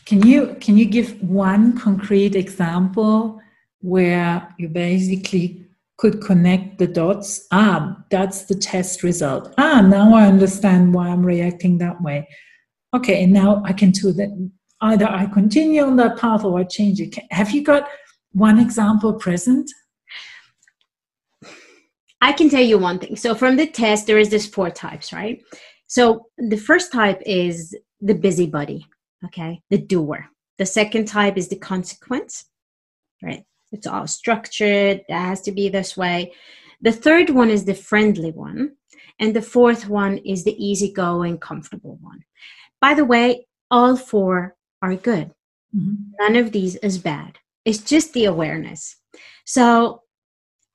Can 0.05 0.27
you 0.27 0.57
can 0.61 0.77
you 0.77 0.85
give 0.85 1.21
one 1.23 1.77
concrete 1.77 2.35
example 2.35 3.41
where 3.81 4.49
you 4.59 4.69
basically 4.69 5.67
could 5.97 6.23
connect 6.23 6.79
the 6.79 6.87
dots? 6.87 7.47
Ah 7.51 8.05
that's 8.11 8.45
the 8.45 8.55
test 8.55 9.03
result. 9.03 9.53
Ah 9.59 9.81
now 9.81 10.15
i 10.15 10.27
understand 10.27 10.95
why 10.95 11.09
i'm 11.09 11.25
reacting 11.25 11.79
that 11.79 12.01
way 12.01 12.29
okay 12.95 13.25
and 13.25 13.33
now 13.33 13.63
i 13.65 13.73
can 13.73 13.91
do 13.91 14.13
that 14.13 14.51
either 14.83 15.07
i 15.07 15.27
continue 15.27 15.83
on 15.83 15.97
that 15.97 16.19
path 16.19 16.45
or 16.45 16.61
i 16.61 16.65
change 16.65 17.01
it 17.01 17.17
have 17.31 17.51
you 17.51 17.63
got 17.63 17.89
one 18.33 18.59
example 18.59 19.15
present? 19.15 19.71
I 22.21 22.33
can 22.33 22.49
tell 22.49 22.63
you 22.63 22.79
one 22.79 22.99
thing. 22.99 23.17
So 23.17 23.35
from 23.35 23.57
the 23.57 23.67
test, 23.67 24.07
there 24.07 24.19
is 24.19 24.31
this 24.31 24.47
four 24.47 24.71
types, 24.71 25.13
right? 25.13 25.43
So 25.87 26.27
the 26.39 26.57
first 26.57 26.93
type 26.93 27.21
is 27.27 27.77
the 28.01 28.15
busybody, 28.15 28.87
okay, 29.27 29.61
the 29.71 29.79
doer. 29.79 30.27
The 30.59 30.67
second 30.67 31.07
type 31.07 31.37
is 31.37 31.49
the 31.49 31.57
consequence, 31.57 32.47
right? 33.23 33.45
It's 33.73 33.87
all 33.87 34.07
structured, 34.07 35.03
it 35.09 35.13
has 35.13 35.41
to 35.43 35.53
be 35.53 35.69
this 35.69 35.97
way. 35.97 36.33
The 36.81 36.93
third 36.93 37.31
one 37.31 37.51
is 37.51 37.65
the 37.65 37.75
friendly 37.75 38.31
one. 38.31 38.77
And 39.19 39.35
the 39.35 39.43
fourth 39.43 39.89
one 39.89 40.19
is 40.19 40.45
the 40.45 40.57
easygoing, 40.65 41.39
comfortable 41.39 41.99
one. 42.01 42.25
By 42.83 42.95
the 42.95 43.05
way, 43.05 43.47
all 43.71 43.97
four 43.97 44.57
are 44.83 44.97
good. 44.97 45.31
Mm-hmm. 45.75 45.95
None 46.21 46.37
of 46.37 46.51
these 46.51 46.75
is 46.77 46.99
bad. 46.99 47.39
It's 47.65 47.79
just 47.79 48.13
the 48.13 48.25
awareness. 48.25 48.97
So 49.47 50.03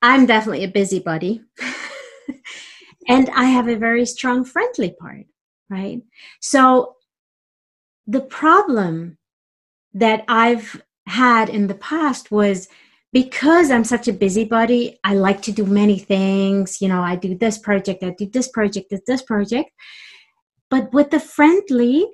I'm 0.01 0.25
definitely 0.25 0.63
a 0.63 0.69
busybody. 0.69 1.43
and 3.09 3.29
I 3.35 3.43
have 3.43 3.67
a 3.67 3.75
very 3.75 4.05
strong 4.05 4.45
friendly 4.45 4.95
part, 4.99 5.25
right? 5.69 6.01
So 6.41 6.95
the 8.07 8.21
problem 8.21 9.17
that 9.93 10.23
I've 10.29 10.81
had 11.07 11.49
in 11.49 11.67
the 11.67 11.75
past 11.75 12.31
was 12.31 12.69
because 13.11 13.69
I'm 13.69 13.83
such 13.83 14.07
a 14.07 14.13
busybody, 14.13 14.97
I 15.03 15.15
like 15.15 15.41
to 15.43 15.51
do 15.51 15.65
many 15.65 15.99
things. 15.99 16.81
You 16.81 16.87
know, 16.87 17.01
I 17.01 17.17
do 17.17 17.35
this 17.35 17.57
project, 17.57 18.03
I 18.03 18.15
do 18.17 18.29
this 18.31 18.47
project, 18.47 18.93
this 19.05 19.23
project. 19.23 19.71
But 20.69 20.93
with 20.93 21.11
the 21.11 21.19
friendly, 21.19 22.07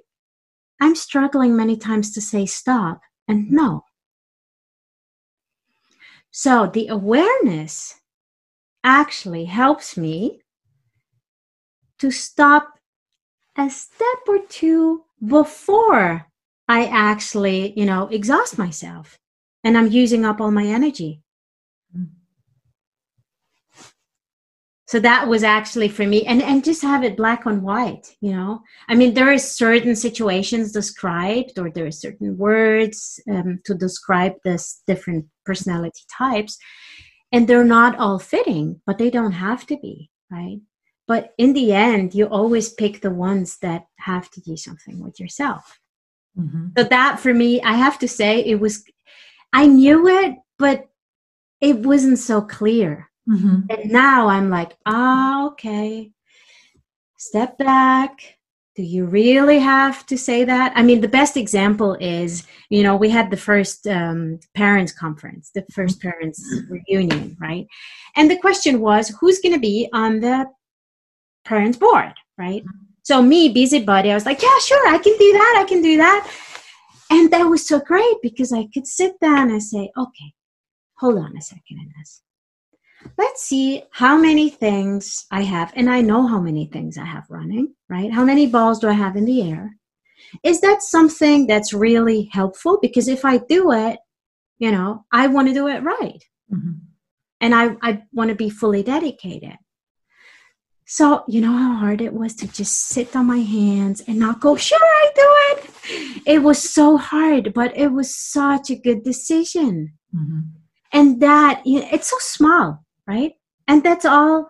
I'm 0.79 0.95
struggling 0.95 1.55
many 1.55 1.77
times 1.77 2.13
to 2.13 2.21
say 2.21 2.45
stop 2.45 3.01
and 3.27 3.51
no. 3.51 3.85
So 6.31 6.67
the 6.67 6.87
awareness 6.87 7.99
actually 8.83 9.45
helps 9.45 9.95
me 9.97 10.41
to 11.99 12.11
stop 12.11 12.79
a 13.57 13.69
step 13.69 14.19
or 14.27 14.39
two 14.49 15.05
before 15.25 16.27
I 16.67 16.85
actually, 16.85 17.73
you 17.79 17.85
know, 17.85 18.07
exhaust 18.07 18.57
myself 18.57 19.17
and 19.63 19.77
I'm 19.77 19.91
using 19.91 20.25
up 20.25 20.41
all 20.41 20.51
my 20.51 20.65
energy. 20.65 21.22
So 24.93 24.99
that 24.99 25.27
was 25.27 25.43
actually 25.43 25.89
for 25.89 26.05
me 26.05 26.23
and 26.23 26.39
and 26.39 26.63
just 26.63 26.83
have 26.83 27.03
it 27.03 27.17
black 27.17 27.47
on 27.47 27.63
white 27.63 28.15
you 28.21 28.31
know? 28.31 28.61
I 28.87 28.93
mean 28.93 29.15
there 29.15 29.33
are 29.33 29.39
certain 29.39 29.95
situations 29.95 30.71
described 30.71 31.57
or 31.57 31.71
there 31.71 31.87
are 31.87 32.03
certain 32.05 32.37
words 32.37 33.19
um, 33.27 33.59
to 33.65 33.73
describe 33.73 34.33
this 34.43 34.83
different 34.85 35.25
personality 35.47 36.03
types 36.15 36.59
and 37.31 37.47
they're 37.47 37.71
not 37.79 37.97
all 37.97 38.19
fitting 38.19 38.81
but 38.85 38.99
they 38.99 39.09
don't 39.09 39.31
have 39.47 39.65
to 39.65 39.77
be 39.77 40.11
right? 40.29 40.59
But 41.07 41.33
in 41.39 41.53
the 41.53 41.73
end 41.73 42.13
you 42.13 42.27
always 42.27 42.71
pick 42.71 43.01
the 43.01 43.15
ones 43.29 43.57
that 43.63 43.87
have 43.97 44.29
to 44.29 44.41
do 44.41 44.55
something 44.55 44.99
with 45.03 45.19
yourself. 45.19 45.79
Mm-hmm. 46.37 46.67
so 46.77 46.83
that 46.83 47.19
for 47.19 47.31
me 47.31 47.61
i 47.61 47.73
have 47.85 47.99
to 47.99 48.07
say 48.07 48.31
it 48.39 48.59
was 48.59 48.83
i 49.61 49.67
knew 49.67 50.07
it 50.07 50.33
but 50.57 50.89
it 51.61 51.75
wasn't 51.89 52.17
so 52.17 52.41
clear 52.41 53.11
Mm-hmm. 53.29 53.61
And 53.69 53.91
now 53.91 54.27
I'm 54.27 54.49
like, 54.49 54.75
ah, 54.85 55.47
okay, 55.47 56.11
step 57.17 57.57
back. 57.57 58.37
Do 58.75 58.81
you 58.81 59.05
really 59.05 59.59
have 59.59 60.05
to 60.07 60.17
say 60.17 60.43
that? 60.45 60.73
I 60.75 60.81
mean, 60.81 60.99
the 60.99 61.07
best 61.07 61.37
example 61.37 61.95
is, 61.99 62.45
you 62.69 62.81
know, 62.81 62.95
we 62.95 63.09
had 63.09 63.29
the 63.29 63.37
first 63.37 63.85
um, 63.87 64.39
parents' 64.55 64.91
conference, 64.91 65.51
the 65.53 65.63
first 65.71 66.01
parents' 66.01 66.43
reunion, 66.69 67.37
right? 67.39 67.67
And 68.15 68.29
the 68.31 68.39
question 68.39 68.81
was, 68.81 69.09
who's 69.19 69.39
going 69.39 69.53
to 69.53 69.59
be 69.59 69.89
on 69.93 70.21
the 70.21 70.47
parents' 71.45 71.77
board, 71.77 72.13
right? 72.37 72.63
So, 73.03 73.21
me, 73.21 73.49
busybody, 73.49 74.09
I 74.09 74.15
was 74.15 74.25
like, 74.25 74.41
yeah, 74.41 74.57
sure, 74.59 74.87
I 74.87 74.97
can 74.97 75.15
do 75.19 75.33
that, 75.33 75.63
I 75.63 75.69
can 75.69 75.81
do 75.81 75.97
that. 75.97 76.31
And 77.11 77.29
that 77.31 77.43
was 77.43 77.67
so 77.67 77.79
great 77.79 78.17
because 78.23 78.51
I 78.51 78.67
could 78.73 78.87
sit 78.87 79.19
down 79.19 79.51
and 79.51 79.61
say, 79.61 79.91
okay, 79.95 80.33
hold 80.97 81.19
on 81.19 81.37
a 81.37 81.41
second, 81.41 81.79
Ines 81.79 82.23
let's 83.17 83.43
see 83.43 83.83
how 83.91 84.17
many 84.17 84.49
things 84.49 85.25
I 85.31 85.41
have. 85.41 85.71
And 85.75 85.89
I 85.89 86.01
know 86.01 86.27
how 86.27 86.39
many 86.39 86.65
things 86.65 86.97
I 86.97 87.05
have 87.05 87.25
running, 87.29 87.73
right? 87.89 88.11
How 88.11 88.23
many 88.23 88.47
balls 88.47 88.79
do 88.79 88.87
I 88.87 88.93
have 88.93 89.15
in 89.15 89.25
the 89.25 89.49
air? 89.49 89.75
Is 90.43 90.61
that 90.61 90.81
something 90.81 91.47
that's 91.47 91.73
really 91.73 92.29
helpful? 92.31 92.79
Because 92.81 93.07
if 93.07 93.25
I 93.25 93.37
do 93.37 93.71
it, 93.71 93.99
you 94.57 94.71
know, 94.71 95.05
I 95.11 95.27
want 95.27 95.47
to 95.49 95.53
do 95.53 95.67
it 95.67 95.83
right. 95.83 96.23
Mm-hmm. 96.51 96.71
And 97.41 97.53
I, 97.55 97.75
I 97.81 98.03
want 98.13 98.29
to 98.29 98.35
be 98.35 98.49
fully 98.49 98.83
dedicated. 98.83 99.57
So, 100.85 101.23
you 101.27 101.41
know 101.41 101.53
how 101.53 101.75
hard 101.75 102.01
it 102.01 102.13
was 102.13 102.35
to 102.35 102.47
just 102.47 102.87
sit 102.87 103.15
on 103.15 103.25
my 103.25 103.39
hands 103.39 104.01
and 104.05 104.19
not 104.19 104.41
go, 104.41 104.55
sure, 104.55 104.77
I 104.79 105.11
do 105.15 105.35
it. 105.51 106.21
It 106.25 106.43
was 106.43 106.69
so 106.69 106.97
hard, 106.97 107.53
but 107.53 107.75
it 107.75 107.87
was 107.87 108.15
such 108.15 108.69
a 108.69 108.75
good 108.75 109.03
decision. 109.03 109.93
Mm-hmm. 110.15 110.41
And 110.91 111.21
that, 111.21 111.63
you 111.65 111.79
know, 111.79 111.87
it's 111.91 112.09
so 112.09 112.17
small, 112.19 112.82
right? 113.07 113.33
And 113.67 113.83
that's 113.83 114.05
all 114.05 114.49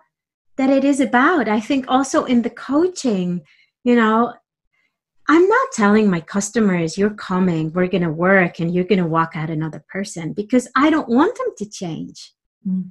that 0.56 0.70
it 0.70 0.84
is 0.84 1.00
about. 1.00 1.48
I 1.48 1.60
think 1.60 1.86
also 1.88 2.24
in 2.24 2.42
the 2.42 2.50
coaching, 2.50 3.42
you 3.82 3.96
know, 3.96 4.34
I'm 5.28 5.48
not 5.48 5.68
telling 5.72 6.10
my 6.10 6.20
customers, 6.20 6.98
you're 6.98 7.14
coming, 7.14 7.72
we're 7.72 7.88
going 7.88 8.02
to 8.02 8.10
work, 8.10 8.60
and 8.60 8.74
you're 8.74 8.84
going 8.84 9.02
to 9.02 9.06
walk 9.06 9.32
out 9.34 9.50
another 9.50 9.82
person 9.88 10.32
because 10.34 10.68
I 10.76 10.90
don't 10.90 11.08
want 11.08 11.36
them 11.38 11.48
to 11.58 11.70
change. 11.70 12.32
Mm. 12.68 12.90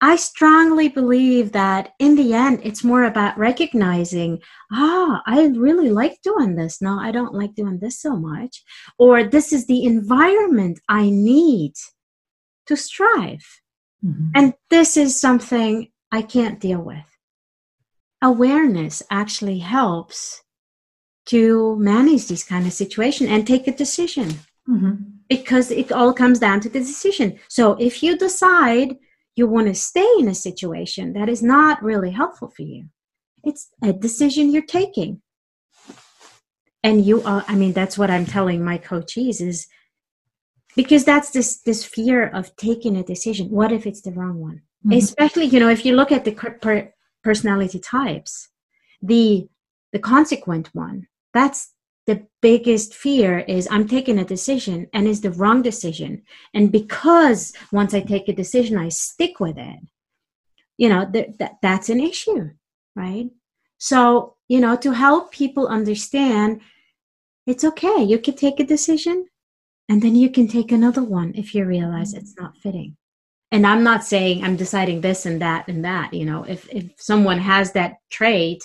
I 0.00 0.14
strongly 0.14 0.88
believe 0.88 1.50
that 1.52 1.90
in 1.98 2.14
the 2.14 2.32
end, 2.32 2.60
it's 2.62 2.84
more 2.84 3.02
about 3.02 3.36
recognizing, 3.36 4.40
ah, 4.72 5.20
I 5.26 5.46
really 5.46 5.90
like 5.90 6.22
doing 6.22 6.54
this. 6.54 6.80
No, 6.80 6.96
I 7.00 7.10
don't 7.10 7.34
like 7.34 7.56
doing 7.56 7.80
this 7.80 8.00
so 8.00 8.14
much. 8.14 8.62
Or 8.96 9.24
this 9.24 9.52
is 9.52 9.66
the 9.66 9.84
environment 9.84 10.78
I 10.88 11.10
need 11.10 11.72
to 12.66 12.76
strive. 12.76 13.44
Mm-hmm. 14.04 14.30
And 14.34 14.54
this 14.70 14.96
is 14.96 15.20
something 15.20 15.90
I 16.12 16.22
can't 16.22 16.60
deal 16.60 16.80
with. 16.80 17.04
Awareness 18.22 19.02
actually 19.10 19.58
helps 19.58 20.42
to 21.26 21.76
manage 21.78 22.26
this 22.26 22.42
kind 22.42 22.66
of 22.66 22.72
situation 22.72 23.28
and 23.28 23.46
take 23.46 23.68
a 23.68 23.76
decision 23.76 24.28
mm-hmm. 24.68 24.94
because 25.28 25.70
it 25.70 25.92
all 25.92 26.12
comes 26.12 26.38
down 26.38 26.60
to 26.60 26.68
the 26.68 26.80
decision. 26.80 27.38
So 27.48 27.72
if 27.72 28.02
you 28.02 28.16
decide 28.16 28.96
you 29.36 29.46
want 29.46 29.68
to 29.68 29.74
stay 29.74 30.08
in 30.18 30.28
a 30.28 30.34
situation 30.34 31.12
that 31.12 31.28
is 31.28 31.42
not 31.42 31.82
really 31.82 32.10
helpful 32.10 32.48
for 32.48 32.62
you, 32.62 32.86
it's 33.44 33.68
a 33.82 33.92
decision 33.92 34.50
you're 34.50 34.62
taking. 34.62 35.20
And 36.82 37.04
you 37.04 37.22
are, 37.22 37.44
I 37.46 37.54
mean, 37.56 37.72
that's 37.72 37.98
what 37.98 38.10
I'm 38.10 38.24
telling 38.24 38.64
my 38.64 38.78
coaches 38.78 39.40
is 39.40 39.66
because 40.76 41.04
that's 41.04 41.30
this 41.30 41.60
this 41.62 41.84
fear 41.84 42.28
of 42.28 42.54
taking 42.56 42.96
a 42.96 43.02
decision. 43.02 43.50
What 43.50 43.72
if 43.72 43.86
it's 43.86 44.02
the 44.02 44.12
wrong 44.12 44.38
one? 44.40 44.62
Mm-hmm. 44.86 44.98
Especially, 44.98 45.46
you 45.46 45.60
know, 45.60 45.68
if 45.68 45.84
you 45.84 45.96
look 45.96 46.12
at 46.12 46.24
the 46.24 46.32
per- 46.32 46.92
personality 47.22 47.78
types, 47.78 48.48
the 49.02 49.48
the 49.92 49.98
consequent 49.98 50.68
one 50.74 51.06
that's 51.32 51.74
the 52.06 52.26
biggest 52.40 52.94
fear 52.94 53.40
is 53.40 53.68
i'm 53.70 53.86
taking 53.86 54.18
a 54.18 54.24
decision 54.24 54.86
and 54.92 55.06
it's 55.06 55.20
the 55.20 55.30
wrong 55.32 55.62
decision 55.62 56.22
and 56.54 56.72
because 56.72 57.52
once 57.72 57.94
i 57.94 58.00
take 58.00 58.28
a 58.28 58.34
decision 58.34 58.76
i 58.76 58.88
stick 58.88 59.40
with 59.40 59.58
it 59.58 59.80
you 60.76 60.88
know 60.88 61.08
th- 61.10 61.30
that 61.38 61.52
that's 61.62 61.88
an 61.88 62.00
issue 62.00 62.50
right 62.96 63.30
so 63.78 64.36
you 64.48 64.60
know 64.60 64.76
to 64.76 64.92
help 64.92 65.30
people 65.32 65.68
understand 65.68 66.60
it's 67.46 67.64
okay 67.64 68.02
you 68.02 68.18
can 68.18 68.34
take 68.34 68.60
a 68.60 68.64
decision 68.64 69.27
and 69.88 70.02
then 70.02 70.14
you 70.14 70.30
can 70.30 70.46
take 70.48 70.72
another 70.72 71.02
one 71.02 71.32
if 71.34 71.54
you 71.54 71.64
realize 71.64 72.14
it's 72.14 72.36
not 72.36 72.56
fitting 72.56 72.96
and 73.52 73.66
i'm 73.66 73.82
not 73.82 74.04
saying 74.04 74.44
i'm 74.44 74.56
deciding 74.56 75.00
this 75.00 75.26
and 75.26 75.40
that 75.40 75.66
and 75.68 75.84
that 75.84 76.12
you 76.12 76.24
know 76.24 76.44
if 76.44 76.68
if 76.72 76.90
someone 76.98 77.38
has 77.38 77.72
that 77.72 77.96
trait 78.10 78.62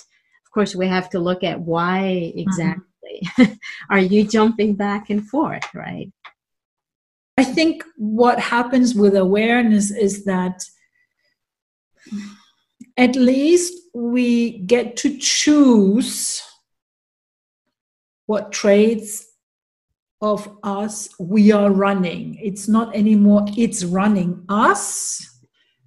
of 0.54 0.56
course, 0.56 0.76
we 0.76 0.86
have 0.86 1.10
to 1.10 1.18
look 1.18 1.42
at 1.42 1.60
why 1.60 2.32
mm-hmm. 2.32 2.38
exactly 2.38 3.28
mm-hmm. 3.38 3.52
are 3.90 3.98
you 3.98 4.22
jumping 4.22 4.76
back 4.76 5.10
and 5.10 5.28
forth, 5.28 5.66
right? 5.74 6.12
I 7.36 7.42
think 7.42 7.82
what 7.96 8.38
happens 8.38 8.94
with 8.94 9.16
awareness 9.16 9.90
is 9.90 10.24
that 10.26 10.62
at 12.96 13.16
least 13.16 13.72
we 13.92 14.58
get 14.58 14.96
to 14.98 15.18
choose 15.18 16.40
what 18.26 18.52
traits 18.52 19.26
of 20.32 20.40
us 20.62 21.08
we 21.18 21.52
are 21.52 21.70
running. 21.70 22.36
It's 22.42 22.66
not 22.68 22.94
anymore, 22.96 23.44
it's 23.56 23.84
running 23.84 24.44
us 24.48 25.34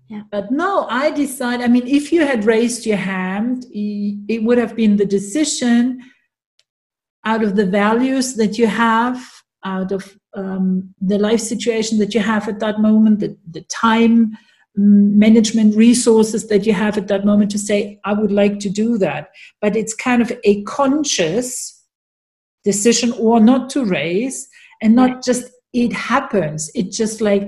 yeah. 0.09 0.21
But 0.31 0.51
no, 0.51 0.87
I 0.89 1.11
decide. 1.11 1.61
I 1.61 1.67
mean, 1.67 1.85
if 1.85 2.11
you 2.11 2.25
had 2.25 2.45
raised 2.45 2.85
your 2.85 2.97
hand, 2.97 3.65
it 3.71 4.43
would 4.43 4.57
have 4.57 4.75
been 4.75 4.95
the 4.95 5.05
decision 5.05 6.01
out 7.25 7.43
of 7.43 7.57
the 7.57 7.65
values 7.65 8.35
that 8.35 8.57
you 8.57 8.67
have, 8.67 9.21
out 9.65 9.91
of 9.91 10.17
um, 10.33 10.93
the 11.01 11.17
life 11.17 11.41
situation 11.41 11.99
that 11.99 12.13
you 12.13 12.21
have 12.21 12.47
at 12.47 12.59
that 12.59 12.79
moment, 12.79 13.19
the, 13.19 13.37
the 13.51 13.61
time 13.63 14.31
mm, 14.79 15.11
management 15.11 15.75
resources 15.75 16.47
that 16.47 16.65
you 16.65 16.71
have 16.71 16.97
at 16.97 17.09
that 17.09 17.25
moment 17.25 17.51
to 17.51 17.59
say, 17.59 17.99
I 18.05 18.13
would 18.13 18.31
like 18.31 18.59
to 18.59 18.69
do 18.69 18.97
that. 18.99 19.31
But 19.59 19.75
it's 19.75 19.93
kind 19.93 20.21
of 20.21 20.31
a 20.45 20.63
conscious 20.63 21.76
decision 22.71 23.13
or 23.13 23.39
not 23.39 23.69
to 23.69 23.85
raise 23.85 24.37
and 24.81 24.93
not 24.93 25.23
just 25.23 25.43
it 25.73 25.93
happens. 25.93 26.69
It 26.75 26.91
just 26.91 27.21
like, 27.21 27.47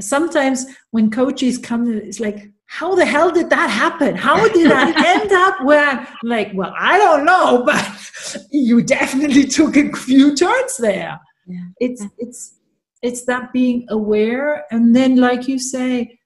sometimes 0.00 0.66
when 0.90 1.10
coaches 1.10 1.58
come 1.58 1.82
it's 1.90 2.20
like 2.20 2.50
how 2.66 2.94
the 2.94 3.06
hell 3.06 3.30
did 3.30 3.48
that 3.48 3.70
happen 3.70 4.14
how 4.14 4.46
did 4.58 4.70
i 4.70 4.88
end 5.14 5.32
up 5.32 5.64
where 5.64 5.88
I'm 6.00 6.28
like 6.36 6.50
well 6.52 6.74
i 6.78 6.98
don't 6.98 7.24
know 7.24 7.62
but 7.70 8.36
you 8.50 8.82
definitely 8.82 9.46
took 9.46 9.74
a 9.74 9.90
few 9.92 10.36
turns 10.36 10.76
there 10.76 11.18
yeah. 11.46 11.68
it's 11.80 12.04
it's 12.18 12.58
it's 13.00 13.24
that 13.24 13.54
being 13.54 13.86
aware 13.88 14.66
and 14.70 14.94
then 14.94 15.16
like 15.16 15.48
you 15.48 15.58
say 15.58 16.18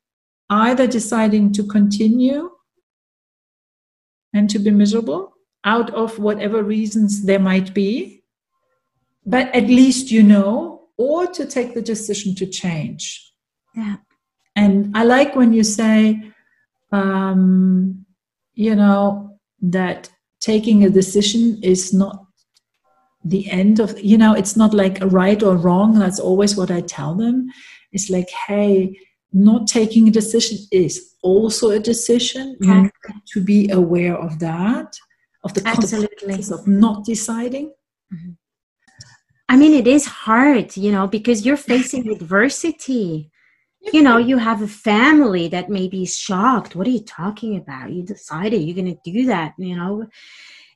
either 0.50 0.88
deciding 0.88 1.52
to 1.52 1.62
continue 1.62 2.50
and 4.34 4.50
to 4.50 4.58
be 4.58 4.72
miserable 4.72 5.29
out 5.64 5.90
of 5.94 6.18
whatever 6.18 6.62
reasons 6.62 7.24
there 7.24 7.38
might 7.38 7.74
be 7.74 8.22
but 9.26 9.54
at 9.54 9.64
least 9.64 10.10
you 10.10 10.22
know 10.22 10.88
or 10.96 11.26
to 11.26 11.46
take 11.46 11.74
the 11.74 11.82
decision 11.82 12.34
to 12.34 12.46
change 12.46 13.30
yeah. 13.74 13.96
And 14.56 14.96
I 14.96 15.04
like 15.04 15.36
when 15.36 15.52
you 15.52 15.64
say, 15.64 16.32
um, 16.92 18.04
you 18.54 18.74
know, 18.74 19.38
that 19.62 20.10
taking 20.40 20.84
a 20.84 20.90
decision 20.90 21.60
is 21.62 21.92
not 21.92 22.26
the 23.24 23.50
end 23.50 23.80
of, 23.80 23.98
you 24.00 24.18
know, 24.18 24.34
it's 24.34 24.56
not 24.56 24.74
like 24.74 25.00
a 25.00 25.06
right 25.06 25.42
or 25.42 25.56
wrong. 25.56 25.98
That's 25.98 26.18
always 26.18 26.56
what 26.56 26.70
I 26.70 26.80
tell 26.80 27.14
them. 27.14 27.48
It's 27.92 28.10
like, 28.10 28.28
hey, 28.46 28.98
not 29.32 29.66
taking 29.66 30.08
a 30.08 30.10
decision 30.10 30.58
is 30.72 31.14
also 31.22 31.70
a 31.70 31.78
decision. 31.78 32.56
You 32.60 32.82
need 32.82 32.90
to 33.32 33.40
be 33.40 33.70
aware 33.70 34.16
of 34.16 34.38
that, 34.40 34.96
of 35.42 35.54
the 35.54 35.62
consequences 35.62 36.50
of 36.50 36.66
not 36.66 37.04
deciding. 37.04 37.72
Mm-hmm. 38.12 38.32
I 39.48 39.56
mean, 39.56 39.74
it 39.74 39.88
is 39.88 40.06
hard, 40.06 40.76
you 40.76 40.92
know, 40.92 41.08
because 41.08 41.44
you're 41.44 41.56
facing 41.56 42.08
adversity. 42.12 43.30
You 43.92 44.02
know 44.02 44.18
you 44.18 44.36
have 44.36 44.60
a 44.60 44.68
family 44.68 45.48
that 45.48 45.70
maybe 45.70 46.02
is 46.02 46.16
shocked. 46.16 46.76
What 46.76 46.86
are 46.86 46.90
you 46.90 47.00
talking 47.02 47.56
about? 47.56 47.90
You 47.90 48.02
decided 48.02 48.60
you're 48.60 48.74
going 48.74 48.94
to 48.94 49.10
do 49.10 49.26
that 49.26 49.54
you 49.56 49.74
know? 49.74 50.06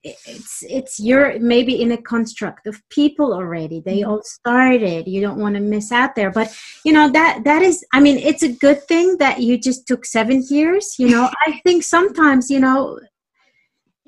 It's 0.02 0.64
it's 0.66 0.98
you're 0.98 1.38
maybe 1.38 1.80
in 1.80 1.92
a 1.92 1.98
construct 1.98 2.66
of 2.66 2.82
people 2.88 3.34
already. 3.34 3.80
They 3.80 4.00
mm-hmm. 4.00 4.10
all 4.10 4.22
started. 4.22 5.06
You 5.06 5.20
don't 5.20 5.38
want 5.38 5.54
to 5.54 5.60
miss 5.60 5.92
out 5.92 6.14
there. 6.14 6.30
But 6.30 6.56
you 6.84 6.92
know 6.92 7.10
that 7.10 7.44
that 7.44 7.60
is 7.62 7.84
i 7.92 8.00
mean 8.00 8.18
it's 8.18 8.42
a 8.42 8.52
good 8.52 8.82
thing 8.84 9.18
that 9.18 9.40
you 9.40 9.58
just 9.58 9.86
took 9.86 10.06
seven 10.06 10.42
years 10.48 10.96
you 10.98 11.10
know? 11.10 11.30
I 11.46 11.60
think 11.62 11.82
sometimes 11.82 12.50
you 12.50 12.60
know 12.60 12.98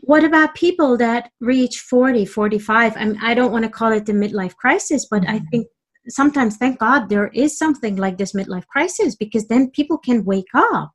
what 0.07 0.23
about 0.23 0.55
people 0.55 0.97
that 0.97 1.31
reach 1.41 1.81
40 1.81 2.25
45 2.27 2.97
i 2.97 3.05
mean 3.05 3.19
i 3.21 3.35
don't 3.35 3.53
want 3.53 3.65
to 3.65 3.71
call 3.71 3.93
it 3.93 4.07
the 4.07 4.13
midlife 4.13 4.55
crisis 4.55 5.07
but 5.11 5.29
i 5.29 5.39
mm-hmm. 5.39 5.47
think 5.51 5.67
sometimes 6.09 6.57
thank 6.57 6.79
god 6.79 7.09
there 7.09 7.29
is 7.29 7.59
something 7.59 7.97
like 7.97 8.17
this 8.17 8.33
midlife 8.33 8.67
crisis 8.69 9.17
because 9.17 9.49
then 9.49 9.71
people 9.71 9.99
can 9.99 10.25
wake 10.25 10.53
up. 10.55 10.93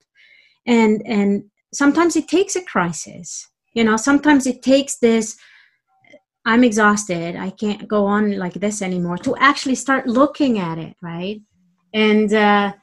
And 0.65 1.01
and 1.05 1.43
sometimes 1.73 2.15
it 2.15 2.27
takes 2.27 2.55
a 2.55 2.63
crisis 2.63 3.47
you 3.73 3.83
know 3.83 3.97
sometimes 3.97 4.45
it 4.45 4.61
takes 4.61 4.97
this 4.97 5.37
i'm 6.45 6.63
exhausted 6.63 7.35
i 7.35 7.49
can't 7.49 7.87
go 7.87 8.05
on 8.05 8.37
like 8.37 8.53
this 8.53 8.81
anymore 8.81 9.17
to 9.17 9.35
actually 9.37 9.75
start 9.75 10.07
looking 10.07 10.59
at 10.59 10.77
it 10.77 10.95
right? 11.01 11.41
And 11.93 12.33
uh 12.33 12.73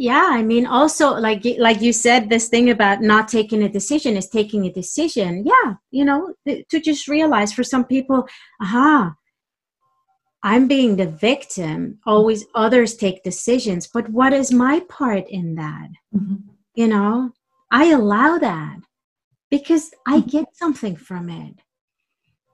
yeah 0.00 0.28
i 0.30 0.42
mean 0.42 0.66
also 0.66 1.12
like 1.12 1.44
like 1.58 1.80
you 1.82 1.92
said 1.92 2.28
this 2.30 2.48
thing 2.48 2.70
about 2.70 3.02
not 3.02 3.28
taking 3.28 3.62
a 3.62 3.68
decision 3.68 4.16
is 4.16 4.28
taking 4.28 4.64
a 4.64 4.72
decision 4.72 5.44
yeah 5.44 5.74
you 5.90 6.04
know 6.04 6.34
to 6.46 6.80
just 6.80 7.06
realize 7.06 7.52
for 7.52 7.62
some 7.62 7.84
people 7.84 8.26
aha 8.62 9.14
I'm 10.42 10.68
being 10.68 10.96
the 10.96 11.06
victim. 11.06 11.98
Always 12.06 12.46
others 12.54 12.96
take 12.96 13.22
decisions, 13.22 13.86
but 13.86 14.08
what 14.08 14.32
is 14.32 14.52
my 14.52 14.80
part 14.88 15.28
in 15.28 15.54
that? 15.56 15.88
Mm-hmm. 16.14 16.36
You 16.74 16.88
know, 16.88 17.32
I 17.70 17.90
allow 17.90 18.38
that 18.38 18.78
because 19.50 19.92
I 20.06 20.20
mm-hmm. 20.20 20.28
get 20.28 20.56
something 20.56 20.96
from 20.96 21.28
it. 21.28 21.56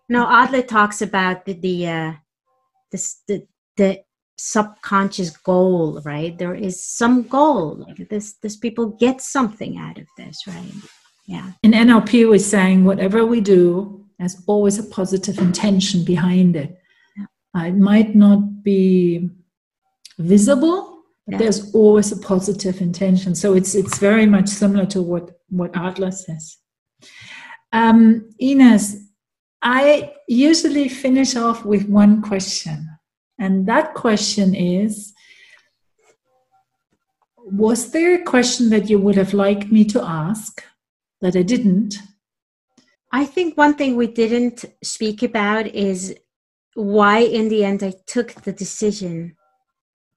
Now, 0.08 0.28
Adler 0.30 0.62
talks 0.62 1.00
about 1.00 1.44
the 1.44 1.52
the 1.52 1.86
uh, 1.86 2.12
this, 2.90 3.22
the 3.28 3.46
the 3.76 4.02
subconscious 4.38 5.36
goal, 5.36 6.00
right? 6.04 6.36
There 6.36 6.54
is 6.54 6.82
some 6.82 7.22
goal. 7.22 7.84
Like 7.86 8.08
this, 8.08 8.34
this 8.34 8.56
people 8.56 8.86
get 8.86 9.20
something 9.20 9.78
out 9.78 9.98
of 9.98 10.06
this, 10.16 10.46
right? 10.46 10.72
yeah 11.26 11.52
in 11.62 11.72
nlp 11.72 12.28
we're 12.28 12.38
saying 12.38 12.84
whatever 12.84 13.26
we 13.26 13.40
do 13.40 14.04
there's 14.18 14.42
always 14.46 14.78
a 14.78 14.84
positive 14.84 15.38
intention 15.38 16.04
behind 16.04 16.56
it 16.56 16.78
yeah. 17.16 17.26
uh, 17.56 17.64
it 17.64 17.76
might 17.76 18.14
not 18.14 18.62
be 18.62 19.28
visible 20.18 21.02
but 21.26 21.32
yeah. 21.32 21.38
there's 21.38 21.74
always 21.74 22.12
a 22.12 22.16
positive 22.16 22.80
intention 22.80 23.34
so 23.34 23.54
it's 23.54 23.74
it's 23.74 23.98
very 23.98 24.26
much 24.26 24.48
similar 24.48 24.86
to 24.86 25.02
what 25.02 25.32
what 25.48 25.76
adler 25.76 26.10
says 26.10 26.58
um, 27.72 28.28
ines 28.40 29.10
i 29.62 30.12
usually 30.28 30.88
finish 30.88 31.36
off 31.36 31.64
with 31.64 31.88
one 31.88 32.22
question 32.22 32.88
and 33.38 33.66
that 33.66 33.94
question 33.94 34.54
is 34.54 35.12
Was 37.36 37.90
there 37.92 38.14
a 38.14 38.24
question 38.24 38.70
that 38.70 38.90
you 38.90 38.98
would 38.98 39.16
have 39.16 39.34
liked 39.34 39.70
me 39.70 39.84
to 39.86 40.02
ask 40.02 40.64
that 41.20 41.36
I 41.36 41.42
didn't? 41.42 41.94
I 43.12 43.24
think 43.24 43.56
one 43.56 43.74
thing 43.74 43.96
we 43.96 44.08
didn't 44.08 44.64
speak 44.82 45.22
about 45.22 45.66
is 45.68 46.16
why, 46.74 47.20
in 47.20 47.48
the 47.48 47.64
end, 47.64 47.82
I 47.82 47.94
took 48.06 48.34
the 48.42 48.52
decision 48.52 49.36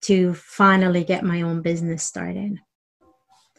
to 0.01 0.33
finally 0.33 1.03
get 1.03 1.23
my 1.23 1.41
own 1.41 1.61
business 1.61 2.03
started. 2.03 2.57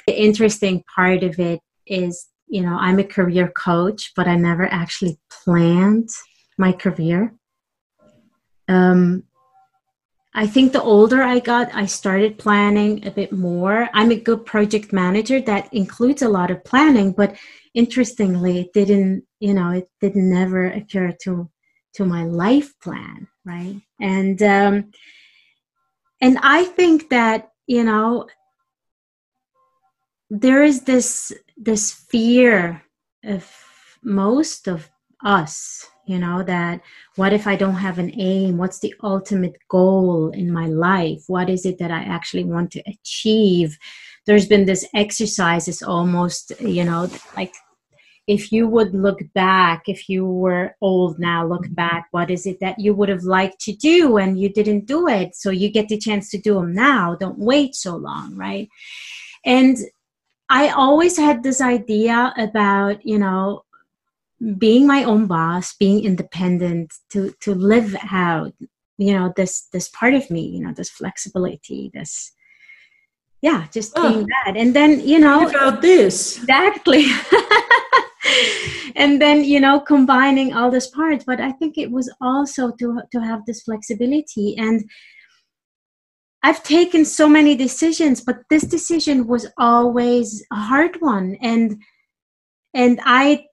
The 0.06 0.20
interesting 0.20 0.82
part 0.94 1.22
of 1.22 1.38
it 1.38 1.60
is, 1.86 2.28
you 2.48 2.62
know, 2.62 2.76
I'm 2.78 2.98
a 2.98 3.04
career 3.04 3.52
coach, 3.56 4.12
but 4.16 4.26
I 4.26 4.36
never 4.36 4.66
actually 4.66 5.18
planned 5.30 6.08
my 6.58 6.72
career. 6.72 7.34
Um, 8.68 9.24
I 10.32 10.46
think 10.46 10.72
the 10.72 10.82
older 10.82 11.22
I 11.22 11.40
got, 11.40 11.74
I 11.74 11.86
started 11.86 12.38
planning 12.38 13.04
a 13.06 13.10
bit 13.10 13.32
more. 13.32 13.88
I'm 13.92 14.12
a 14.12 14.16
good 14.16 14.46
project 14.46 14.92
manager 14.92 15.40
that 15.40 15.72
includes 15.74 16.22
a 16.22 16.28
lot 16.28 16.52
of 16.52 16.64
planning, 16.64 17.12
but 17.12 17.36
interestingly, 17.74 18.60
it 18.60 18.72
didn't, 18.72 19.24
you 19.40 19.54
know, 19.54 19.70
it 19.70 19.88
did 20.00 20.14
never 20.14 20.66
occur 20.66 21.12
to 21.22 21.50
to 21.94 22.04
my 22.04 22.24
life 22.24 22.78
plan, 22.80 23.26
right? 23.44 23.80
And 24.00 24.40
um, 24.42 24.92
and 26.20 26.38
I 26.42 26.64
think 26.64 27.10
that 27.10 27.50
you 27.66 27.82
know 27.82 28.28
there 30.28 30.62
is 30.62 30.82
this 30.82 31.32
this 31.56 31.90
fear 31.92 32.82
of 33.24 33.50
most 34.02 34.68
of 34.68 34.88
us 35.24 35.86
you 36.10 36.18
know 36.18 36.42
that 36.42 36.80
what 37.14 37.32
if 37.32 37.46
i 37.46 37.54
don't 37.54 37.82
have 37.86 37.98
an 37.98 38.12
aim? 38.18 38.58
What's 38.58 38.80
the 38.80 38.94
ultimate 39.02 39.56
goal 39.68 40.30
in 40.30 40.52
my 40.52 40.66
life? 40.66 41.22
What 41.28 41.48
is 41.48 41.64
it 41.64 41.78
that 41.78 41.92
i 41.92 42.02
actually 42.16 42.44
want 42.44 42.72
to 42.72 42.82
achieve? 42.94 43.78
There's 44.26 44.48
been 44.52 44.66
this 44.66 44.84
exercise 44.94 45.68
it's 45.68 45.82
almost 45.82 46.52
you 46.60 46.84
know 46.84 47.08
like 47.36 47.54
if 48.26 48.52
you 48.52 48.66
would 48.74 48.92
look 48.94 49.20
back 49.34 49.88
if 49.94 50.08
you 50.08 50.24
were 50.26 50.74
old 50.80 51.18
now 51.18 51.46
look 51.46 51.64
mm-hmm. 51.64 51.84
back 51.84 52.08
what 52.10 52.30
is 52.30 52.44
it 52.44 52.58
that 52.60 52.78
you 52.78 52.92
would 52.94 53.08
have 53.08 53.24
liked 53.38 53.60
to 53.60 53.72
do 53.72 54.18
and 54.18 54.38
you 54.40 54.48
didn't 54.58 54.86
do 54.86 55.06
it? 55.08 55.36
So 55.36 55.50
you 55.50 55.70
get 55.70 55.88
the 55.88 55.98
chance 56.06 56.28
to 56.30 56.38
do 56.38 56.54
them 56.54 56.72
now. 56.74 57.14
Don't 57.14 57.38
wait 57.38 57.74
so 57.74 57.94
long 57.96 58.34
right? 58.34 58.68
And 59.44 59.76
i 60.52 60.70
always 60.70 61.16
had 61.16 61.44
this 61.44 61.60
idea 61.60 62.34
about 62.36 62.96
you 63.06 63.18
know 63.24 63.62
being 64.58 64.86
my 64.86 65.04
own 65.04 65.26
boss 65.26 65.74
being 65.74 66.04
independent 66.04 66.92
to 67.10 67.34
to 67.40 67.54
live 67.54 67.94
out 68.10 68.52
you 68.96 69.12
know 69.12 69.32
this 69.36 69.68
this 69.72 69.88
part 69.90 70.14
of 70.14 70.30
me 70.30 70.42
you 70.42 70.60
know 70.60 70.72
this 70.74 70.90
flexibility 70.90 71.90
this 71.92 72.32
yeah 73.42 73.66
just 73.72 73.92
oh, 73.96 74.08
being 74.08 74.26
that. 74.26 74.56
And 74.56 74.74
then 74.74 75.00
you 75.06 75.18
know 75.18 75.48
about 75.48 75.82
this. 75.82 76.38
Exactly. 76.38 77.04
And 78.96 79.20
then 79.20 79.44
you 79.44 79.60
know 79.60 79.80
combining 79.80 80.52
all 80.52 80.70
these 80.70 80.88
parts. 80.88 81.24
But 81.24 81.40
i 81.40 81.52
think 81.52 81.78
it 81.78 81.90
was 81.90 82.12
also 82.20 82.70
to 82.72 83.00
to 83.12 83.20
have 83.20 83.44
this 83.46 83.62
flexibility. 83.62 84.56
And 84.58 84.84
i've 86.42 86.62
taken 86.62 87.04
so 87.04 87.28
many 87.28 87.54
decisions 87.54 88.20
but 88.22 88.36
this 88.50 88.64
decision 88.64 89.26
was 89.26 89.46
always 89.58 90.44
a 90.52 90.56
hard 90.56 91.00
one. 91.00 91.36
And 91.40 91.82
and 92.74 93.00
i 93.04 93.46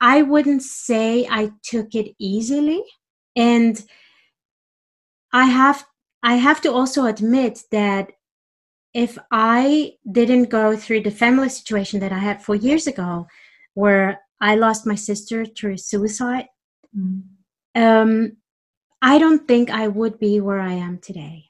I 0.00 0.22
wouldn't 0.22 0.62
say 0.62 1.26
I 1.30 1.50
took 1.62 1.94
it 1.94 2.14
easily. 2.18 2.82
And 3.36 3.82
I 5.32 5.46
have 5.46 5.84
I 6.22 6.34
have 6.34 6.60
to 6.62 6.72
also 6.72 7.06
admit 7.06 7.60
that 7.70 8.10
if 8.94 9.18
I 9.30 9.92
didn't 10.10 10.44
go 10.44 10.76
through 10.76 11.02
the 11.02 11.10
family 11.10 11.48
situation 11.48 12.00
that 12.00 12.12
I 12.12 12.18
had 12.18 12.42
four 12.42 12.56
years 12.56 12.86
ago, 12.86 13.26
where 13.74 14.20
I 14.40 14.56
lost 14.56 14.86
my 14.86 14.96
sister 14.96 15.44
through 15.44 15.76
suicide, 15.76 16.46
mm. 16.96 17.22
um, 17.76 18.36
I 19.00 19.18
don't 19.18 19.46
think 19.46 19.70
I 19.70 19.86
would 19.86 20.18
be 20.18 20.40
where 20.40 20.60
I 20.60 20.72
am 20.72 20.98
today. 20.98 21.44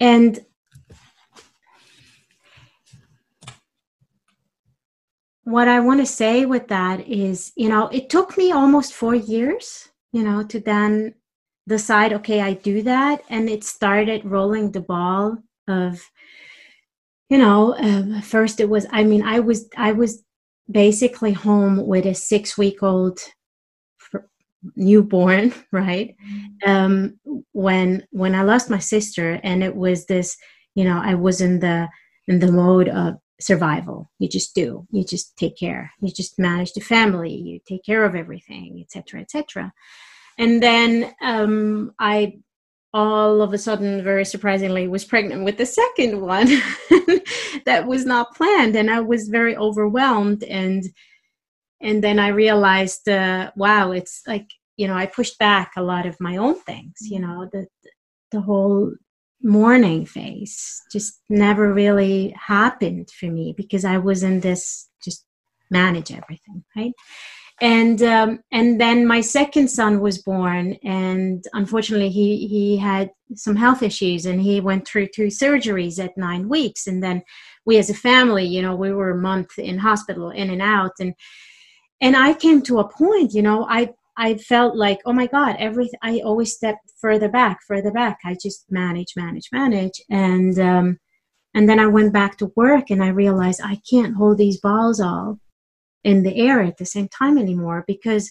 And 0.00 0.38
what 5.46 5.68
I 5.68 5.78
want 5.78 6.00
to 6.00 6.06
say 6.06 6.44
with 6.44 6.66
that 6.68 7.06
is, 7.06 7.52
you 7.54 7.68
know, 7.68 7.86
it 7.86 8.10
took 8.10 8.36
me 8.36 8.50
almost 8.50 8.92
four 8.92 9.14
years, 9.14 9.88
you 10.12 10.24
know, 10.24 10.42
to 10.42 10.58
then 10.58 11.14
decide, 11.68 12.12
okay, 12.14 12.40
I 12.40 12.54
do 12.54 12.82
that. 12.82 13.22
And 13.30 13.48
it 13.48 13.62
started 13.62 14.24
rolling 14.24 14.72
the 14.72 14.80
ball 14.80 15.38
of, 15.68 16.02
you 17.30 17.38
know, 17.38 17.76
um, 17.78 18.22
first 18.22 18.58
it 18.58 18.68
was, 18.68 18.86
I 18.90 19.04
mean, 19.04 19.22
I 19.22 19.38
was, 19.38 19.68
I 19.76 19.92
was 19.92 20.24
basically 20.68 21.32
home 21.32 21.86
with 21.86 22.06
a 22.06 22.14
six 22.14 22.58
week 22.58 22.82
old 22.82 23.20
newborn, 24.74 25.54
right? 25.70 26.16
Mm-hmm. 26.28 26.68
Um, 26.68 27.20
when, 27.52 28.04
when 28.10 28.34
I 28.34 28.42
lost 28.42 28.68
my 28.68 28.80
sister 28.80 29.38
and 29.44 29.62
it 29.62 29.76
was 29.76 30.06
this, 30.06 30.36
you 30.74 30.82
know, 30.82 31.00
I 31.00 31.14
was 31.14 31.40
in 31.40 31.60
the, 31.60 31.86
in 32.26 32.40
the 32.40 32.50
mode 32.50 32.88
of 32.88 33.14
survival. 33.40 34.10
You 34.18 34.28
just 34.28 34.54
do. 34.54 34.86
You 34.90 35.04
just 35.04 35.36
take 35.36 35.58
care. 35.58 35.92
You 36.00 36.10
just 36.12 36.38
manage 36.38 36.72
the 36.72 36.80
family. 36.80 37.34
You 37.34 37.60
take 37.66 37.84
care 37.84 38.04
of 38.04 38.14
everything 38.14 38.78
etc 38.80 39.20
etc 39.20 39.72
and 40.38 40.62
then 40.62 41.14
um, 41.22 41.92
i 41.98 42.38
all 42.94 43.42
of 43.42 43.52
a 43.52 43.58
sudden 43.58 44.02
very 44.02 44.24
surprisingly 44.24 44.88
was 44.88 45.04
pregnant 45.04 45.44
with 45.44 45.58
the 45.58 45.66
second 45.66 46.18
one 46.18 46.46
that 47.66 47.84
was 47.86 48.06
not 48.06 48.34
planned. 48.34 48.74
And 48.76 48.90
i 48.90 49.00
was 49.00 49.28
very 49.28 49.56
overwhelmed. 49.56 50.44
And 50.44 50.84
and 51.82 52.02
then 52.02 52.18
i 52.18 52.28
realized 52.28 53.06
uh, 53.06 53.50
wow 53.54 53.92
it's 53.92 54.22
like 54.26 54.48
you 54.78 54.86
know 54.86 54.94
i 54.94 55.04
pushed 55.04 55.38
back 55.38 55.72
a 55.76 55.82
lot 55.82 56.06
of 56.06 56.16
my 56.20 56.38
own 56.38 56.54
things 56.54 56.94
you 57.02 57.20
know 57.20 57.46
the 57.52 57.66
the 58.32 58.40
whole 58.40 58.90
mourning 59.42 60.06
phase 60.06 60.82
just 60.90 61.20
never 61.28 61.72
really 61.72 62.34
happened 62.38 63.10
for 63.10 63.26
me 63.26 63.54
because 63.56 63.84
I 63.84 63.98
was 63.98 64.22
in 64.22 64.40
this 64.40 64.88
just 65.04 65.24
manage 65.70 66.12
everything, 66.12 66.64
right? 66.76 66.92
And 67.60 68.02
um, 68.02 68.40
and 68.52 68.78
then 68.78 69.06
my 69.06 69.22
second 69.22 69.68
son 69.68 70.00
was 70.00 70.22
born, 70.22 70.76
and 70.84 71.42
unfortunately 71.54 72.10
he 72.10 72.46
he 72.48 72.76
had 72.76 73.10
some 73.34 73.56
health 73.56 73.82
issues, 73.82 74.26
and 74.26 74.42
he 74.42 74.60
went 74.60 74.86
through 74.86 75.08
two 75.08 75.28
surgeries 75.28 75.98
at 75.98 76.18
nine 76.18 76.50
weeks, 76.50 76.86
and 76.86 77.02
then 77.02 77.22
we 77.64 77.78
as 77.78 77.88
a 77.88 77.94
family, 77.94 78.44
you 78.44 78.60
know, 78.60 78.76
we 78.76 78.92
were 78.92 79.10
a 79.10 79.22
month 79.22 79.58
in 79.58 79.78
hospital, 79.78 80.28
in 80.28 80.50
and 80.50 80.60
out, 80.60 80.92
and 81.00 81.14
and 82.02 82.14
I 82.14 82.34
came 82.34 82.60
to 82.62 82.80
a 82.80 82.88
point, 82.88 83.32
you 83.32 83.40
know, 83.40 83.66
I 83.70 83.94
I 84.16 84.34
felt 84.36 84.76
like, 84.76 85.00
oh 85.04 85.12
my 85.12 85.26
God, 85.26 85.56
everything. 85.58 85.98
I 86.02 86.20
always 86.20 86.54
step 86.54 86.78
further 87.00 87.28
back, 87.28 87.58
further 87.66 87.90
back. 87.90 88.18
I 88.24 88.36
just 88.40 88.64
manage, 88.70 89.12
manage, 89.16 89.48
manage, 89.52 90.00
and 90.10 90.58
um, 90.58 90.98
and 91.54 91.68
then 91.68 91.78
I 91.78 91.86
went 91.86 92.12
back 92.12 92.38
to 92.38 92.52
work, 92.56 92.90
and 92.90 93.02
I 93.02 93.08
realized 93.08 93.60
I 93.62 93.80
can't 93.88 94.16
hold 94.16 94.38
these 94.38 94.60
balls 94.60 95.00
all 95.00 95.38
in 96.04 96.22
the 96.22 96.36
air 96.36 96.62
at 96.62 96.78
the 96.78 96.86
same 96.86 97.08
time 97.08 97.36
anymore 97.36 97.84
because 97.86 98.30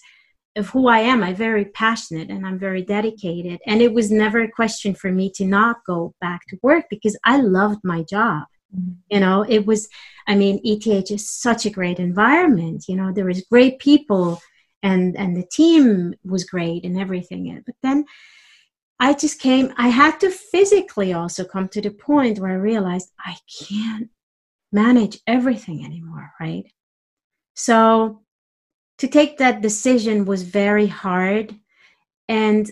of 0.55 0.69
who 0.69 0.87
I 0.87 0.99
am. 0.99 1.21
I'm 1.21 1.35
very 1.35 1.65
passionate 1.65 2.29
and 2.29 2.47
I'm 2.47 2.57
very 2.57 2.81
dedicated, 2.81 3.59
and 3.67 3.81
it 3.81 3.93
was 3.93 4.09
never 4.11 4.41
a 4.41 4.51
question 4.51 4.95
for 4.95 5.11
me 5.11 5.31
to 5.35 5.45
not 5.45 5.77
go 5.85 6.15
back 6.19 6.41
to 6.47 6.57
work 6.63 6.85
because 6.89 7.17
I 7.25 7.41
loved 7.41 7.81
my 7.83 8.03
job. 8.09 8.43
Mm-hmm. 8.75 8.93
You 9.11 9.19
know, 9.19 9.45
it 9.47 9.65
was. 9.65 9.87
I 10.27 10.33
mean, 10.33 10.59
ETH 10.63 11.11
is 11.11 11.29
such 11.29 11.67
a 11.67 11.69
great 11.69 11.99
environment. 11.99 12.85
You 12.87 12.95
know, 12.95 13.11
there 13.13 13.25
was 13.25 13.45
great 13.51 13.77
people 13.77 14.41
and 14.85 15.17
and 15.17 15.35
the 15.35 15.47
team 15.59 16.13
was 16.23 16.43
great 16.53 16.85
and 16.85 16.97
everything. 16.97 17.43
But 17.65 17.75
then 17.83 18.05
i 18.99 19.13
just 19.13 19.39
came 19.39 19.73
i 19.77 19.89
had 19.89 20.17
to 20.21 20.29
physically 20.29 21.11
also 21.11 21.43
come 21.43 21.67
to 21.67 21.81
the 21.81 21.91
point 21.91 22.39
where 22.39 22.51
i 22.51 22.69
realized 22.71 23.09
i 23.19 23.35
can't 23.67 24.09
manage 24.71 25.19
everything 25.27 25.83
anymore 25.83 26.31
right? 26.39 26.65
So 27.55 28.21
to 28.99 29.07
take 29.07 29.37
that 29.37 29.61
decision 29.61 30.25
was 30.25 30.43
very 30.43 30.87
hard. 30.87 31.55
And 32.29 32.71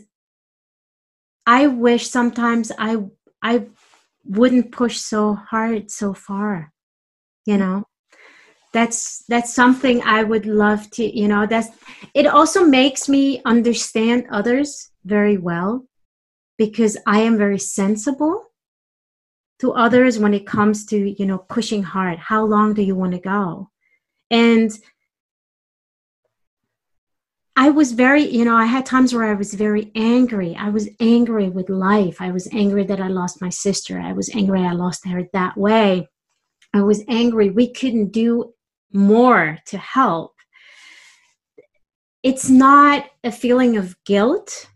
i 1.45 1.67
wish 1.67 2.09
sometimes 2.09 2.71
i 2.77 2.91
i 3.41 3.65
wouldn't 4.25 4.71
push 4.71 4.97
so 4.97 5.35
hard 5.35 5.91
so 5.91 6.13
far 6.13 6.71
you 7.45 7.57
know 7.57 7.83
that's 8.73 9.23
that's 9.29 9.53
something 9.53 10.01
i 10.03 10.23
would 10.23 10.45
love 10.45 10.89
to 10.89 11.03
you 11.17 11.27
know 11.27 11.45
that's 11.45 11.69
it 12.13 12.25
also 12.25 12.65
makes 12.65 13.07
me 13.07 13.41
understand 13.45 14.25
others 14.31 14.89
very 15.05 15.37
well 15.37 15.85
because 16.57 16.97
i 17.05 17.19
am 17.19 17.37
very 17.37 17.59
sensible 17.59 18.47
to 19.59 19.71
others 19.73 20.19
when 20.19 20.33
it 20.33 20.45
comes 20.45 20.85
to 20.85 20.97
you 21.19 21.25
know 21.25 21.37
pushing 21.37 21.83
hard 21.83 22.17
how 22.17 22.43
long 22.43 22.73
do 22.73 22.81
you 22.81 22.95
want 22.95 23.13
to 23.13 23.19
go 23.19 23.69
and 24.31 24.71
I 27.55 27.69
was 27.69 27.91
very, 27.91 28.23
you 28.23 28.45
know, 28.45 28.55
I 28.55 28.65
had 28.65 28.83
times 28.83 29.13
where 29.13 29.25
I 29.25 29.35
was 29.35 29.53
very 29.53 29.91
angry. 29.93 30.55
I 30.55 30.69
was 30.69 30.89
angry 30.99 31.49
with 31.49 31.69
life. 31.69 32.19
I 32.19 32.31
was 32.31 32.49
angry 32.51 32.83
that 32.85 32.99
I 32.99 33.09
lost 33.09 33.43
my 33.43 33.49
sister. 33.49 33.99
I 33.99 34.11
was 34.11 34.31
angry 34.33 34.61
I 34.61 34.71
lost 34.71 35.05
her 35.07 35.29
that 35.33 35.55
way. 35.55 36.09
I 36.73 36.81
was 36.81 37.03
angry 37.07 37.51
we 37.51 37.71
couldn't 37.71 38.11
do 38.11 38.53
more 38.93 39.59
to 39.67 39.77
help. 39.77 40.33
It's 42.21 42.49
not 42.49 43.05
a 43.23 43.31
feeling 43.31 43.77
of 43.77 43.95
guilt. 44.05 44.69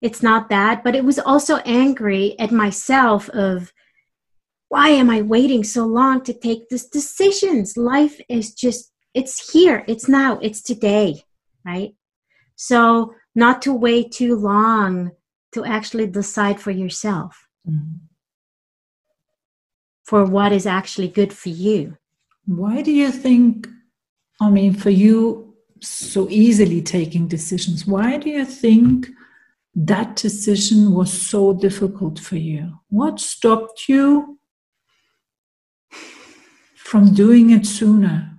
It's 0.00 0.22
not 0.22 0.48
that, 0.50 0.84
but 0.84 0.94
it 0.94 1.04
was 1.04 1.18
also 1.18 1.56
angry 1.58 2.38
at 2.38 2.52
myself 2.52 3.28
of 3.30 3.72
why 4.68 4.88
am 4.88 5.10
I 5.10 5.22
waiting 5.22 5.62
so 5.64 5.84
long 5.86 6.22
to 6.24 6.32
take 6.32 6.68
these 6.68 6.86
decisions? 6.86 7.76
Life 7.76 8.20
is 8.28 8.54
just, 8.54 8.92
it's 9.14 9.52
here, 9.52 9.84
it's 9.86 10.08
now, 10.08 10.38
it's 10.38 10.62
today, 10.62 11.22
right? 11.64 11.94
So, 12.56 13.14
not 13.34 13.62
to 13.62 13.72
wait 13.72 14.12
too 14.12 14.34
long 14.34 15.12
to 15.52 15.64
actually 15.64 16.06
decide 16.06 16.60
for 16.60 16.70
yourself 16.70 17.46
mm-hmm. 17.68 17.96
for 20.04 20.24
what 20.24 20.52
is 20.52 20.66
actually 20.66 21.08
good 21.08 21.32
for 21.32 21.50
you. 21.50 21.96
Why 22.46 22.80
do 22.80 22.92
you 22.92 23.10
think, 23.10 23.68
I 24.40 24.50
mean, 24.50 24.72
for 24.74 24.90
you, 24.90 25.54
so 25.80 26.28
easily 26.30 26.80
taking 26.80 27.28
decisions, 27.28 27.86
why 27.86 28.16
do 28.16 28.30
you 28.30 28.44
think 28.44 29.08
that 29.74 30.16
decision 30.16 30.94
was 30.94 31.12
so 31.12 31.52
difficult 31.52 32.18
for 32.18 32.36
you? 32.36 32.80
What 32.88 33.20
stopped 33.20 33.88
you 33.88 34.38
from 36.76 37.12
doing 37.14 37.50
it 37.50 37.66
sooner? 37.66 38.38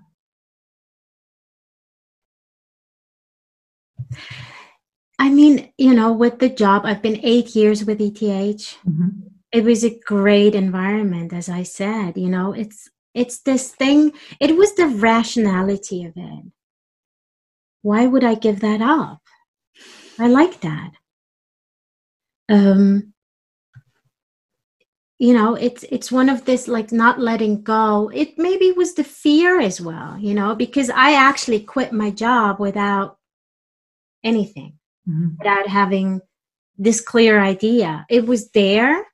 I 5.20 5.30
mean, 5.30 5.74
you 5.78 5.94
know, 5.94 6.14
with 6.14 6.40
the 6.40 6.50
job, 6.50 6.86
I've 6.86 7.02
been 7.02 7.20
eight 7.24 7.56
years 7.56 7.84
with 7.84 8.00
ETH. 8.00 8.22
Mm-hmm. 8.22 9.10
It 9.52 9.64
was 9.64 9.84
a 9.84 10.00
great 10.00 10.56
environment, 10.56 11.34
as 11.34 11.50
I 11.50 11.64
said. 11.64 12.18
You 12.18 12.30
know, 12.30 12.54
it's 12.54 12.90
it's 13.18 13.40
this 13.40 13.72
thing. 13.72 14.14
It 14.40 14.56
was 14.56 14.76
the 14.76 14.88
rationality 14.88 16.06
of 16.06 16.14
it. 16.16 16.46
Why 17.82 18.06
would 18.06 18.24
I 18.24 18.36
give 18.36 18.60
that 18.62 18.82
up? 18.82 19.22
I 20.20 20.28
like 20.28 20.62
that. 20.62 20.92
Um, 22.50 23.14
you 25.20 25.34
know, 25.34 25.56
it's 25.56 25.84
it's 25.84 26.12
one 26.12 26.30
of 26.30 26.46
this 26.46 26.68
like 26.68 26.92
not 26.92 27.20
letting 27.20 27.64
go. 27.64 28.12
It 28.14 28.38
maybe 28.38 28.72
was 28.72 28.94
the 28.94 29.04
fear 29.04 29.60
as 29.60 29.82
well. 29.82 30.18
You 30.20 30.34
know, 30.34 30.56
because 30.56 30.90
I 30.90 31.14
actually 31.14 31.62
quit 31.62 31.92
my 31.92 32.12
job 32.12 32.60
without 32.60 33.18
anything 34.24 34.78
mm-hmm. 35.08 35.30
without 35.38 35.68
having 35.68 36.22
this 36.78 37.02
clear 37.02 37.40
idea. 37.40 38.06
It 38.10 38.26
was 38.26 38.50
there, 38.52 39.06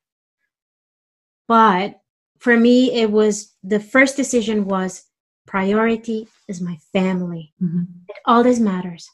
but 1.47 1.99
for 2.43 2.57
me, 2.57 2.91
it 2.91 3.09
was 3.09 3.53
the 3.63 3.79
first 3.79 4.17
decision 4.17 4.65
was 4.65 5.05
priority 5.47 6.27
is 6.49 6.59
my 6.59 6.77
family. 6.91 7.53
Mm-hmm. 7.63 7.83
It 8.09 8.17
all 8.25 8.43
this 8.43 8.59
matters. 8.59 9.09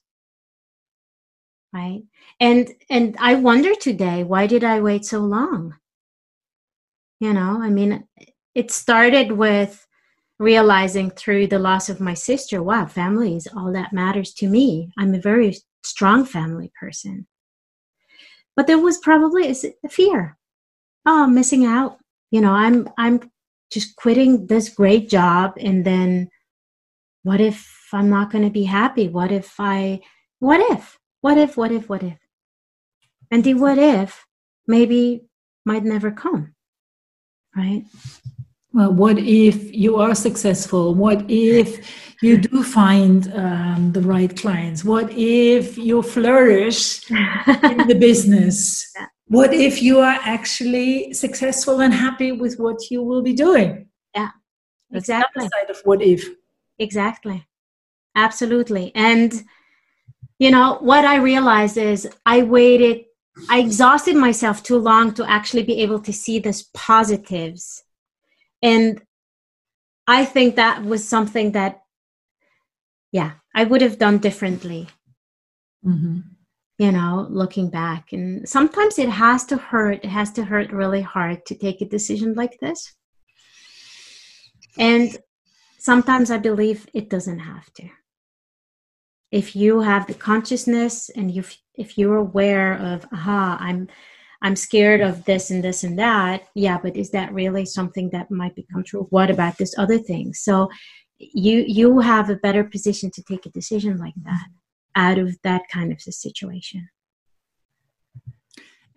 Right. 1.71 2.01
And 2.39 2.73
and 2.89 3.15
I 3.19 3.35
wonder 3.35 3.75
today, 3.75 4.23
why 4.23 4.47
did 4.47 4.63
I 4.63 4.79
wait 4.79 5.05
so 5.05 5.19
long? 5.19 5.75
You 7.19 7.33
know, 7.33 7.61
I 7.61 7.69
mean, 7.69 8.03
it 8.55 8.71
started 8.71 9.33
with 9.33 9.85
realizing 10.39 11.11
through 11.11 11.47
the 11.47 11.59
loss 11.59 11.87
of 11.87 11.99
my 11.99 12.15
sister, 12.15 12.63
wow, 12.63 12.87
family 12.87 13.35
is 13.35 13.47
all 13.55 13.71
that 13.73 13.93
matters 13.93 14.33
to 14.35 14.47
me. 14.47 14.91
I'm 14.97 15.13
a 15.13 15.21
very 15.21 15.55
strong 15.83 16.25
family 16.25 16.71
person. 16.79 17.27
But 18.55 18.65
there 18.65 18.79
was 18.79 18.97
probably 18.97 19.47
a 19.51 19.89
fear. 19.89 20.39
Oh, 21.05 21.25
I'm 21.25 21.35
missing 21.35 21.63
out. 21.63 21.99
You 22.31 22.41
know, 22.41 22.51
I'm 22.51 22.89
I'm 22.97 23.31
just 23.71 23.95
quitting 23.95 24.47
this 24.47 24.69
great 24.69 25.09
job 25.09 25.53
and 25.57 25.85
then 25.85 26.29
what 27.23 27.41
if 27.41 27.89
I'm 27.93 28.09
not 28.09 28.31
going 28.31 28.43
to 28.43 28.49
be 28.49 28.63
happy? 28.63 29.07
What 29.07 29.31
if 29.31 29.55
I 29.59 30.01
what 30.39 30.59
if? 30.71 30.97
What 31.21 31.37
if 31.37 31.57
what 31.57 31.71
if 31.71 31.89
what 31.89 32.03
if? 32.03 32.17
And 33.31 33.43
the 33.43 33.53
what 33.53 33.77
if 33.77 34.25
maybe 34.67 35.29
might 35.65 35.83
never 35.83 36.11
come. 36.11 36.55
Right? 37.55 37.83
Well, 38.71 38.93
what 38.93 39.17
if 39.17 39.73
you 39.73 39.97
are 39.97 40.15
successful? 40.15 40.93
What 40.93 41.25
if 41.27 41.69
you 42.21 42.37
do 42.37 42.63
find 42.63 43.31
um, 43.33 43.91
the 43.91 44.01
right 44.01 44.35
clients? 44.35 44.85
What 44.85 45.11
if 45.11 45.77
you 45.77 46.01
flourish 46.03 47.09
in 47.09 47.87
the 47.87 47.97
business? 48.07 48.91
Yeah. 48.95 49.07
What 49.29 49.53
if 49.53 49.81
you 49.81 49.99
are 49.99 50.19
actually 50.23 51.13
successful 51.13 51.81
and 51.81 51.93
happy 51.93 52.31
with 52.31 52.59
what 52.59 52.89
you 52.91 53.03
will 53.03 53.21
be 53.21 53.33
doing? 53.33 53.87
Yeah, 54.15 54.29
exactly. 54.91 55.43
side 55.43 55.69
of 55.69 55.79
what 55.83 56.01
if. 56.01 56.27
Exactly. 56.77 57.47
Absolutely. 58.15 58.91
And, 58.95 59.43
you 60.39 60.51
know, 60.51 60.77
what 60.81 61.05
I 61.05 61.17
realized 61.17 61.77
is 61.77 62.09
I 62.25 62.41
waited, 62.41 63.05
I 63.49 63.59
exhausted 63.59 64.15
myself 64.15 64.63
too 64.63 64.77
long 64.77 65.13
to 65.13 65.29
actually 65.29 65.63
be 65.63 65.81
able 65.81 65.99
to 66.01 66.11
see 66.11 66.39
this 66.39 66.67
positives. 66.73 67.83
And 68.61 69.01
I 70.07 70.25
think 70.25 70.55
that 70.55 70.83
was 70.83 71.07
something 71.07 71.51
that 71.51 71.83
yeah 73.11 73.31
i 73.55 73.63
would 73.63 73.81
have 73.81 73.97
done 73.97 74.17
differently 74.17 74.87
mm-hmm. 75.85 76.19
You 76.79 76.93
know 76.93 77.27
looking 77.29 77.69
back 77.69 78.13
and 78.13 78.47
sometimes 78.47 78.97
it 78.97 79.09
has 79.09 79.45
to 79.45 79.57
hurt 79.57 79.99
it 80.03 80.09
has 80.09 80.31
to 80.31 80.43
hurt 80.43 80.71
really 80.71 81.01
hard 81.01 81.45
to 81.45 81.53
take 81.53 81.81
a 81.81 81.85
decision 81.85 82.33
like 82.33 82.57
this. 82.59 82.95
And 84.77 85.15
sometimes 85.77 86.31
i 86.31 86.37
believe 86.37 86.87
it 86.93 87.09
doesn't 87.09 87.39
have 87.39 87.71
to. 87.73 87.89
If 89.31 89.55
you 89.55 89.81
have 89.81 90.07
the 90.07 90.13
consciousness 90.13 91.09
and 91.09 91.29
you 91.29 91.43
if 91.75 91.97
you're 91.97 92.17
aware 92.17 92.73
of 92.75 93.05
aha 93.13 93.57
i'm 93.59 93.87
i'm 94.41 94.55
scared 94.55 95.01
of 95.01 95.25
this 95.25 95.51
and 95.51 95.61
this 95.63 95.83
and 95.83 95.99
that 95.99 96.47
yeah 96.55 96.77
but 96.81 96.95
is 96.95 97.11
that 97.11 97.33
really 97.33 97.65
something 97.65 98.09
that 98.11 98.31
might 98.31 98.55
become 98.55 98.83
true? 98.85 99.05
What 99.09 99.29
about 99.29 99.57
this 99.57 99.75
other 99.77 99.97
thing? 99.97 100.33
So 100.33 100.69
you 101.17 101.65
you 101.67 101.99
have 101.99 102.29
a 102.29 102.37
better 102.37 102.63
position 102.63 103.11
to 103.11 103.23
take 103.23 103.45
a 103.45 103.49
decision 103.59 103.97
like 103.97 104.15
that 104.23 104.47
out 104.95 105.17
of 105.17 105.37
that 105.43 105.63
kind 105.71 105.91
of 105.91 105.99
a 106.07 106.11
situation. 106.11 106.89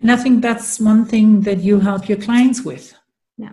And 0.01 0.11
i 0.11 0.17
think 0.17 0.43
that's 0.43 0.81
one 0.81 1.05
thing 1.05 1.43
that 1.43 1.59
you 1.59 1.81
help 1.81 2.09
your 2.09 2.19
clients 2.19 2.65
with. 2.65 2.95
Yeah. 3.37 3.53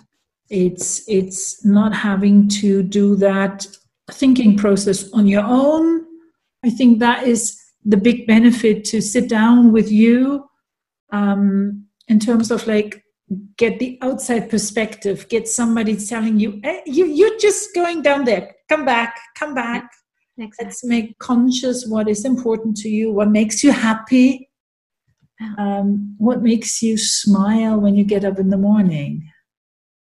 It's 0.50 1.08
it's 1.08 1.64
not 1.64 1.94
having 1.94 2.48
to 2.62 2.82
do 2.82 3.16
that 3.18 3.68
thinking 4.12 4.58
process 4.58 5.12
on 5.14 5.28
your 5.28 5.44
own. 5.44 6.06
I 6.66 6.72
think 6.72 7.00
that 7.00 7.28
is 7.28 7.60
the 7.86 7.98
big 7.98 8.26
benefit 8.26 8.84
to 8.86 9.02
sit 9.02 9.30
down 9.30 9.72
with 9.72 9.92
you 9.92 10.50
um, 11.12 11.86
in 12.08 12.20
terms 12.20 12.50
of 12.52 12.66
like 12.68 13.04
get 13.58 13.78
the 13.78 14.00
outside 14.02 14.50
perspective 14.50 15.30
get 15.30 15.48
somebody 15.48 15.96
telling 15.96 16.40
you 16.40 16.60
hey, 16.64 16.82
you 16.88 17.06
you're 17.06 17.38
just 17.38 17.76
going 17.76 18.02
down 18.02 18.26
there. 18.26 18.56
Come 18.70 18.86
back 18.86 19.16
come 19.38 19.54
back 19.54 19.92
exactly. 20.40 20.66
let's 20.66 20.84
make 20.84 21.18
conscious 21.20 21.86
what 21.88 22.10
is 22.10 22.26
important 22.26 22.76
to 22.78 22.90
you 22.90 23.12
what 23.12 23.30
makes 23.30 23.64
you 23.64 23.72
happy 23.72 24.50
um, 25.58 26.16
what 26.18 26.42
makes 26.42 26.82
you 26.82 26.98
smile 26.98 27.80
when 27.80 27.96
you 27.96 28.04
get 28.04 28.26
up 28.26 28.40
in 28.40 28.50
the 28.50 28.58
morning 28.58 29.32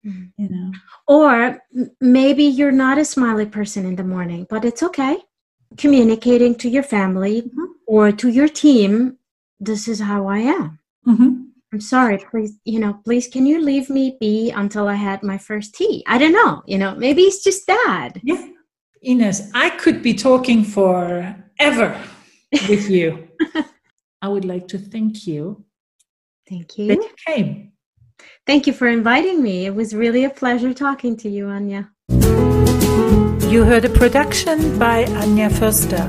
mm-hmm. 0.05 0.25
you 0.37 0.49
know 0.49 0.71
or 1.07 1.59
maybe 2.01 2.43
you're 2.43 2.71
not 2.71 2.97
a 2.97 3.05
smiley 3.05 3.45
person 3.45 3.85
in 3.85 3.95
the 3.95 4.03
morning 4.03 4.47
but 4.49 4.65
it's 4.65 4.83
okay 4.83 5.17
communicating 5.77 6.55
to 6.55 6.69
your 6.69 6.83
family 6.83 7.41
mm-hmm. 7.41 7.65
or 7.87 8.11
to 8.11 8.29
your 8.29 8.47
team 8.47 9.17
this 9.59 9.87
is 9.87 9.99
how 9.99 10.27
i 10.27 10.39
am 10.39 10.79
mm-hmm. 11.07 11.43
I'm 11.73 11.81
sorry, 11.81 12.17
please, 12.17 12.57
you 12.63 12.79
know, 12.79 12.99
please 13.03 13.27
can 13.27 13.45
you 13.45 13.61
leave 13.61 13.89
me 13.89 14.17
be 14.21 14.51
until 14.51 14.87
I 14.87 14.93
had 14.93 15.21
my 15.21 15.37
first 15.37 15.75
tea? 15.75 16.01
I 16.07 16.17
don't 16.17 16.31
know, 16.31 16.63
you 16.65 16.77
know, 16.77 16.95
maybe 16.95 17.23
it's 17.23 17.43
just 17.43 17.67
that. 17.67 18.13
Yeah. 18.23 18.47
Ines, 19.07 19.49
I 19.53 19.69
could 19.69 20.03
be 20.03 20.13
talking 20.13 20.65
forever 20.65 21.97
with 22.67 22.89
you. 22.89 23.29
I 24.21 24.27
would 24.27 24.43
like 24.43 24.67
to 24.69 24.77
thank 24.77 25.25
you. 25.25 25.63
Thank 26.49 26.77
you. 26.77 26.87
That 26.87 26.97
you 26.97 27.09
came. 27.25 27.71
Thank 28.45 28.67
you 28.67 28.73
for 28.73 28.87
inviting 28.87 29.41
me. 29.41 29.65
It 29.65 29.73
was 29.75 29.93
really 29.95 30.25
a 30.25 30.29
pleasure 30.29 30.73
talking 30.73 31.15
to 31.17 31.29
you, 31.29 31.47
Anya. 31.47 31.89
You 32.09 33.63
heard 33.63 33.85
a 33.85 33.89
production 33.89 34.77
by 34.77 35.05
Anya 35.05 35.49
Förster. 35.49 36.05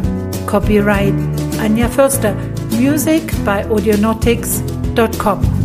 Copyright 0.47 1.15
Anya 1.61 1.89
Förster. 1.89 2.35
Music 2.81 3.23
by 3.45 3.63
Audionautix.com. 3.65 5.58